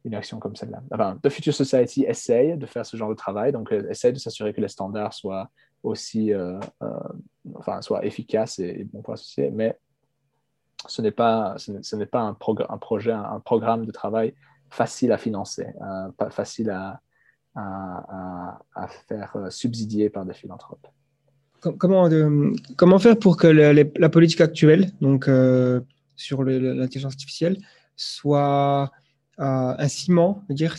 [0.05, 0.81] une action comme celle-là.
[0.91, 4.17] Enfin, The Future Society essaye de faire ce genre de travail, donc euh, essaye de
[4.17, 5.49] s'assurer que les standards soient
[5.81, 6.99] aussi, euh, euh,
[7.55, 9.77] enfin, soient efficaces et, bons pour la mais
[10.87, 12.37] ce n'est pas, ce n'est pas un,
[12.69, 14.33] un, projet, un, programme de travail
[14.69, 15.67] facile à financer,
[16.29, 16.99] facile à,
[17.55, 20.87] à, à, faire subsidier par des philanthropes.
[21.77, 22.09] Comment,
[22.75, 25.29] comment faire pour que la politique actuelle, donc
[26.15, 27.57] sur l'intelligence artificielle,
[27.95, 28.91] soit
[29.37, 30.75] un ciment, dire,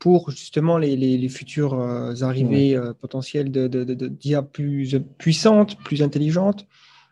[0.00, 6.02] pour justement les, les, futures euh, arrivées euh, potentielles de, de, d'IA plus puissantes, plus
[6.02, 6.66] intelligentes,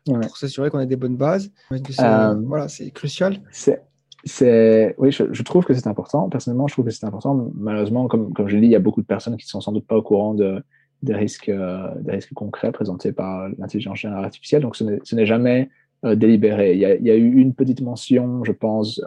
[0.06, 1.52] pour s'assurer qu'on a des bonnes bases.
[1.70, 3.42] Euh, voilà, c'est crucial.
[3.52, 3.82] C'est,
[4.24, 6.28] oui, je, trouve que c'est important.
[6.28, 7.50] Personnellement, je trouve que c'est important.
[7.54, 9.72] Malheureusement, comme, comme je l'ai dit, il y a beaucoup de personnes qui sont sans
[9.72, 10.62] doute pas au courant de,
[11.02, 14.62] des, risques, des risques concrets présentés par l'intelligence générale artificielle.
[14.62, 15.70] Donc, ce n'est, jamais
[16.02, 16.74] délibéré.
[16.74, 19.00] Il y, a, eu une petite mention, je pense,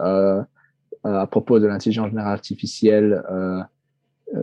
[1.04, 3.60] euh, à propos de l'intelligence générale artificielle euh,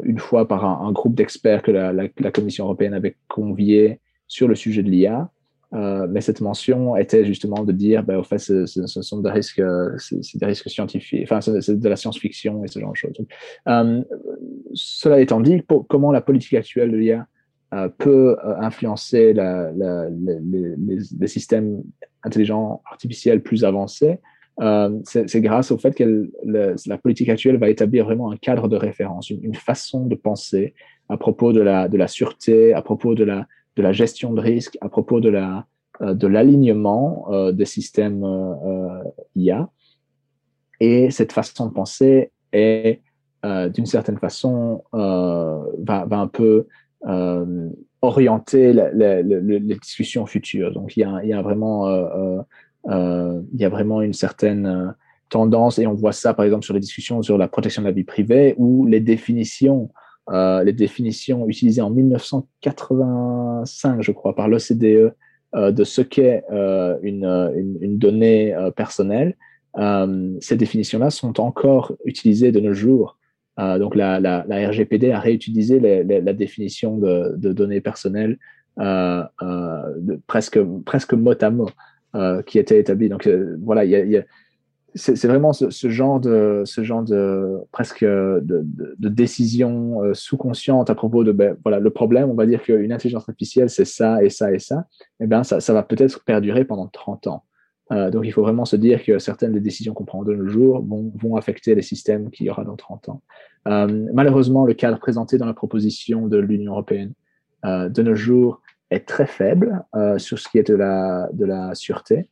[0.04, 4.84] une fois par un, groupe d'experts que la, Commission européenne avait convié sur le sujet
[4.84, 5.30] de l'IA.
[5.74, 9.62] Euh, mais cette mention était justement de dire, ben, au fait, ce, sont des risques,
[9.98, 13.22] c'est des risques scientifiques, enfin, c'est de la science-fiction et ce genre de choses.
[13.68, 14.02] Euh,
[14.74, 17.28] cela étant dit, comment la politique actuelle de l'IA
[17.76, 21.84] euh, peut influencer les, systèmes
[22.24, 24.20] intelligents artificiels plus avancés,
[24.62, 28.76] euh, c'est grâce au fait que la politique actuelle va établir vraiment un cadre de
[28.76, 30.74] référence, une, façon de penser
[31.10, 33.46] à propos de la sûreté, à propos de la,
[33.80, 35.66] de la gestion de risque, à propos de la
[36.02, 38.24] euh, de l'alignement euh, des systèmes
[39.36, 39.70] IA.
[40.80, 43.02] Et cette façon de penser est,
[43.44, 46.68] d'une certaine façon, va, va, un peu
[48.02, 50.72] orienter les discussions futures.
[50.72, 51.86] Donc, il y a, il y a vraiment
[52.88, 54.92] euh, il y a vraiment une certaine euh,
[55.30, 57.94] tendance, et on voit ça par exemple sur les discussions sur la protection de la
[57.94, 59.92] vie privée, où les définitions,
[60.32, 65.16] euh, les définitions utilisées en 1985, je crois, par l'OCDE
[65.56, 66.44] de ce qu'est
[67.02, 67.26] une,
[67.82, 69.36] une, donnée personnelle,
[70.42, 73.18] ces définitions-là sont encore utilisées de nos jours.
[73.58, 78.38] donc la, la, RGPD a réutilisé la définition de, données personnelles
[80.28, 81.70] presque, presque mot à mot.
[82.16, 83.08] Euh, qui était établi.
[83.08, 84.24] Donc euh, voilà, il y a,
[84.96, 90.96] c'est vraiment ce, genre de ce genre de presque de, de, décision euh, sous-consciente à
[90.96, 94.30] propos de ben, voilà le problème on va dire qu'une intelligence artificielle c'est ça et
[94.30, 94.88] ça et ça
[95.20, 97.44] et eh bien ça, va peut-être perdurer pendant 30 ans
[97.92, 100.86] donc il faut vraiment se dire que certaines des décisions qu'on prend de nos jours
[100.86, 103.22] vont, affecter les systèmes qu'il y aura dans 30 ans
[103.66, 107.14] malheureusement le cadre présenté dans la proposition de l'Union européenne
[107.64, 108.62] de nos jours
[108.92, 112.30] est très faible euh, sur ce qui est de la, de la sûreté.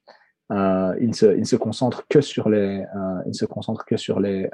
[0.52, 4.20] Euh, il, se, il se concentre que sur les, euh, il se concentre que sur
[4.20, 4.50] les,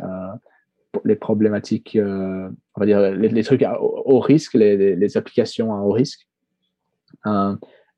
[1.06, 5.92] les problématiques, on va dire les, trucs à haut risque, les, les, applications à haut
[5.92, 6.28] risque,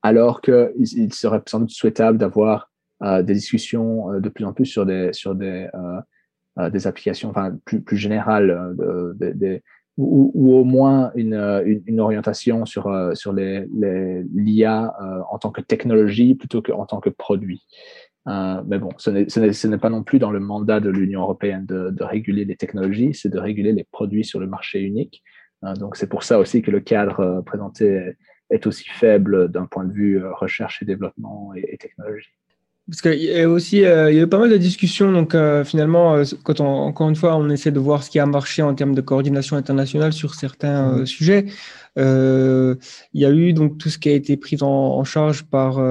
[0.02, 2.70] alors qu'il il serait sans doute souhaitable d'avoir
[3.02, 5.68] des discussions de plus en plus sur des, sur des,
[6.72, 8.76] des applications enfin, plus, plus générales,
[9.18, 9.64] des,
[9.98, 11.36] ou, ou, au moins une,
[11.66, 16.62] une, une orientation sur, euh, sur l'IA les, l'IA euh, en tant que technologie plutôt
[16.62, 17.66] qu'en tant que produit.
[18.28, 21.92] Euh, mais bon, ce n'est pas non plus dans le mandat de l'Union européenne de,
[21.92, 25.24] de, réguler les technologies, c'est de réguler les produits sur le marché unique.
[25.64, 28.14] Euh, donc c'est pour ça aussi que le cadre présenté
[28.50, 32.36] est aussi faible d'un point de vue recherche et développement et technologie.
[32.88, 35.12] Parce qu'il y a aussi euh, il y a eu pas mal de discussions.
[35.12, 38.20] Donc, euh, finalement, euh, quand on, encore une fois, on essaie de voir ce qui
[38.20, 41.06] a marché en termes de coordination internationale sur certains mmh.
[41.08, 41.46] sujets.
[41.98, 42.78] il
[43.14, 45.82] y a eu donc tout ce qui a été pris en, charge par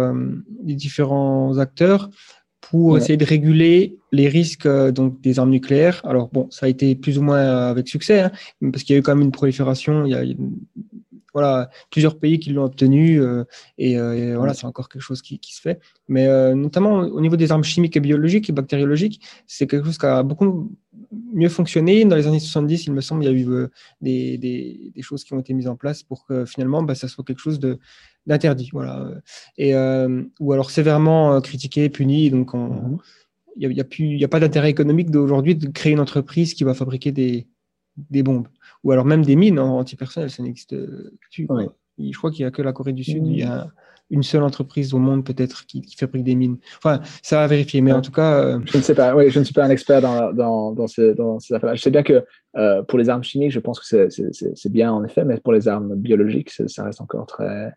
[0.64, 2.10] les différents acteurs
[2.60, 6.00] pour essayer de réguler les risques donc des armes nucléaires.
[6.04, 8.32] Alors bon, ça a été plus ou moins avec succès, hein,
[8.72, 10.04] parce qu'il y a eu quand même une prolifération.
[10.04, 10.22] Il y a
[11.34, 13.44] voilà, plusieurs pays qui l'ont obtenu euh,
[13.76, 15.80] et, euh, voilà, c'est encore quelque chose qui, se fait.
[16.06, 19.98] Mais euh, notamment au niveau des armes chimiques et biologiques et bactériologiques, c'est quelque chose
[19.98, 20.72] qui a beaucoup
[21.32, 22.04] mieux fonctionné.
[22.04, 23.68] Dans les années 70, il me semble, il y a eu
[24.00, 27.40] des, choses qui ont été mises en place pour que finalement, bah, ça soit quelque
[27.40, 27.58] chose
[28.26, 29.10] d'interdit, voilà,
[29.58, 29.74] et
[30.38, 32.30] ou alors sévèrement critiqué, puni.
[32.30, 32.98] Donc, mhm.
[33.56, 36.74] il n'y a, a, a, pas d'intérêt économique d'aujourd'hui de créer une entreprise qui va
[36.74, 37.48] fabriquer des,
[37.96, 38.46] des bombes
[38.84, 40.76] ou alors même des mines antipersonnelles, ça n'existe
[41.32, 41.48] plus.
[41.98, 43.68] Je crois qu'il n'y a que la Corée du Sud, il y a
[44.10, 46.58] une seule entreprise au monde peut-être qui, fabrique des mines.
[46.78, 48.34] Enfin, ça va vérifier, mais en tout cas.
[48.34, 50.86] Euh, je ne sais pas, oui, je ne suis pas un expert dans, dans, dans,
[50.86, 51.74] ces, dans ces affaires.
[51.74, 52.24] Je sais bien que
[52.56, 55.68] euh, pour les armes chimiques, je pense que c'est bien en effet, mais pour les
[55.68, 57.72] armes biologiques, ça reste encore très,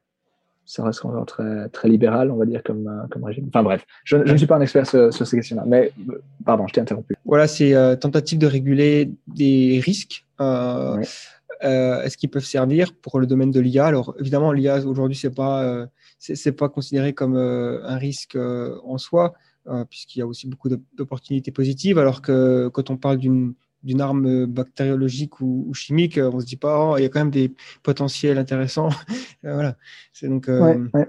[0.65, 3.45] ça reste encore très, très libéral, on va dire, comme, euh, comme régime.
[3.47, 5.91] Enfin bref, je, ne suis pas un expert sur, ces questions-là, mais
[6.45, 7.15] pardon, je t'ai interrompu.
[7.25, 11.03] Voilà, c'est tentative de réguler des risques euh,
[11.63, 15.33] euh, est-ce qu'ils peuvent servir pour le domaine de l'IA Alors évidemment, l'IA aujourd'hui c'est
[15.33, 15.87] pas euh,
[16.19, 19.33] c'est pas considéré comme un risque en soi,
[19.89, 21.99] puisqu'il y a aussi beaucoup d'opportunités positives.
[21.99, 23.53] Alors que quand on parle d'une
[23.83, 27.29] d'une arme bactériologique ou, chimique, on se dit pas, oh, il y a quand même
[27.29, 27.53] des
[27.83, 28.89] potentiels intéressants.
[29.43, 29.77] voilà.
[30.11, 30.49] C'est donc.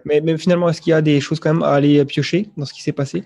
[0.05, 2.67] Mais, mais, finalement, est-ce qu'il y a des choses quand même à aller piocher dans
[2.67, 3.25] ce qui s'est passé?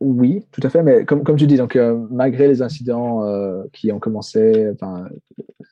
[0.00, 3.64] Oui, tout à fait, mais comme, comme tu dis, donc, euh, malgré les incidents euh,
[3.72, 5.06] qui ont commencé enfin,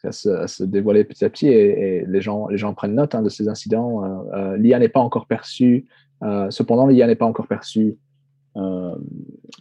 [0.02, 3.28] à, se, dévoiler petit à petit, et, les, gens, les gens prennent note hein, de
[3.28, 5.86] ces incidents, euh, l'IA n'est pas encore perçue,
[6.50, 7.96] cependant, l'IA n'est pas encore perçue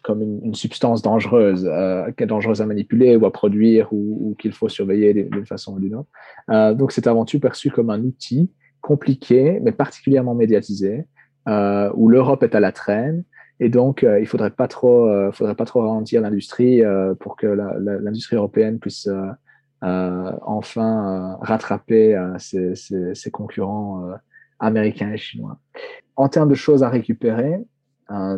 [0.03, 1.69] comme une, substance dangereuse,
[2.17, 6.75] dangereuse à manipuler ou à produire ou, qu'il faut surveiller d'une façon ou d'une autre.
[6.75, 11.05] donc, c'est avant tout perçu comme un outil compliqué, mais particulièrement médiatisé,
[11.45, 13.25] où l'Europe est à la traîne
[13.59, 17.37] et donc, euh, il faudrait pas trop, euh, faudrait pas trop ralentir l'industrie euh, pour
[17.37, 19.09] que l'industrie européenne puisse
[19.81, 24.09] enfin rattraper ses, concurrents
[24.59, 25.59] américains et chinois.
[26.15, 27.59] En termes de choses à récupérer,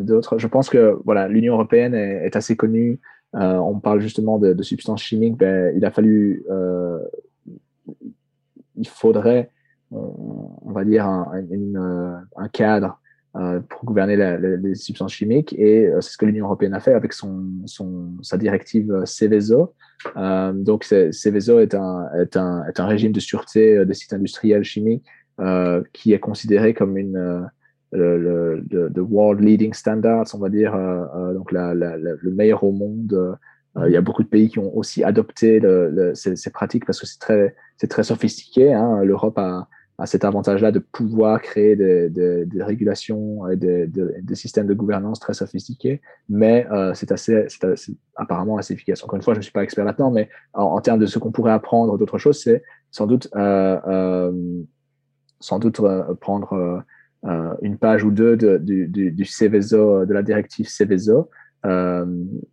[0.02, 3.00] d'autres, je pense que voilà, l'Union européenne est, assez connue.
[3.32, 5.38] on parle justement de, substances chimiques.
[5.38, 6.44] Ben, il a fallu,
[8.76, 9.50] il faudrait,
[9.92, 13.00] on, va dire, un, cadre
[13.70, 17.14] pour gouverner les substances chimiques et euh, c'est ce que l'Union européenne a fait avec
[17.14, 17.46] son,
[18.22, 19.76] sa directive euh, Seveso.
[20.16, 25.06] donc Seveso est un, est, un, est un régime de sûreté des sites industriels chimiques
[25.94, 27.48] qui est considéré comme une
[27.92, 30.76] le, le, world leading standards, on va dire,
[31.34, 33.38] donc la, le meilleur au monde.
[33.86, 35.62] il y a beaucoup de pays qui ont aussi adopté
[36.16, 37.56] ces, pratiques parce que c'est très,
[37.88, 38.74] très sophistiqué.
[38.74, 39.04] Hein.
[39.04, 39.68] L'Europe a,
[40.00, 46.02] à cet avantage-là de pouvoir créer des, régulations et des, systèmes de gouvernance très sophistiqués,
[46.30, 47.48] mais euh, c'est assez,
[48.16, 49.04] apparemment assez efficace.
[49.04, 51.32] Encore une fois, je ne suis pas expert là-dedans, mais en, termes de ce qu'on
[51.32, 54.62] pourrait apprendre d'autres choses, c'est sans doute, euh, euh,
[55.40, 55.82] sans doute
[56.22, 56.84] prendre
[57.62, 61.32] une page ou deux du, du, du Cveso, de la directive Cveso,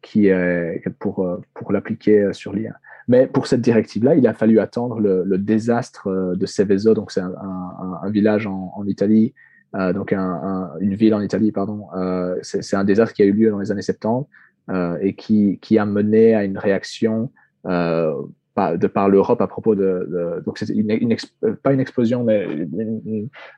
[0.00, 2.74] qui est pour, pour l'appliquer sur l'IA.
[3.08, 7.10] Mais pour cette directive-là, il a fallu attendre le, le désastre euh, de Seveso, donc
[7.10, 9.34] c'est un, un, un, village en, en Italie,
[9.76, 11.88] euh, donc un, une ville en Italie, pardon.
[11.96, 14.26] Euh, c'est un désastre qui a eu lieu dans les années 70
[14.70, 17.30] euh, et qui, qui, a mené à une réaction
[17.66, 18.14] euh,
[18.56, 21.16] de par l'Europe à propos de, de donc c'est une, une
[21.62, 22.46] pas une explosion mais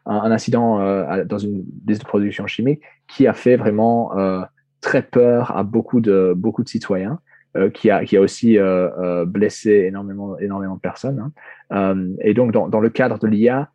[0.07, 4.41] un, incident euh, dans une liste de production chimique qui a fait vraiment euh,
[4.81, 7.21] très peur à beaucoup de beaucoup de citoyens
[7.57, 11.33] euh, qui, a, aussi euh, euh, blessé énormément, énormément de personnes.
[11.71, 12.05] Hein.
[12.21, 13.71] et donc, dans, le cadre de l'IA,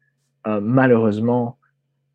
[0.45, 1.57] malheureusement,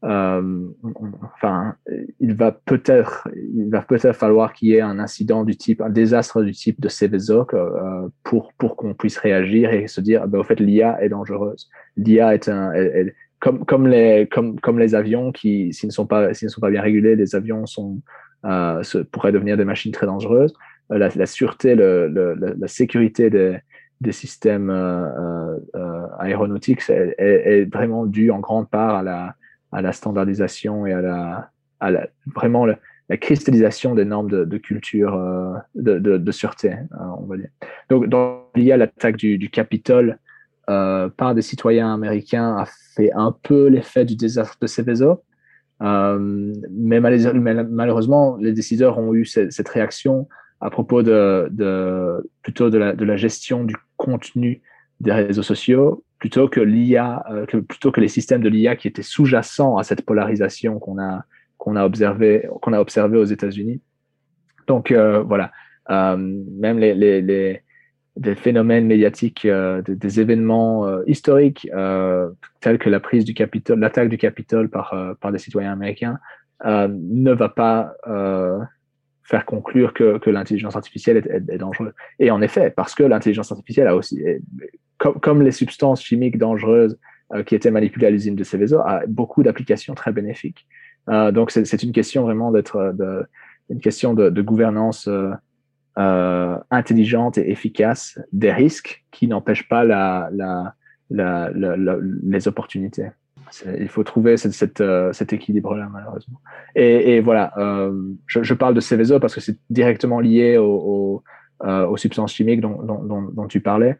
[0.02, 1.74] enfin,
[2.20, 5.90] il va peut-être, il va peut-être falloir qu'il y ait un incident du type, un
[5.90, 7.46] désastre du type de Seveso
[8.22, 11.68] pour pour qu'on puisse réagir et se dire, ben, au fait, l'IA est dangereuse.
[11.96, 12.72] L'IA est un,
[13.40, 16.60] comme comme les comme comme les avions qui, s'ils ne sont pas s'ils ne sont
[16.60, 17.64] pas bien régulés, les avions
[19.12, 20.54] pourraient devenir des machines très dangereuses.
[20.92, 28.68] Euh, la, sûreté, la sécurité des, systèmes euh, euh, aéronautiques est, vraiment due en grande
[28.68, 31.50] part à la, standardisation et à
[31.90, 36.76] la, vraiment la, cristallisation des normes de, culture de, sûreté.
[37.90, 38.06] Donc,
[38.54, 40.18] il y a l'attaque du, du Capitole
[40.66, 45.24] par des citoyens américains a fait un peu l'effet du désastre de Céveso.
[45.80, 50.28] mais malheureusement, les décideurs ont eu cette, réaction
[50.60, 54.62] à propos de, de plutôt de la, de la, gestion du contenu
[55.00, 59.02] des réseaux sociaux plutôt que l'IA, que, plutôt que les systèmes de l'IA qui étaient
[59.02, 61.24] sous-jacents à cette polarisation qu'on a
[61.58, 63.82] qu'on a observé qu'on a observé aux États-Unis.
[64.66, 65.52] Donc voilà,
[65.88, 67.62] même les, les, les
[68.16, 72.30] des phénomènes médiatiques, euh, des, événements euh, historiques euh,
[72.60, 76.18] tels que la prise du Capitole, l'attaque du Capitole par, par des citoyens américains,
[76.64, 77.92] ne va pas
[79.26, 81.92] faire conclure que, que l'intelligence artificielle est, dangereuse.
[82.18, 84.22] Et en effet, parce que l'intelligence artificielle a aussi,
[84.98, 86.98] comme, comme, les substances chimiques dangereuses
[87.44, 90.66] qui étaient manipulées à l'usine de Céveso, a beaucoup d'applications très bénéfiques.
[91.08, 92.94] donc c'est une question vraiment d'être,
[93.68, 95.08] une question de, gouvernance
[95.98, 101.50] euh, intelligente et efficace des risques qui n'empêchent pas la, la,
[102.22, 103.08] les opportunités.
[103.78, 106.40] Il faut trouver cette, cette, euh, cet équilibre-là, malheureusement.
[106.74, 107.92] Et, et voilà, euh,
[108.26, 111.22] je, je, parle de Céveso parce que c'est directement lié aux,
[111.64, 113.96] euh, aux substances chimiques dont, dont, dont, dont tu parlais.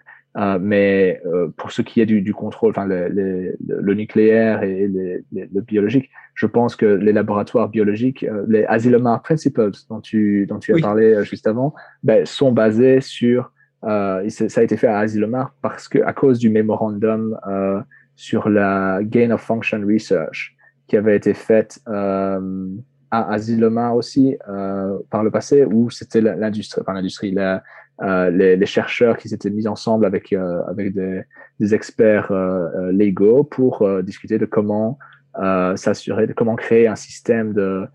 [0.60, 1.23] Mais
[1.56, 6.10] pour ce qui est du, du contrôle, enfin le, le, le, nucléaire et le biologique,
[6.35, 11.24] je pense que les laboratoires biologiques, les Asilomar Principles dont tu, dont tu as parlé
[11.24, 13.51] juste avant, ben, sont basés sur,
[13.82, 14.20] ça
[14.56, 17.35] a été fait à Asilomar parce que à cause du mémorandum
[18.17, 20.57] sur la gain of function research
[20.89, 22.39] qui avait été fait à
[23.11, 24.37] Asilomar aussi
[25.11, 27.63] par le passé, où c'était l'industrie, enfin l'industrie, la,
[28.03, 31.23] euh, les, les, chercheurs qui s'étaient mis ensemble avec, euh, avec des,
[31.59, 34.99] des experts euh, légaux pour discuter de comment
[35.77, 37.87] s'assurer, de comment créer un système de,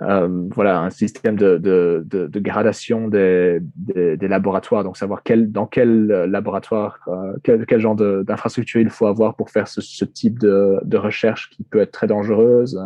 [0.00, 5.52] voilà, un système de, de, de, de gradation des, des, des, laboratoires, donc savoir quel,
[5.52, 6.98] dans quel laboratoire,
[7.42, 11.62] quel, quel genre d'infrastructure il faut avoir pour faire ce, ce type de, recherche qui
[11.64, 12.80] peut être très dangereuse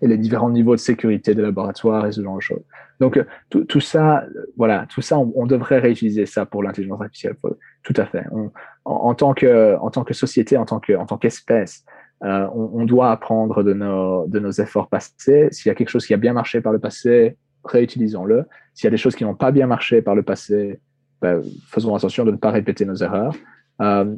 [0.00, 2.62] et les différents niveaux de sécurité des laboratoires et ce genre de choses.
[3.00, 4.24] Donc, euh, tout, tout ça,
[4.56, 7.36] voilà, tout ça, on, devrait réutiliser ça pour l'intelligence artificielle.
[7.82, 8.24] Tout à fait.
[8.32, 8.50] On,
[8.84, 11.84] en, tant que, en tant que société, en tant que, en tant qu'espèce,
[12.24, 15.48] euh, on, on, doit apprendre de nos, de nos efforts passés.
[15.52, 18.44] S'il y a quelque chose qui a bien marché par le passé, réutilisons-le.
[18.74, 20.80] S'il y a des choses qui n'ont pas bien marché par le passé,
[21.22, 23.34] ben, faisons attention de ne pas répéter nos erreurs.
[23.80, 24.16] Euh,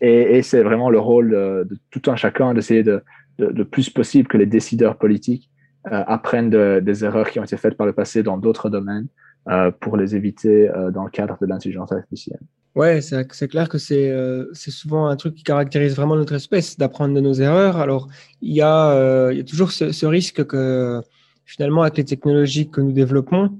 [0.00, 3.02] et, et c'est vraiment le rôle de, de, tout un chacun d'essayer de,
[3.38, 5.50] le plus possible que les décideurs politiques
[5.92, 9.06] euh, apprennent des erreurs qui ont été faites par le passé dans d'autres domaines
[9.48, 12.40] euh, pour les éviter euh, dans le cadre de l'intelligence artificielle.
[12.76, 17.20] Ouais, c'est clair que c'est souvent un truc qui caractérise vraiment notre espèce, d'apprendre de
[17.20, 17.78] nos erreurs.
[17.78, 18.08] Alors,
[18.40, 21.02] il y a, il y a toujours ce, risque que
[21.44, 23.58] finalement, avec les technologies que nous développons,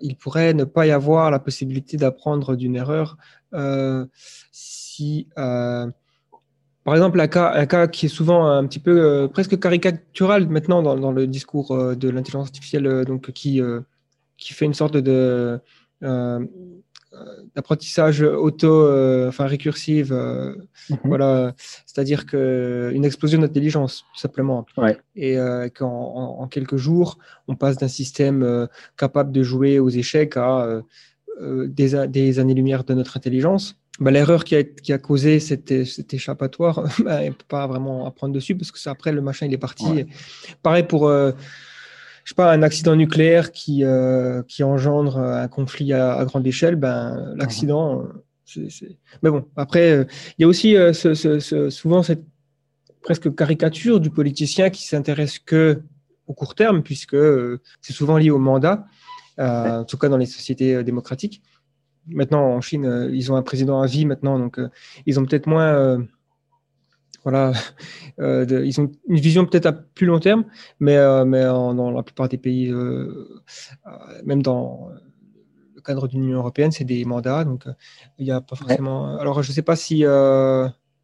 [0.00, 3.16] il pourrait ne pas y avoir la possibilité d'apprendre d'une erreur
[4.52, 5.26] si
[6.86, 10.46] par exemple, un cas, un cas qui est souvent un petit peu euh, presque caricatural
[10.48, 13.60] maintenant dans, dans le discours euh, de l'intelligence artificielle, euh, donc qui,
[14.38, 15.60] qui fait une sorte de
[17.54, 18.82] d'apprentissage auto,
[19.28, 20.98] enfin récursive, mhm.
[21.04, 21.54] voilà,
[21.86, 24.98] c'est-à-dire que une explosion d'intelligence tout simplement, ouais.
[25.14, 25.36] et
[25.74, 27.18] qu'en en, quelques jours,
[27.48, 30.80] on passe d'un système capable de jouer aux échecs à
[31.40, 36.12] des, des années-lumière de notre intelligence bah, l'erreur qui a, qui a causé cet, cet
[36.12, 39.58] échappatoire, bah, ne peut pas vraiment apprendre dessus parce que après le machin il est
[39.58, 39.86] parti.
[39.86, 40.06] Ouais.
[40.62, 41.32] Pareil pour euh,
[42.26, 46.44] je sais pas un accident nucléaire qui euh, qui engendre un conflit à, à grande
[46.44, 48.02] échelle, ben l'accident.
[48.44, 50.04] C'est c'est Mais bon, après euh,
[50.36, 52.24] il y a aussi euh, ce, ce, ce, souvent cette
[53.00, 55.80] presque caricature du politicien qui s'intéresse que
[56.26, 58.86] au court terme puisque euh, c'est souvent lié au mandat,
[59.38, 61.42] en tout cas dans les sociétés démocratiques
[62.08, 64.68] maintenant en Chine, euh, ils ont un président à vie maintenant, donc euh,
[65.06, 65.98] ils ont peut-être moins, euh,
[67.26, 67.52] voilà,
[68.18, 70.44] de, ils ont une vision peut-être à plus long terme,
[70.78, 72.72] mais, mais en, dans la plupart des pays,
[74.24, 74.90] même dans
[75.74, 77.64] le cadre d'une Union européenne, c'est des mandats, donc
[78.18, 79.18] il n'y a pas forcément.
[79.18, 80.04] Alors je ne sais pas si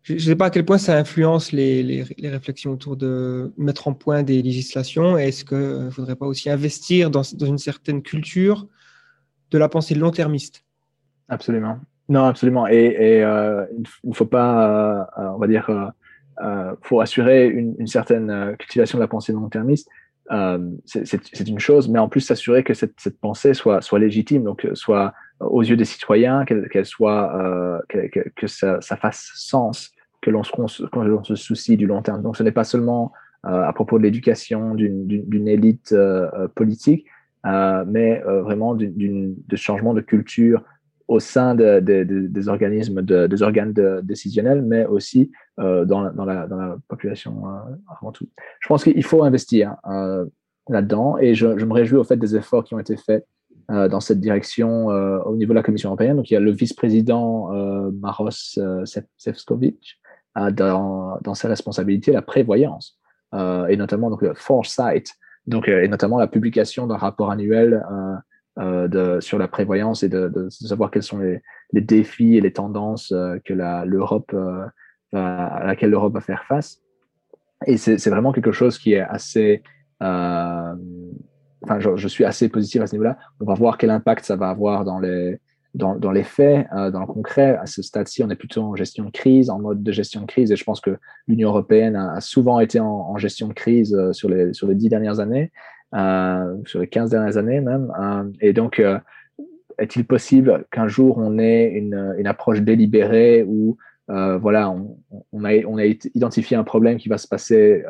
[0.03, 3.53] je ne sais pas à quel point ça influence les, les, les, réflexions autour de
[3.57, 5.17] mettre en point des législations.
[5.17, 8.67] Est-ce qu'il ne faudrait pas aussi investir dans, dans, une certaine culture
[9.53, 10.65] de la pensée long-termiste?
[11.29, 11.79] Absolument.
[12.09, 12.67] Non, absolument.
[12.67, 13.65] Et, et euh,
[14.05, 15.71] il ne faut pas, euh, on va dire,
[16.41, 19.89] euh, euh, faut assurer une, certaine euh, cultivation de la pensée long-termiste.
[20.31, 25.13] Euh, c'est une chose, mais en plus s'assurer que cette, pensée soit, légitime, donc soit
[25.41, 29.91] aux yeux des citoyens, qu'elle qu soit, que, ça, fasse sens,
[30.21, 32.23] que l'on se, soucie du long terme.
[32.23, 35.95] Donc ce n'est pas seulement à propos de l'éducation d'une élite
[36.55, 37.07] politique,
[37.45, 40.63] mais vraiment de changement de culture
[41.09, 43.73] au sein de, des organismes, des organes
[44.03, 47.45] décisionnels, mais aussi dans, dans, la, dans, la, population
[47.89, 48.27] avant tout.
[48.61, 49.77] Je pense qu'il faut investir
[50.69, 53.27] là-dedans et je, je, me réjouis au fait des efforts qui ont été faits
[53.69, 56.17] dans cette direction au niveau de la Commission européenne.
[56.17, 57.51] Donc il y a le vice-président
[57.93, 58.31] Maros
[59.17, 60.01] Sefcovic
[60.53, 62.99] dans, dans ses responsabilités la prévoyance
[63.35, 65.13] et notamment donc, le foresight,
[65.47, 67.83] donc, et notamment la publication d'un rapport annuel
[68.59, 71.41] euh, de, sur la prévoyance et de, savoir quels sont les,
[71.73, 74.67] défis et les tendances euh, que l'Europe euh,
[75.15, 76.83] à laquelle l'Europe va faire face.
[77.67, 79.63] Et c'est vraiment quelque chose qui est assez
[80.01, 80.77] enfin,
[81.79, 83.17] je, je, suis assez positif à ce niveau-là.
[83.41, 85.41] On va voir quel impact ça va avoir dans les,
[85.75, 87.57] dans, dans les faits, dans le concret.
[87.57, 90.27] À ce stade-ci, on est plutôt en gestion de crise, en mode de gestion de
[90.27, 90.53] crise.
[90.53, 94.29] Et je pense que l'Union européenne a, souvent été en, en, gestion de crise sur
[94.29, 95.53] les, sur les dix dernières années.
[95.95, 97.93] Euh, sur les 15 dernières années même.
[98.01, 98.99] Euh, et donc, euh,
[99.79, 103.77] est-il possible qu'un jour on ait une, une approche délibérée où
[104.09, 107.83] voilà, on, a, on a identifié un problème qui va se passer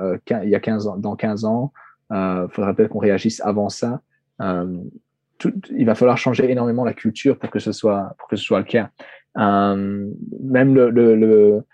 [0.45, 1.73] il y a 15 ans, dans 15 ans.
[2.12, 4.03] Il faudrait peut-être qu'on réagisse avant ça.
[4.41, 8.61] Il va falloir changer énormément la culture pour que ce soit, pour que ce soit
[8.61, 8.91] le cas.
[9.35, 11.65] même le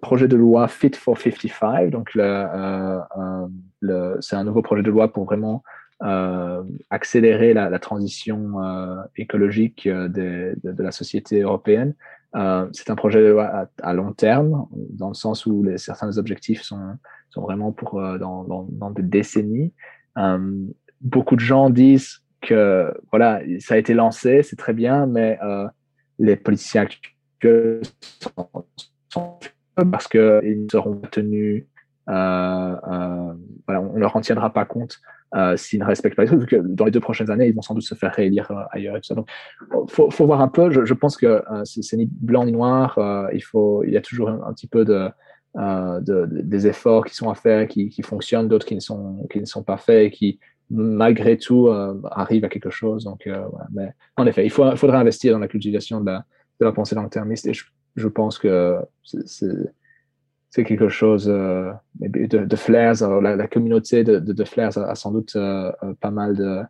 [0.00, 1.90] projet de loi Fit for 55.
[1.90, 2.98] Donc, euh,
[3.80, 5.62] le, c'est un nouveau projet de loi pour vraiment
[6.02, 11.94] euh, accélérer la, transition euh, écologique de, la société européenne.
[12.72, 16.62] c'est un projet de loi à, long terme, dans le sens où les, certains objectifs
[16.62, 16.98] sont,
[17.36, 19.74] vraiment pour dans, des décennies.
[21.00, 25.38] beaucoup de gens disent que voilà, ça a été lancé, c'est très bien, mais
[26.18, 27.82] les politiciens actuels
[29.10, 29.38] sont
[29.84, 31.64] parce qu'ils ne seront pas tenus,
[32.08, 33.34] euh, euh,
[33.68, 35.00] on ne leur en tiendra pas compte
[35.34, 37.62] euh, s'ils ne respectent pas les trucs, que dans les deux prochaines années, ils vont
[37.62, 39.00] sans doute se faire réélire ailleurs et
[39.88, 40.70] faut, voir un peu.
[40.84, 42.98] Je, pense que c'est ni blanc ni noir.
[43.32, 45.10] il y a toujours un, petit peu de,
[45.56, 48.80] de, des efforts qui sont à faire, qui, fonctionnent, d'autres qui ne
[49.44, 50.38] sont pas faits, et qui
[50.70, 51.68] malgré tout
[52.12, 53.04] arrivent à quelque chose.
[53.04, 53.28] Donc,
[54.16, 56.12] en effet, il, faut, faudrait investir dans la cultivation de
[56.60, 57.50] la, pensée long-termiste
[57.96, 58.78] je pense que
[60.56, 61.70] c'est quelque chose euh,
[62.00, 63.02] de, de Flares.
[63.20, 66.68] la, communauté de, de, Flares a, sans doute euh, euh, pas mal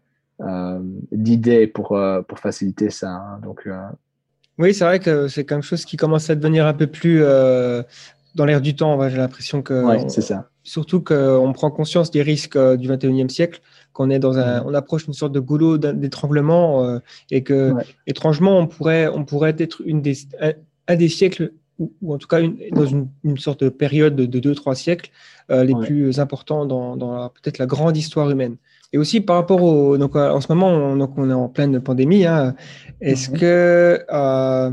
[1.12, 1.98] d'idées pour,
[2.28, 3.10] pour faciliter ça.
[3.10, 3.40] Hein.
[3.42, 3.68] donc,
[4.58, 8.44] oui, c'est vrai que c'est quelque chose qui commence à devenir un peu plus dans
[8.44, 9.08] l'air du temps.
[9.08, 9.84] J'ai l'impression que.
[9.84, 10.48] Oui, c'est ça.
[10.62, 13.60] Surtout qu'on prend conscience des risques du 21e siècle,
[13.92, 17.00] qu'on est dans un, on approche une sorte de goulot d'étranglement
[17.30, 17.72] et que,
[18.06, 20.16] étrangement, on pourrait, on pourrait être une des,
[20.88, 24.40] un des siècles, ou, en tout cas une, dans une, une, sorte de période de
[24.40, 25.10] deux, trois siècles
[25.50, 28.56] euh, les plus importants dans, dans peut-être la grande histoire humaine.
[28.92, 29.98] Et aussi par rapport au.
[29.98, 32.24] Donc, euh, en ce moment, on, donc on est en pleine pandémie.
[32.24, 32.54] Hein,
[33.00, 33.38] Est-ce mhm.
[33.38, 34.04] que.
[34.10, 34.70] Euh,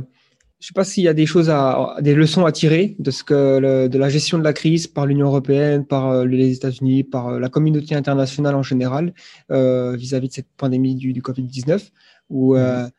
[0.60, 3.11] je ne sais pas s'il y a des choses à, des leçons à tirer de
[3.11, 7.03] ce que le, de la gestion de la crise par l'Union européenne, par les États-Unis,
[7.03, 9.14] par la communauté internationale en général
[9.49, 11.90] vis-à-vis de cette pandémie du, du Covid-19,
[12.30, 12.90] ou mhm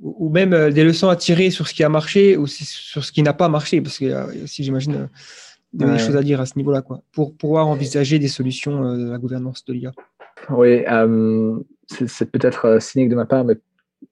[0.00, 3.12] ou même euh, des leçons à tirer sur ce qui a marché ou sur ce
[3.12, 5.06] qui n'a pas marché, parce qu'il y a aussi, j'imagine, euh,
[5.72, 9.10] des choses à dire à ce niveau-là, quoi, pour pouvoir envisager des solutions euh, de
[9.10, 9.92] la gouvernance de l'IA.
[10.50, 10.84] Oui,
[11.88, 13.56] c'est peut-être cynique de ma part, mais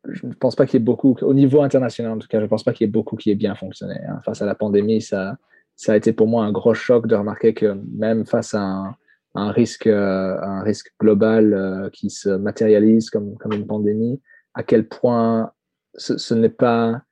[0.08, 2.44] je ne pense pas qu'il y ait beaucoup, au niveau international en tout cas, je
[2.44, 3.96] ne pense pas qu'il y ait beaucoup qui ait bien fonctionné.
[4.08, 4.20] Hein.
[4.24, 5.36] Face à la pandémie, ça,
[5.76, 8.96] ça a été pour moi un gros choc de remarquer que même face à
[9.34, 14.20] un, risque, un risque global qui se matérialise comme, comme une pandémie,
[14.54, 15.52] à quel point
[15.96, 17.02] ce, n'est pas,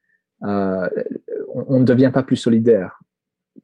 [0.44, 0.88] euh,
[1.54, 3.00] on, ne devient pas plus solidaire.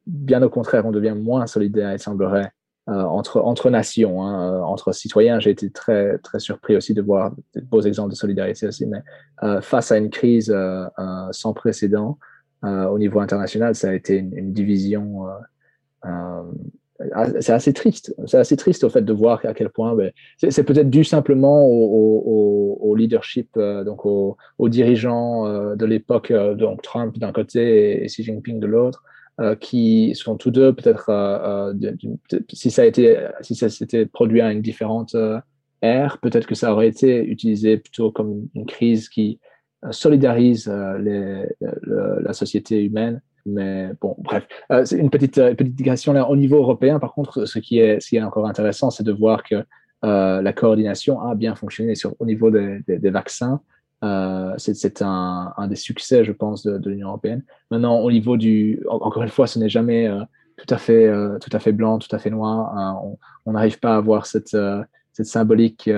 [0.07, 2.53] Bien au contraire, on devient moins solidaire, il semblerait,
[2.89, 5.41] euh, entre, entre nations, hein, euh, entre citoyens.
[5.41, 9.03] J'ai été très, très surpris aussi de voir de beaux exemples de solidarité aussi, mais
[9.61, 10.55] face à une crise
[11.31, 12.19] sans précédent
[12.63, 15.27] au niveau international, ça a été une, division
[17.41, 18.15] c'est assez triste.
[18.27, 19.95] C'est assez triste au fait de voir à quel point.
[19.95, 26.55] Ben, c'est peut-être dû simplement au, leadership, euh, donc aux, dirigeants euh, de l'époque, euh,
[26.55, 29.05] donc Trump d'un côté et, Xi Jinping de l'autre,
[29.61, 31.73] qui sont tous deux peut-être,
[32.53, 35.15] si ça a été, si ça s'était produit à une différente
[35.81, 39.39] ère, peut-être que ça aurait été utilisé plutôt comme une crise qui
[39.93, 46.29] solidarise la société humaine mais bon, bref, euh, c'est une petite, euh, petite digression là.
[46.29, 49.13] Au niveau européen, par contre, ce qui est, ce qui est encore intéressant, c'est de
[49.13, 49.65] voir que
[50.05, 53.61] euh, la coordination a bien fonctionné sur, au niveau des, vaccins.
[54.59, 57.43] c'est un, un, des succès, je pense, de, de l'Union européenne.
[57.71, 60.09] Maintenant, au niveau du, encore une fois, ce n'est jamais
[60.57, 61.11] tout à fait,
[61.41, 62.77] tout à fait blanc, tout à fait noir.
[62.77, 63.01] Hein.
[63.47, 64.57] on n'arrive pas à avoir cette,
[65.13, 65.91] cette symbolique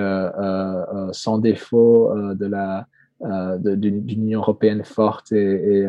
[1.11, 2.87] sans défaut de la
[3.23, 5.87] d'une Union européenne forte et,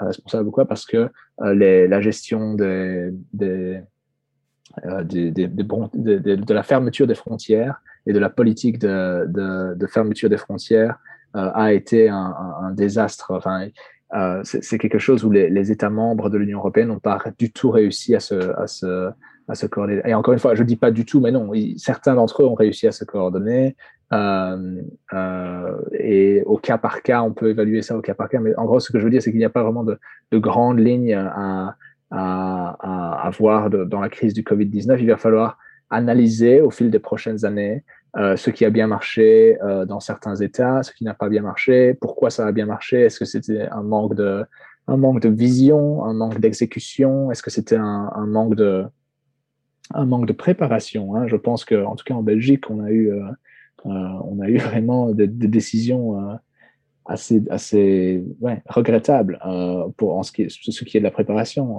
[0.00, 1.08] responsable ou quoi, parce que
[1.42, 3.14] les, la gestion de
[6.48, 10.98] la fermeture des frontières et de la politique de, de fermeture des frontières
[11.34, 13.32] a été un, désastre.
[13.32, 13.68] Enfin,
[14.14, 17.70] euh, c'est quelque chose où les, États membres de l'Union européenne n'ont pas du tout
[17.70, 19.10] réussi à, se,
[19.48, 20.02] à se coordonner.
[20.04, 22.46] Et encore une fois, je ne dis pas du tout, mais non, certains d'entre eux
[22.46, 23.76] ont réussi à se coordonner.
[24.12, 28.40] Euh, euh, et au cas par cas, on peut évaluer ça au cas par cas.
[28.40, 29.98] Mais en gros, ce que je veux dire, c'est qu'il n'y a pas vraiment de,
[30.30, 31.76] de grandes lignes à,
[32.10, 34.98] à, à, voir dans la crise du Covid-19.
[35.00, 35.58] Il va falloir
[35.90, 37.84] analyser au fil des prochaines années
[38.16, 41.42] euh, ce qui a bien marché euh, dans certains États, ce qui n'a pas bien
[41.42, 44.44] marché, pourquoi ça a bien marché, est-ce que c'était un manque de,
[44.86, 48.84] un manque de vision, un manque d'exécution, est-ce que c'était un, manque de,
[49.92, 51.14] un manque de préparation.
[51.14, 51.26] Hein.
[51.26, 53.22] Je pense que, en tout cas en Belgique, on a eu, euh,
[53.86, 53.90] euh
[54.24, 56.34] on a eu vraiment des, décisions euh,
[57.04, 58.24] assez, assez
[58.66, 59.38] regrettables
[59.96, 61.78] pour en ce qui, est, ce qui est de la préparation.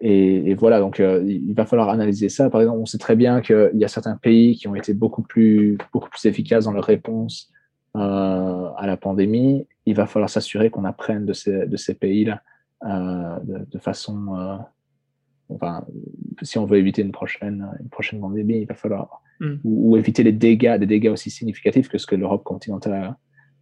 [0.00, 2.50] Et, voilà, donc il va falloir analyser ça.
[2.50, 5.22] Par exemple, on sait très bien qu'il y a certains pays qui ont été beaucoup
[5.22, 7.52] plus, beaucoup plus efficaces dans leur réponse
[7.94, 9.68] à la pandémie.
[9.86, 12.42] Il va falloir s'assurer qu'on apprenne de ces, de ces pays-là
[12.82, 14.58] de, façon,
[15.50, 15.84] enfin,
[16.42, 19.54] si on veut éviter une prochaine, une prochaine pandémie, il va falloir mm.
[19.64, 23.16] ou, ou, éviter les dégâts, des dégâts aussi significatifs que ce que l'Europe continentale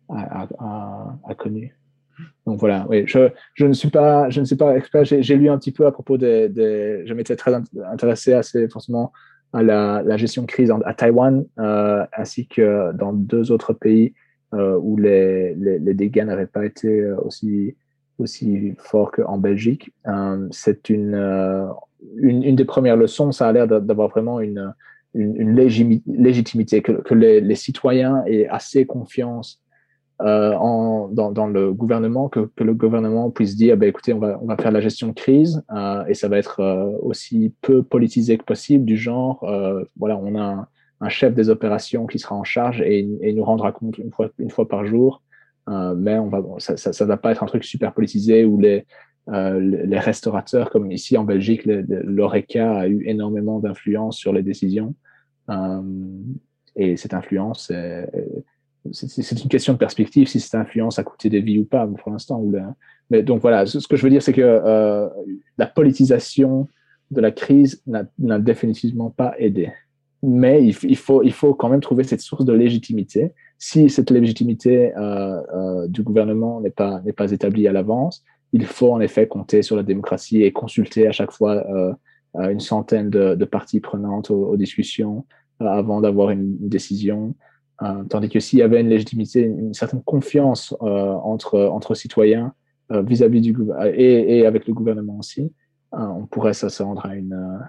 [0.08, 1.74] a, a, a, a connu.
[2.46, 5.04] Donc voilà, oui, je, je, ne suis pas, je ne suis pas expert.
[5.04, 9.12] J'ai lu un petit peu à propos des, des je m'étais très intéressé assez forcément
[9.52, 14.14] à la, la gestion de crise à Taïwan euh, ainsi que dans deux autres pays
[14.54, 17.76] euh, où les, les, les dégâts n'avaient pas été euh, aussi
[18.18, 19.92] aussi forts qu'en Belgique.
[20.06, 21.66] Euh, C'est une, euh,
[22.16, 23.32] une, une des premières leçons.
[23.32, 24.72] Ça a l'air d'avoir vraiment une
[25.14, 29.60] une, légitimité que, les, citoyens aient assez confiance
[30.20, 34.46] euh, en, dans, le gouvernement, que, le gouvernement puisse dire, bah, écoutez, on va, on
[34.46, 35.64] va faire la gestion de crise
[36.08, 36.60] et ça va être
[37.00, 39.40] aussi peu politisé que possible, du genre,
[39.96, 40.66] voilà, on a un,
[41.00, 44.28] un, chef des opérations qui sera en charge et, et nous rendra compte une fois,
[44.38, 45.22] une fois par jour,
[45.68, 46.18] euh, mais
[46.58, 48.86] ça, ça va pas être un truc super politisé où les,
[49.30, 54.94] les restaurateurs, comme ici en Belgique, l'ORECA a eu énormément d'influence sur les décisions.
[56.76, 58.08] et cette influence est,
[58.92, 62.10] c'est une question de perspective si cette influence a coûté des vies ou pas pour
[62.10, 62.42] l'instant.
[63.10, 65.08] Mais donc voilà, ce que je veux dire, c'est que euh,
[65.56, 66.68] la politisation
[67.10, 69.72] de la crise n'a définitivement pas aidé.
[70.22, 73.32] Mais il, faut, il faut quand même trouver cette source de légitimité.
[73.56, 78.92] Si cette légitimité euh, euh, du gouvernement n'est pas, pas établie à l'avance, il faut
[78.92, 81.94] en effet compter sur la démocratie et consulter à chaque fois euh,
[82.34, 85.24] une centaine de, de parties prenantes aux, aux discussions
[85.62, 87.34] euh, avant d'avoir une, une décision.
[87.82, 92.54] Euh, tandis que s'il y avait une légitimité, une certaine confiance euh, entre, entre citoyens
[92.90, 93.56] euh, vis-à-vis du
[93.94, 95.52] et, et avec le gouvernement aussi,
[95.92, 97.60] on pourrait s'attendre à une,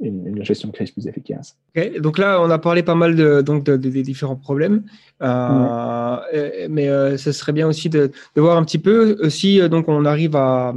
[0.00, 1.56] une, une, gestion de crise plus efficace.
[1.76, 2.00] Okay.
[2.00, 4.84] Donc là, on a parlé pas mal de, donc de, de, des différents problèmes,
[5.22, 6.16] euh,
[6.68, 10.36] mais euh, ce serait bien aussi de, voir un petit peu si donc on arrive
[10.36, 10.74] à,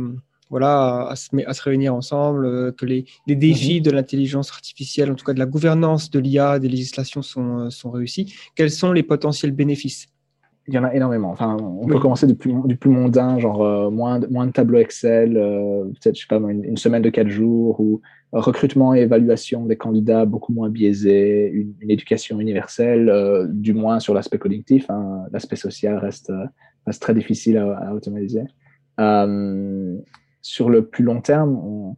[0.49, 3.83] voilà, à se, à se réunir ensemble, euh, que les, les défis mmh.
[3.83, 7.69] de l'intelligence artificielle, en tout cas de la gouvernance de l'IA, des législations sont, euh,
[7.69, 8.33] sont réussis.
[8.55, 10.07] Quels sont les potentiels bénéfices?
[10.69, 11.31] Il y en a énormément.
[11.31, 11.93] Enfin, on oui.
[11.93, 15.37] peut commencer du plus, du plus mondain, genre euh, moins, de, moins de tableaux Excel,
[15.37, 18.99] euh, peut-être, je sais pas, une, une, semaine de quatre jours, ou euh, recrutement et
[18.99, 24.89] évaluation des candidats beaucoup moins biaisés, une, éducation universelle, euh, du moins sur l'aspect cognitif.
[24.89, 26.31] Hein, l'aspect social reste,
[26.85, 28.43] reste très difficile à, automatiser
[30.47, 31.95] sur le plus long terme,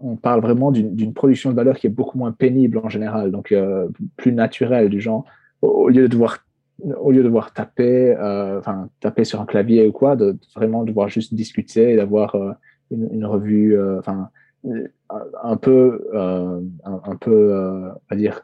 [0.00, 3.52] on, parle vraiment d'une production de valeur qui est beaucoup moins pénible en général, donc
[3.52, 5.24] euh, plus naturelle, du genre,
[5.62, 6.38] au, lieu de devoir
[7.00, 8.60] au lieu de devoir taper, euh,
[9.00, 12.52] taper sur un clavier ou quoi, de vraiment devoir juste discuter et d'avoir euh,
[12.90, 14.00] une, une, revue, euh,
[15.42, 18.42] un peu, euh, un, un, peu, à dire,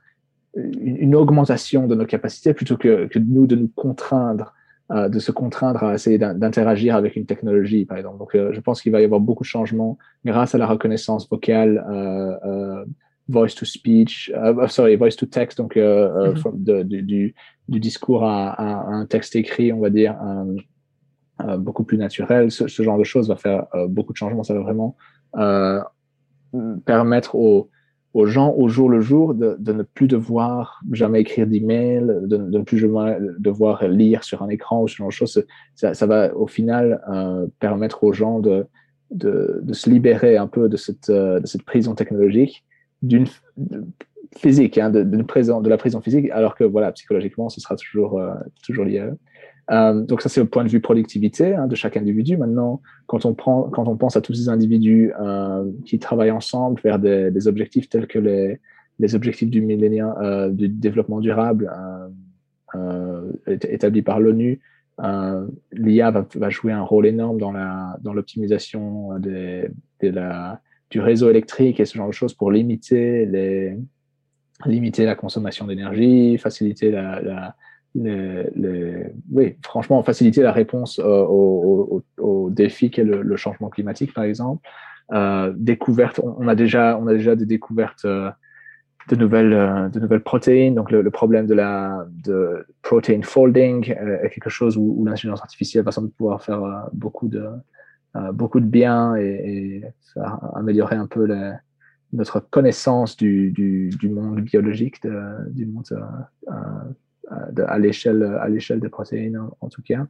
[0.54, 4.54] une, une, augmentation de nos capacités plutôt que, que nous de nous contraindre
[4.92, 8.18] euh, de se contraindre à essayer d'interagir avec une technologie, par exemple.
[8.18, 11.30] Donc, euh, je pense qu'il va y avoir beaucoup de changements grâce à la reconnaissance
[11.30, 12.84] vocale, euh,
[13.26, 14.30] voice to speech,
[14.68, 16.62] sorry, voice to text, donc mm -hmm.
[16.62, 17.34] de, de, du,
[17.68, 18.64] du, discours à, à,
[18.98, 20.14] un texte écrit, on va dire,
[21.58, 22.50] beaucoup plus naturel.
[22.50, 24.44] Ce, ce, genre de choses va faire beaucoup de changements.
[24.44, 24.96] Ça va vraiment
[26.84, 27.68] permettre aux
[28.26, 32.62] gens au jour le jour de, ne plus devoir jamais écrire d'email, de, de ne
[32.62, 35.44] plus devoir lire sur un écran ou ce genre de choses.
[35.74, 38.66] Ça, va au final euh, permettre aux gens de,
[39.72, 42.64] se libérer un peu de cette, euh, prison technologique
[43.02, 43.26] d'une
[44.36, 48.20] physique, hein, de, la prison physique, alors que voilà, psychologiquement, ce sera toujours,
[48.64, 49.10] toujours lié.
[49.72, 52.36] Euh, donc ça, c'est au point de vue productivité hein, de chaque individu.
[52.36, 56.80] Maintenant, quand on, prend, quand on pense à tous ces individus euh, qui travaillent ensemble
[56.82, 58.60] vers des, objectifs tels que les,
[59.14, 61.72] objectifs du millénaire euh, du développement durable
[63.46, 64.60] établis par l'ONU,
[65.72, 67.52] l'IA va, jouer un rôle énorme dans
[68.00, 69.10] dans l'optimisation
[70.00, 73.26] la, du réseau électrique et ce genre de choses pour limiter
[74.64, 77.54] la consommation d'énergie, faciliter la
[77.94, 84.24] oui, franchement, faciliter la réponse euh, au, au, au, défi qu'est le, changement climatique, par
[84.24, 84.66] exemple.
[85.12, 88.30] Euh, découverte, on, a déjà, on a déjà des découvertes euh,
[89.08, 90.74] de nouvelles, euh, de nouvelles protéines.
[90.74, 95.84] Donc, le, problème de la de protein folding est quelque chose où, où l'intelligence artificielle
[95.84, 97.46] va sans doute pouvoir faire beaucoup de
[98.34, 99.82] beaucoup de bien et,
[100.54, 101.26] améliorer un peu
[102.12, 105.00] notre connaissance du, du, monde biologique,
[105.48, 105.86] du monde
[107.30, 110.06] euh, à l'échelle à l'échelle des protéines en, tout cas.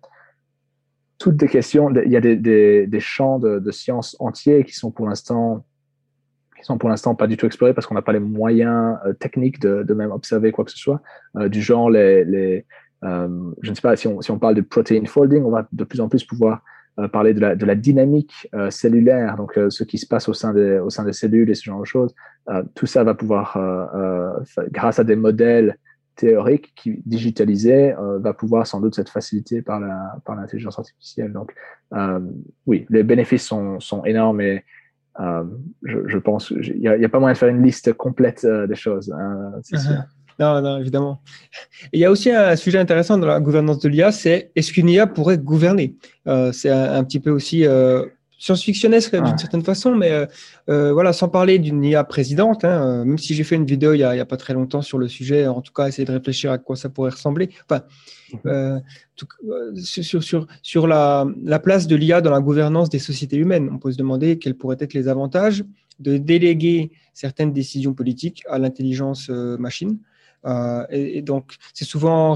[1.18, 2.36] Toutes des questions, il y a des,
[2.86, 5.64] des, champs de, sciences entiers qui sont pour l'instant
[6.56, 9.12] qui sont pour l'instant pas du tout explorés parce qu'on n'a pas les moyens euh,
[9.12, 11.02] techniques de, même observer quoi que ce soit.
[11.36, 12.66] Euh, du genre les, les
[13.02, 15.84] je ne sais pas si on, si on parle de protein folding, on va de
[15.84, 16.62] plus en plus pouvoir
[17.12, 20.78] parler de la, de la dynamique cellulaire, donc ce qui se passe au sein des,
[20.78, 22.14] au sein des cellules et ce genre de choses.
[22.76, 23.58] tout ça va pouvoir,
[24.70, 25.78] grâce à des modèles
[26.16, 31.32] théorique qui digitalisé euh, va pouvoir sans doute être facilité par la par l'intelligence artificielle.
[31.32, 31.54] Donc
[31.94, 32.20] euh,
[32.66, 34.64] oui, les bénéfices sont, sont énormes et
[35.20, 35.44] euh,
[35.82, 38.74] je, je, pense il n'y a, a, pas moyen de faire une liste complète des
[38.74, 39.12] choses.
[39.12, 40.04] Hein, uh-huh.
[40.38, 41.22] Non, non, évidemment.
[41.92, 44.88] il y a aussi un sujet intéressant dans la gouvernance de l'IA, c'est est-ce qu'une
[44.88, 45.96] IA pourrait gouverner?
[46.52, 47.66] C'est un, un, petit peu aussi
[48.42, 50.26] science-fictionnesque d'une certaine façon, mais euh,
[50.68, 53.92] euh, voilà, sans parler d'une IA présidente, hein, euh, même si j'ai fait une vidéo
[53.92, 56.50] il y, a, pas très longtemps sur le sujet, en tout cas essayer de réfléchir
[56.50, 57.50] à quoi ça pourrait ressembler.
[57.64, 57.82] Enfin,
[58.46, 58.80] euh,
[59.14, 59.28] tout,
[59.76, 63.78] sur, sur, sur la, la place de l'IA dans la gouvernance des sociétés humaines, on
[63.78, 65.64] peut se demander quels pourraient être les avantages
[66.00, 69.98] de déléguer certaines décisions politiques à l'intelligence machine.
[70.90, 72.34] Et, et, donc, c'est souvent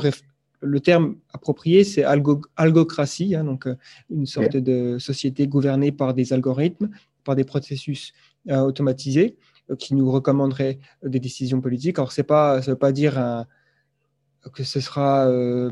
[0.60, 3.76] le terme approprié, c'est algo, algocratie, hein, donc euh,
[4.10, 6.90] une sorte de société gouvernée par des algorithmes,
[7.24, 8.14] par des processus
[8.48, 9.36] euh, automatisés
[9.70, 11.98] euh, qui nous recommanderaient des décisions politiques.
[11.98, 13.44] Alors, c'est pas, ça ne veut pas dire
[14.54, 15.70] que ce sera, euh,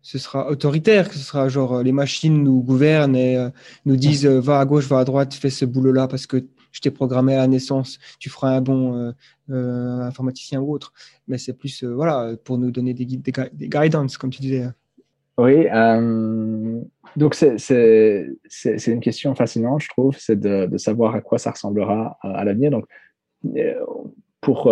[0.00, 3.50] ce sera autoritaire, que ce sera genre les machines nous gouvernent et
[3.84, 6.90] nous disent va à gauche, va à droite, fais ce boulot-là parce que je t'ai
[6.90, 9.12] programmé à naissance, tu feras un bon euh,
[9.50, 10.92] euh, informaticien ou autre.
[11.28, 14.66] Mais c'est plus euh, voilà, pour nous donner des, des, des guidance, comme tu disais.
[15.38, 15.64] Oui,
[17.16, 18.36] donc c'est
[18.86, 22.70] une question fascinante, je trouve, c'est de, savoir à quoi ça ressemblera à, l'avenir.
[22.70, 22.84] Donc,
[24.42, 24.70] pour,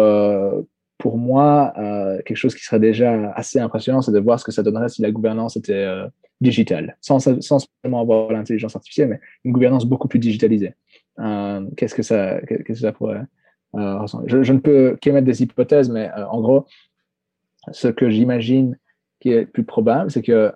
[0.99, 1.73] pour moi,
[2.27, 5.01] quelque chose qui serait déjà assez impressionnant, c'est de voir ce que ça donnerait si
[5.01, 5.87] la gouvernance était
[6.43, 10.75] digitale, sans, sans seulement avoir l'intelligence artificielle, mais une gouvernance beaucoup plus digitalisée.
[11.20, 13.23] Euh, qu'est-ce que ça, pourrait
[13.74, 14.43] euh, ressembler?
[14.43, 16.66] Je, ne peux qu'émettre des hypothèses, mais euh, en gros,
[17.73, 18.78] ce que j'imagine
[19.20, 20.53] qui est plus probable, c'est que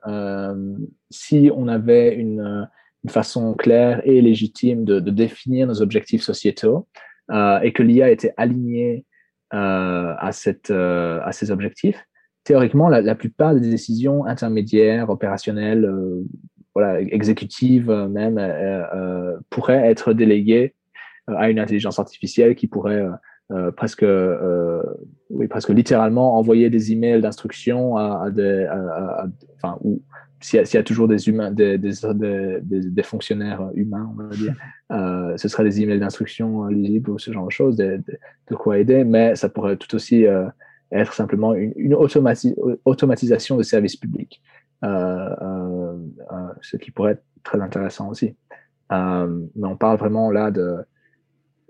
[1.11, 2.69] si on avait une,
[3.09, 6.87] façon claire et légitime de, définir nos objectifs sociétaux
[7.29, 9.05] et que l'IA était alignée
[9.51, 12.07] à, ces objectifs,
[12.45, 15.93] théoriquement, la, plupart des décisions intermédiaires, opérationnelles,
[16.75, 20.75] voilà, exécutive euh, même, euh, euh, pourrait être déléguée
[21.27, 23.07] à une intelligence artificielle qui pourrait
[23.77, 24.05] presque,
[25.31, 29.27] oui, presque littéralement envoyer des emails d'instruction à, à, des, à, à,
[29.57, 30.03] enfin, ou
[30.43, 34.29] s'il y, y, a toujours des humains, des, des, des, des fonctionnaires humains, on va
[34.35, 34.55] dire,
[34.93, 38.03] euh, ce serait des emails d'instruction lisibles ou ce genre de choses, de,
[38.51, 40.47] de, quoi aider, mais ça pourrait tout aussi euh,
[40.91, 42.55] être simplement une, une automati
[42.85, 44.43] automatisation de services publics.
[44.85, 45.97] Euh, euh,
[46.33, 48.37] euh, ce qui pourrait être très intéressant aussi.
[48.91, 50.85] mais on parle vraiment là de,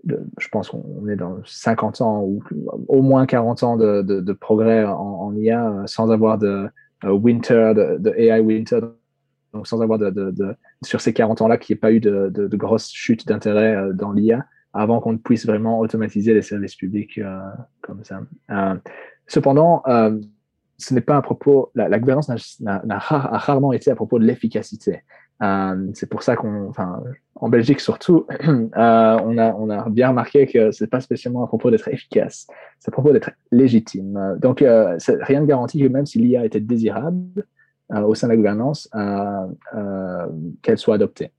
[0.04, 2.42] je pense qu'on est dans 50 ans ou
[2.88, 6.68] au moins 40 ans de, de, progrès en, en, IA sans avoir de
[7.04, 8.80] winter, de, AI winter,
[9.52, 12.90] donc sans avoir de, sur ces 40 ans-là qu'il n'y ait pas eu de, grosses
[12.90, 17.20] chutes d'intérêt dans l'IA avant qu'on ne puisse vraiment automatiser les services publics
[17.82, 18.22] comme ça.
[19.26, 19.82] Cependant,
[20.82, 22.28] ce n'est pas à propos, la, gouvernance
[22.60, 22.98] n'a, a
[23.38, 25.02] rarement été à propos de l'efficacité.
[25.42, 27.02] Euh, c'est pour ça qu'on, enfin,
[27.34, 31.88] en Belgique surtout, euh, on, a, bien remarqué que c'est pas spécialement à propos d'être
[31.88, 32.46] efficace,
[32.78, 34.38] c'est à propos d'être légitime.
[34.40, 37.44] Donc, euh, rien ne garantit que même si l'IA était désirable
[37.90, 38.88] au sein de la gouvernance,
[40.62, 41.32] qu'elle soit adoptée.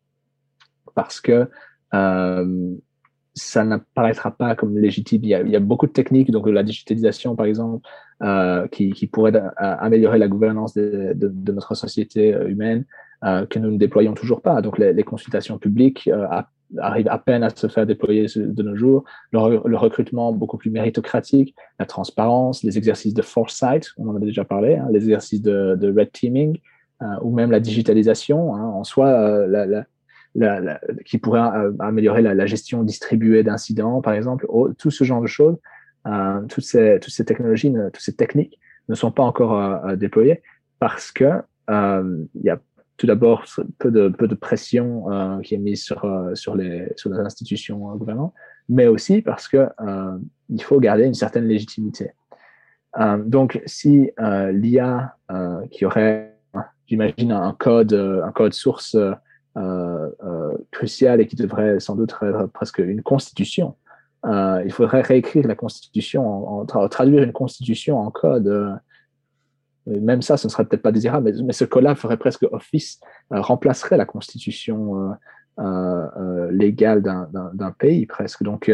[0.94, 1.50] Parce que
[3.34, 5.22] ça n'apparaîtra pas comme légitime.
[5.24, 7.88] Il y, a, beaucoup de techniques, donc la digitalisation par exemple,
[8.22, 12.86] euh, qui, qui pourraient améliorer la gouvernance de, de, notre société humaine,
[13.50, 14.62] que nous ne déployons toujours pas.
[14.62, 16.10] Donc les, les consultations publiques
[16.80, 19.04] arrivent à peine à se faire déployer de nos jours.
[19.32, 24.44] Le, recrutement beaucoup plus méritocratique, la transparence, les exercices de foresight, on en avait déjà
[24.44, 26.60] parlé, hein, les exercices de, de red teaming,
[27.22, 29.86] ou même la digitalisation hein, en soi, la, la
[31.06, 34.48] qui pourrait euh, améliorer la, gestion distribuée d'incidents, par exemple.
[34.78, 35.58] tout ce genre de choses,
[36.08, 40.42] euh, toutes, ces, technologies, toutes ces techniques ne sont pas encore euh, déployées
[40.80, 42.60] parce que il y a
[42.98, 43.46] tout d'abord
[43.80, 48.38] peu de, peu de pression qui est mise sur, sur, les, sur les institutions gouvernementales,
[48.68, 49.68] mais aussi parce que
[50.50, 52.12] il faut garder une certaine légitimité.
[53.26, 54.12] donc, si
[54.52, 55.16] l'IA
[55.72, 56.36] qui aurait,
[56.86, 58.98] j'imagine, un code, un code source
[60.72, 63.76] crucial et qui devrait sans doute être presque une constitution.
[64.26, 68.80] Euh, il faudrait réécrire la constitution, traduire une constitution en code.
[69.86, 73.00] même ça, ce ne serait peut-être pas désirable, mais, ce code-là ferait presque office,
[73.30, 75.14] remplacerait la constitution
[76.52, 78.44] légale d'un pays presque.
[78.44, 78.72] Donc,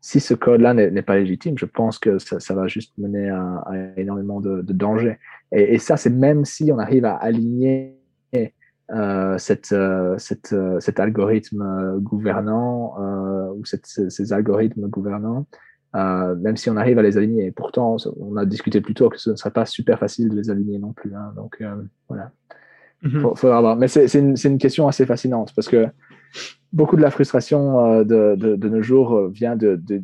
[0.00, 3.64] si ce code-là n'est pas légitime, je pense que ça, va juste mener à,
[3.96, 5.18] énormément de, dangers.
[5.52, 7.96] Et, ça, c'est même si on arrive à aligner
[8.34, 8.46] euh,
[8.88, 12.96] cette, euh, cette, euh, cet algorithme gouvernant
[13.54, 15.46] ou cette, ces algorithmes gouvernants,
[15.94, 17.46] même si on arrive à les aligner.
[17.46, 20.36] Et pourtant, on a discuté plus tôt que ce ne serait pas super facile de
[20.36, 21.14] les aligner non plus.
[21.14, 21.32] Hein.
[21.36, 21.62] donc
[22.08, 22.30] voilà.
[23.02, 23.76] Mm faudra voir.
[23.76, 25.86] Mais c'est une, une, question assez fascinante parce que
[26.72, 30.02] beaucoup de la frustration de, de, de nos jours vient de, de,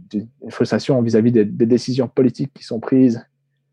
[0.51, 3.27] frustration vis-à-vis des, des, décisions politiques qui sont prises,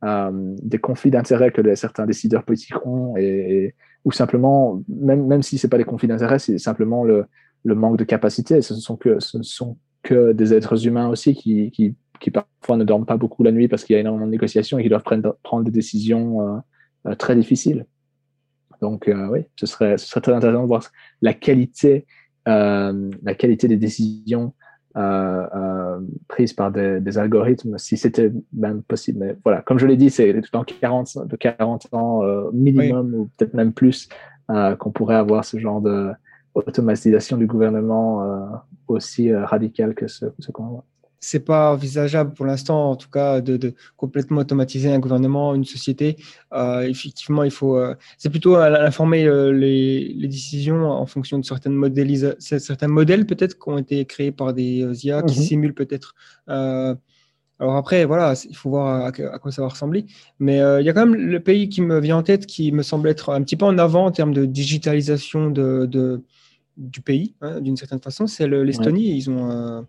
[0.03, 3.75] des conflits d'intérêts que certains décideurs politiques ont et
[4.05, 7.25] ou simplement, même, même si ce n'est pas des conflits d'intérêts, c'est simplement le,
[7.63, 8.61] le, manque de capacité.
[8.61, 12.83] Ce sont que, ce sont que des êtres humains aussi qui, qui, qui parfois ne
[12.83, 15.03] dorment pas beaucoup la nuit parce qu'il y a énormément de négociations et qui doivent
[15.03, 16.59] prendre, prendre des décisions euh,
[17.07, 17.85] euh, très difficiles.
[18.81, 20.89] Donc euh, oui, ce serait, ce serait très intéressant de voir
[21.21, 22.07] la qualité,
[22.47, 24.55] la qualité des décisions
[24.97, 29.19] euh, euh, prise par des, algorithmes, si c'était même possible.
[29.19, 33.29] Mais voilà, comme je l'ai dit, c'est dans 40, de 40 ans euh, minimum, ou
[33.37, 34.09] peut-être même plus,
[34.79, 36.11] qu'on pourrait avoir ce genre de
[36.55, 40.85] automatisation du gouvernement aussi radical que ce, ce qu'on voit
[41.23, 46.17] c'est pas envisageable pour l'instant, en tout cas, de, complètement automatiser un gouvernement, une société.
[46.51, 47.77] Euh, effectivement, il faut.
[47.77, 51.79] Euh, c'est plutôt informer euh, les, décisions en fonction de certaines
[52.39, 55.45] certains modèles peut-être qui ont été créés par des IA qui mhm.
[55.45, 56.15] simulent peut-être.
[56.47, 60.07] alors après, voilà, il faut voir à, quoi ça va ressembler.
[60.39, 62.81] Mais il y a quand même le pays qui me vient en tête, qui me
[62.81, 66.23] semble être un petit peu en avant en termes de digitalisation de,
[66.77, 68.25] du pays, hein, d'une certaine façon.
[68.25, 69.15] C'est l'Estonie.
[69.15, 69.85] Ils ont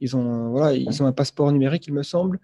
[0.00, 2.38] ils ont, voilà, ils ont un passeport numérique, il me semble,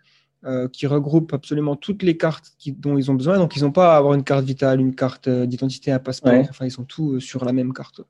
[0.45, 3.39] euh, qui regroupe absolument toutes les cartes dont ils ont besoin.
[3.39, 6.35] Donc, ils n'ont pas à avoir une carte vitale, une carte euh, d'identité, un passeport.
[6.51, 8.01] Enfin, ils sont tous euh, sur la même carte.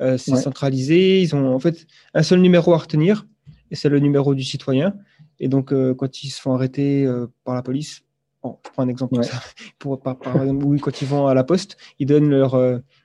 [0.00, 1.20] c'est centralisé.
[1.20, 3.26] Ils ont en fait un seul numéro à retenir,
[3.70, 4.94] et c'est le numéro du citoyen.
[5.38, 7.06] Et donc, quand ils se font arrêter
[7.44, 8.02] par la police,
[8.42, 9.42] bon, je prends un exemple ça,
[9.78, 10.16] pour, par,
[10.64, 12.56] oui, quand ils vont à la poste, ils donnent leur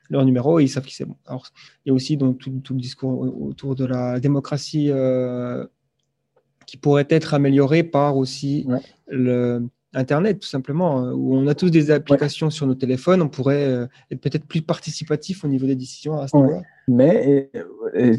[0.10, 1.18] leur numéro et ils savent qui c'est bon.
[1.26, 1.48] Alors,
[1.84, 4.90] il y a aussi donc tout, le discours autour de la démocratie
[6.70, 8.68] qui pourrait être amélioré par aussi
[9.08, 13.28] le Internet, tout simplement, euh, où on a tous des applications sur nos téléphones, on
[13.28, 16.62] pourrait euh, être peut-être plus participatif au niveau des décisions à ce niveau-là.
[16.88, 17.50] Mais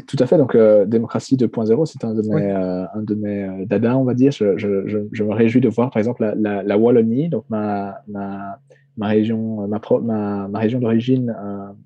[0.05, 3.97] tout à fait, donc euh, démocratie 2.0, c'est un de mes, un de mes dada,
[3.97, 4.33] on va dire.
[4.33, 8.59] Je, je, je, me réjouis de voir, par exemple, la, la, Wallonie, donc ma, ma,
[8.97, 11.33] ma région, ma, ma, ma région d'origine,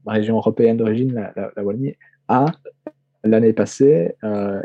[0.06, 1.94] ma région européenne d'origine, la, la, Wallonie,
[2.28, 2.48] a
[3.24, 4.16] l'année passée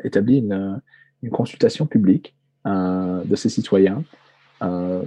[0.02, 0.80] établi une
[1.22, 2.34] une consultation publique
[2.66, 4.04] euh, de ses citoyens
[4.62, 5.02] euh,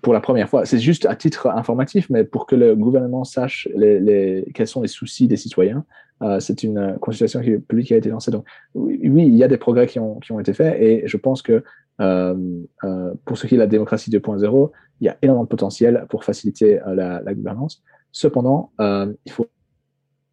[0.00, 0.64] pour la première fois.
[0.64, 4.88] C'est juste à titre informatif, mais pour que le gouvernement sache les, quels sont les
[4.88, 5.84] soucis des citoyens.
[6.22, 8.30] Euh, c'est une consultation publique qui a été lancée.
[8.30, 11.16] Donc, oui, il y a des progrès qui ont, qui ont été faits et je
[11.16, 11.62] pense que
[11.98, 14.70] pour ce qui est de la démocratie 2.0,
[15.00, 17.82] il y a énormément de potentiel pour faciliter la, gouvernance.
[18.10, 19.46] Cependant, il faut,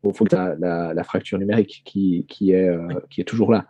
[0.02, 2.70] faut que la, la, fracture numérique qui, qui, est,
[3.10, 3.68] qui est toujours là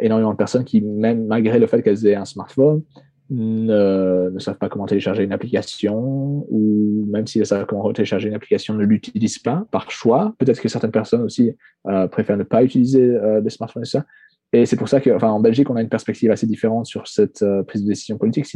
[0.00, 2.82] énormément de personnes qui, même malgré le fait qu'elles aient un smartphone,
[3.30, 8.34] ne, savent pas comment télécharger une application ou même si elles savent comment télécharger une
[8.34, 10.34] application, ne l'utilisent pas par choix.
[10.38, 11.52] Peut-être que certaines personnes aussi
[11.86, 14.04] euh, préfèrent ne pas utiliser euh, des smartphones et ça.
[14.52, 17.06] Et c'est pour ça qu'en enfin, en Belgique, on a une perspective assez différente sur
[17.06, 18.46] cette euh, prise de décision politique,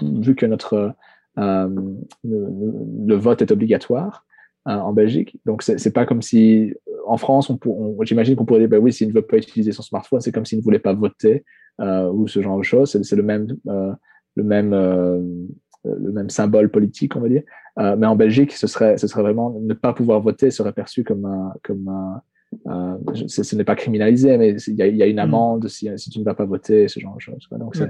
[0.00, 0.94] vu que notre,
[1.36, 4.24] le, vote est obligatoire
[4.64, 5.38] en Belgique.
[5.44, 6.72] Donc, c'est pas comme si
[7.06, 9.72] en France, on, on j'imagine qu'on pourrait dire, bah oui, s'il ne veut pas utiliser
[9.72, 11.44] son smartphone, c'est comme s'il ne voulait pas voter
[11.80, 12.96] ou ce genre de choses.
[13.02, 17.42] C'est le même, le même, le même symbole politique, on va dire.
[17.76, 21.24] mais en Belgique, ce serait, ce serait vraiment ne pas pouvoir voter serait perçu comme
[21.24, 22.22] un, comme un,
[22.66, 22.96] euh,
[23.26, 25.20] ce n'est pas criminalisé, mais il y, a une mm.
[25.20, 27.48] amende si, si, tu ne vas pas voter, ce genre de choses.
[27.50, 27.88] Donc, il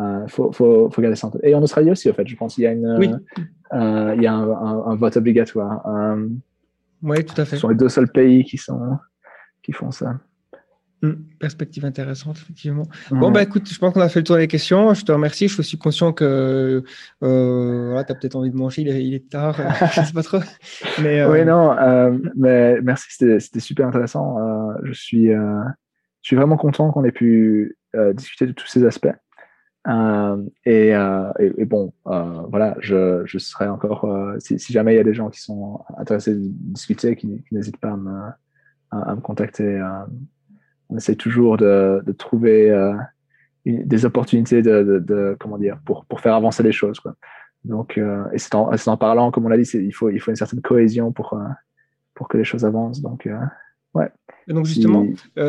[0.00, 1.42] euh, faut, faut, faut, garder ça en tête.
[1.44, 2.86] Et en Australie aussi, en fait, je pense qu'il y a, une,
[3.72, 4.50] euh, il y a un,
[4.86, 5.84] un, vote obligatoire.
[7.02, 7.56] oui, tout à fait.
[7.56, 8.98] Ce sont les deux seuls pays qui, sont,
[9.62, 10.18] qui font ça.
[11.02, 12.82] Hmm, perspective intéressante, effectivement.
[13.10, 14.92] Bon, bah écoute, je pense qu'on a fait le tour des questions.
[14.92, 15.48] Je te remercie.
[15.48, 16.84] Je suis conscient que
[17.22, 19.56] euh, voilà, tu as peut-être envie de manger, il est, tard,
[19.94, 20.40] je ne sais pas trop.
[21.02, 24.38] Mais, euh, Oui, non, euh, mais merci, c'était super intéressant.
[24.40, 25.72] Euh, je, suis, je
[26.20, 27.78] suis vraiment content qu'on ait pu
[28.12, 29.08] discuter de tous ces aspects.
[30.66, 34.06] Et, et, bon, voilà, je, je serai encore,
[34.38, 37.80] si, si, jamais il y a des gens qui sont intéressés de discuter, qui, n'hésitent
[37.80, 38.20] pas à me,
[38.90, 39.80] à, à me contacter
[40.90, 42.92] on essaie toujours de, trouver euh,
[43.64, 47.00] des opportunités de, comment dire, pour, pour faire avancer les choses.
[47.00, 47.14] Quoi.
[47.64, 50.30] Donc, euh, et c'est en, en, parlant, comme on l'a dit, il faut, il faut
[50.30, 51.44] une certaine cohésion pour, euh,
[52.14, 53.02] pour que les choses avancent.
[53.02, 53.28] Donc,
[53.94, 54.08] ouais.
[54.48, 55.06] Et donc justement,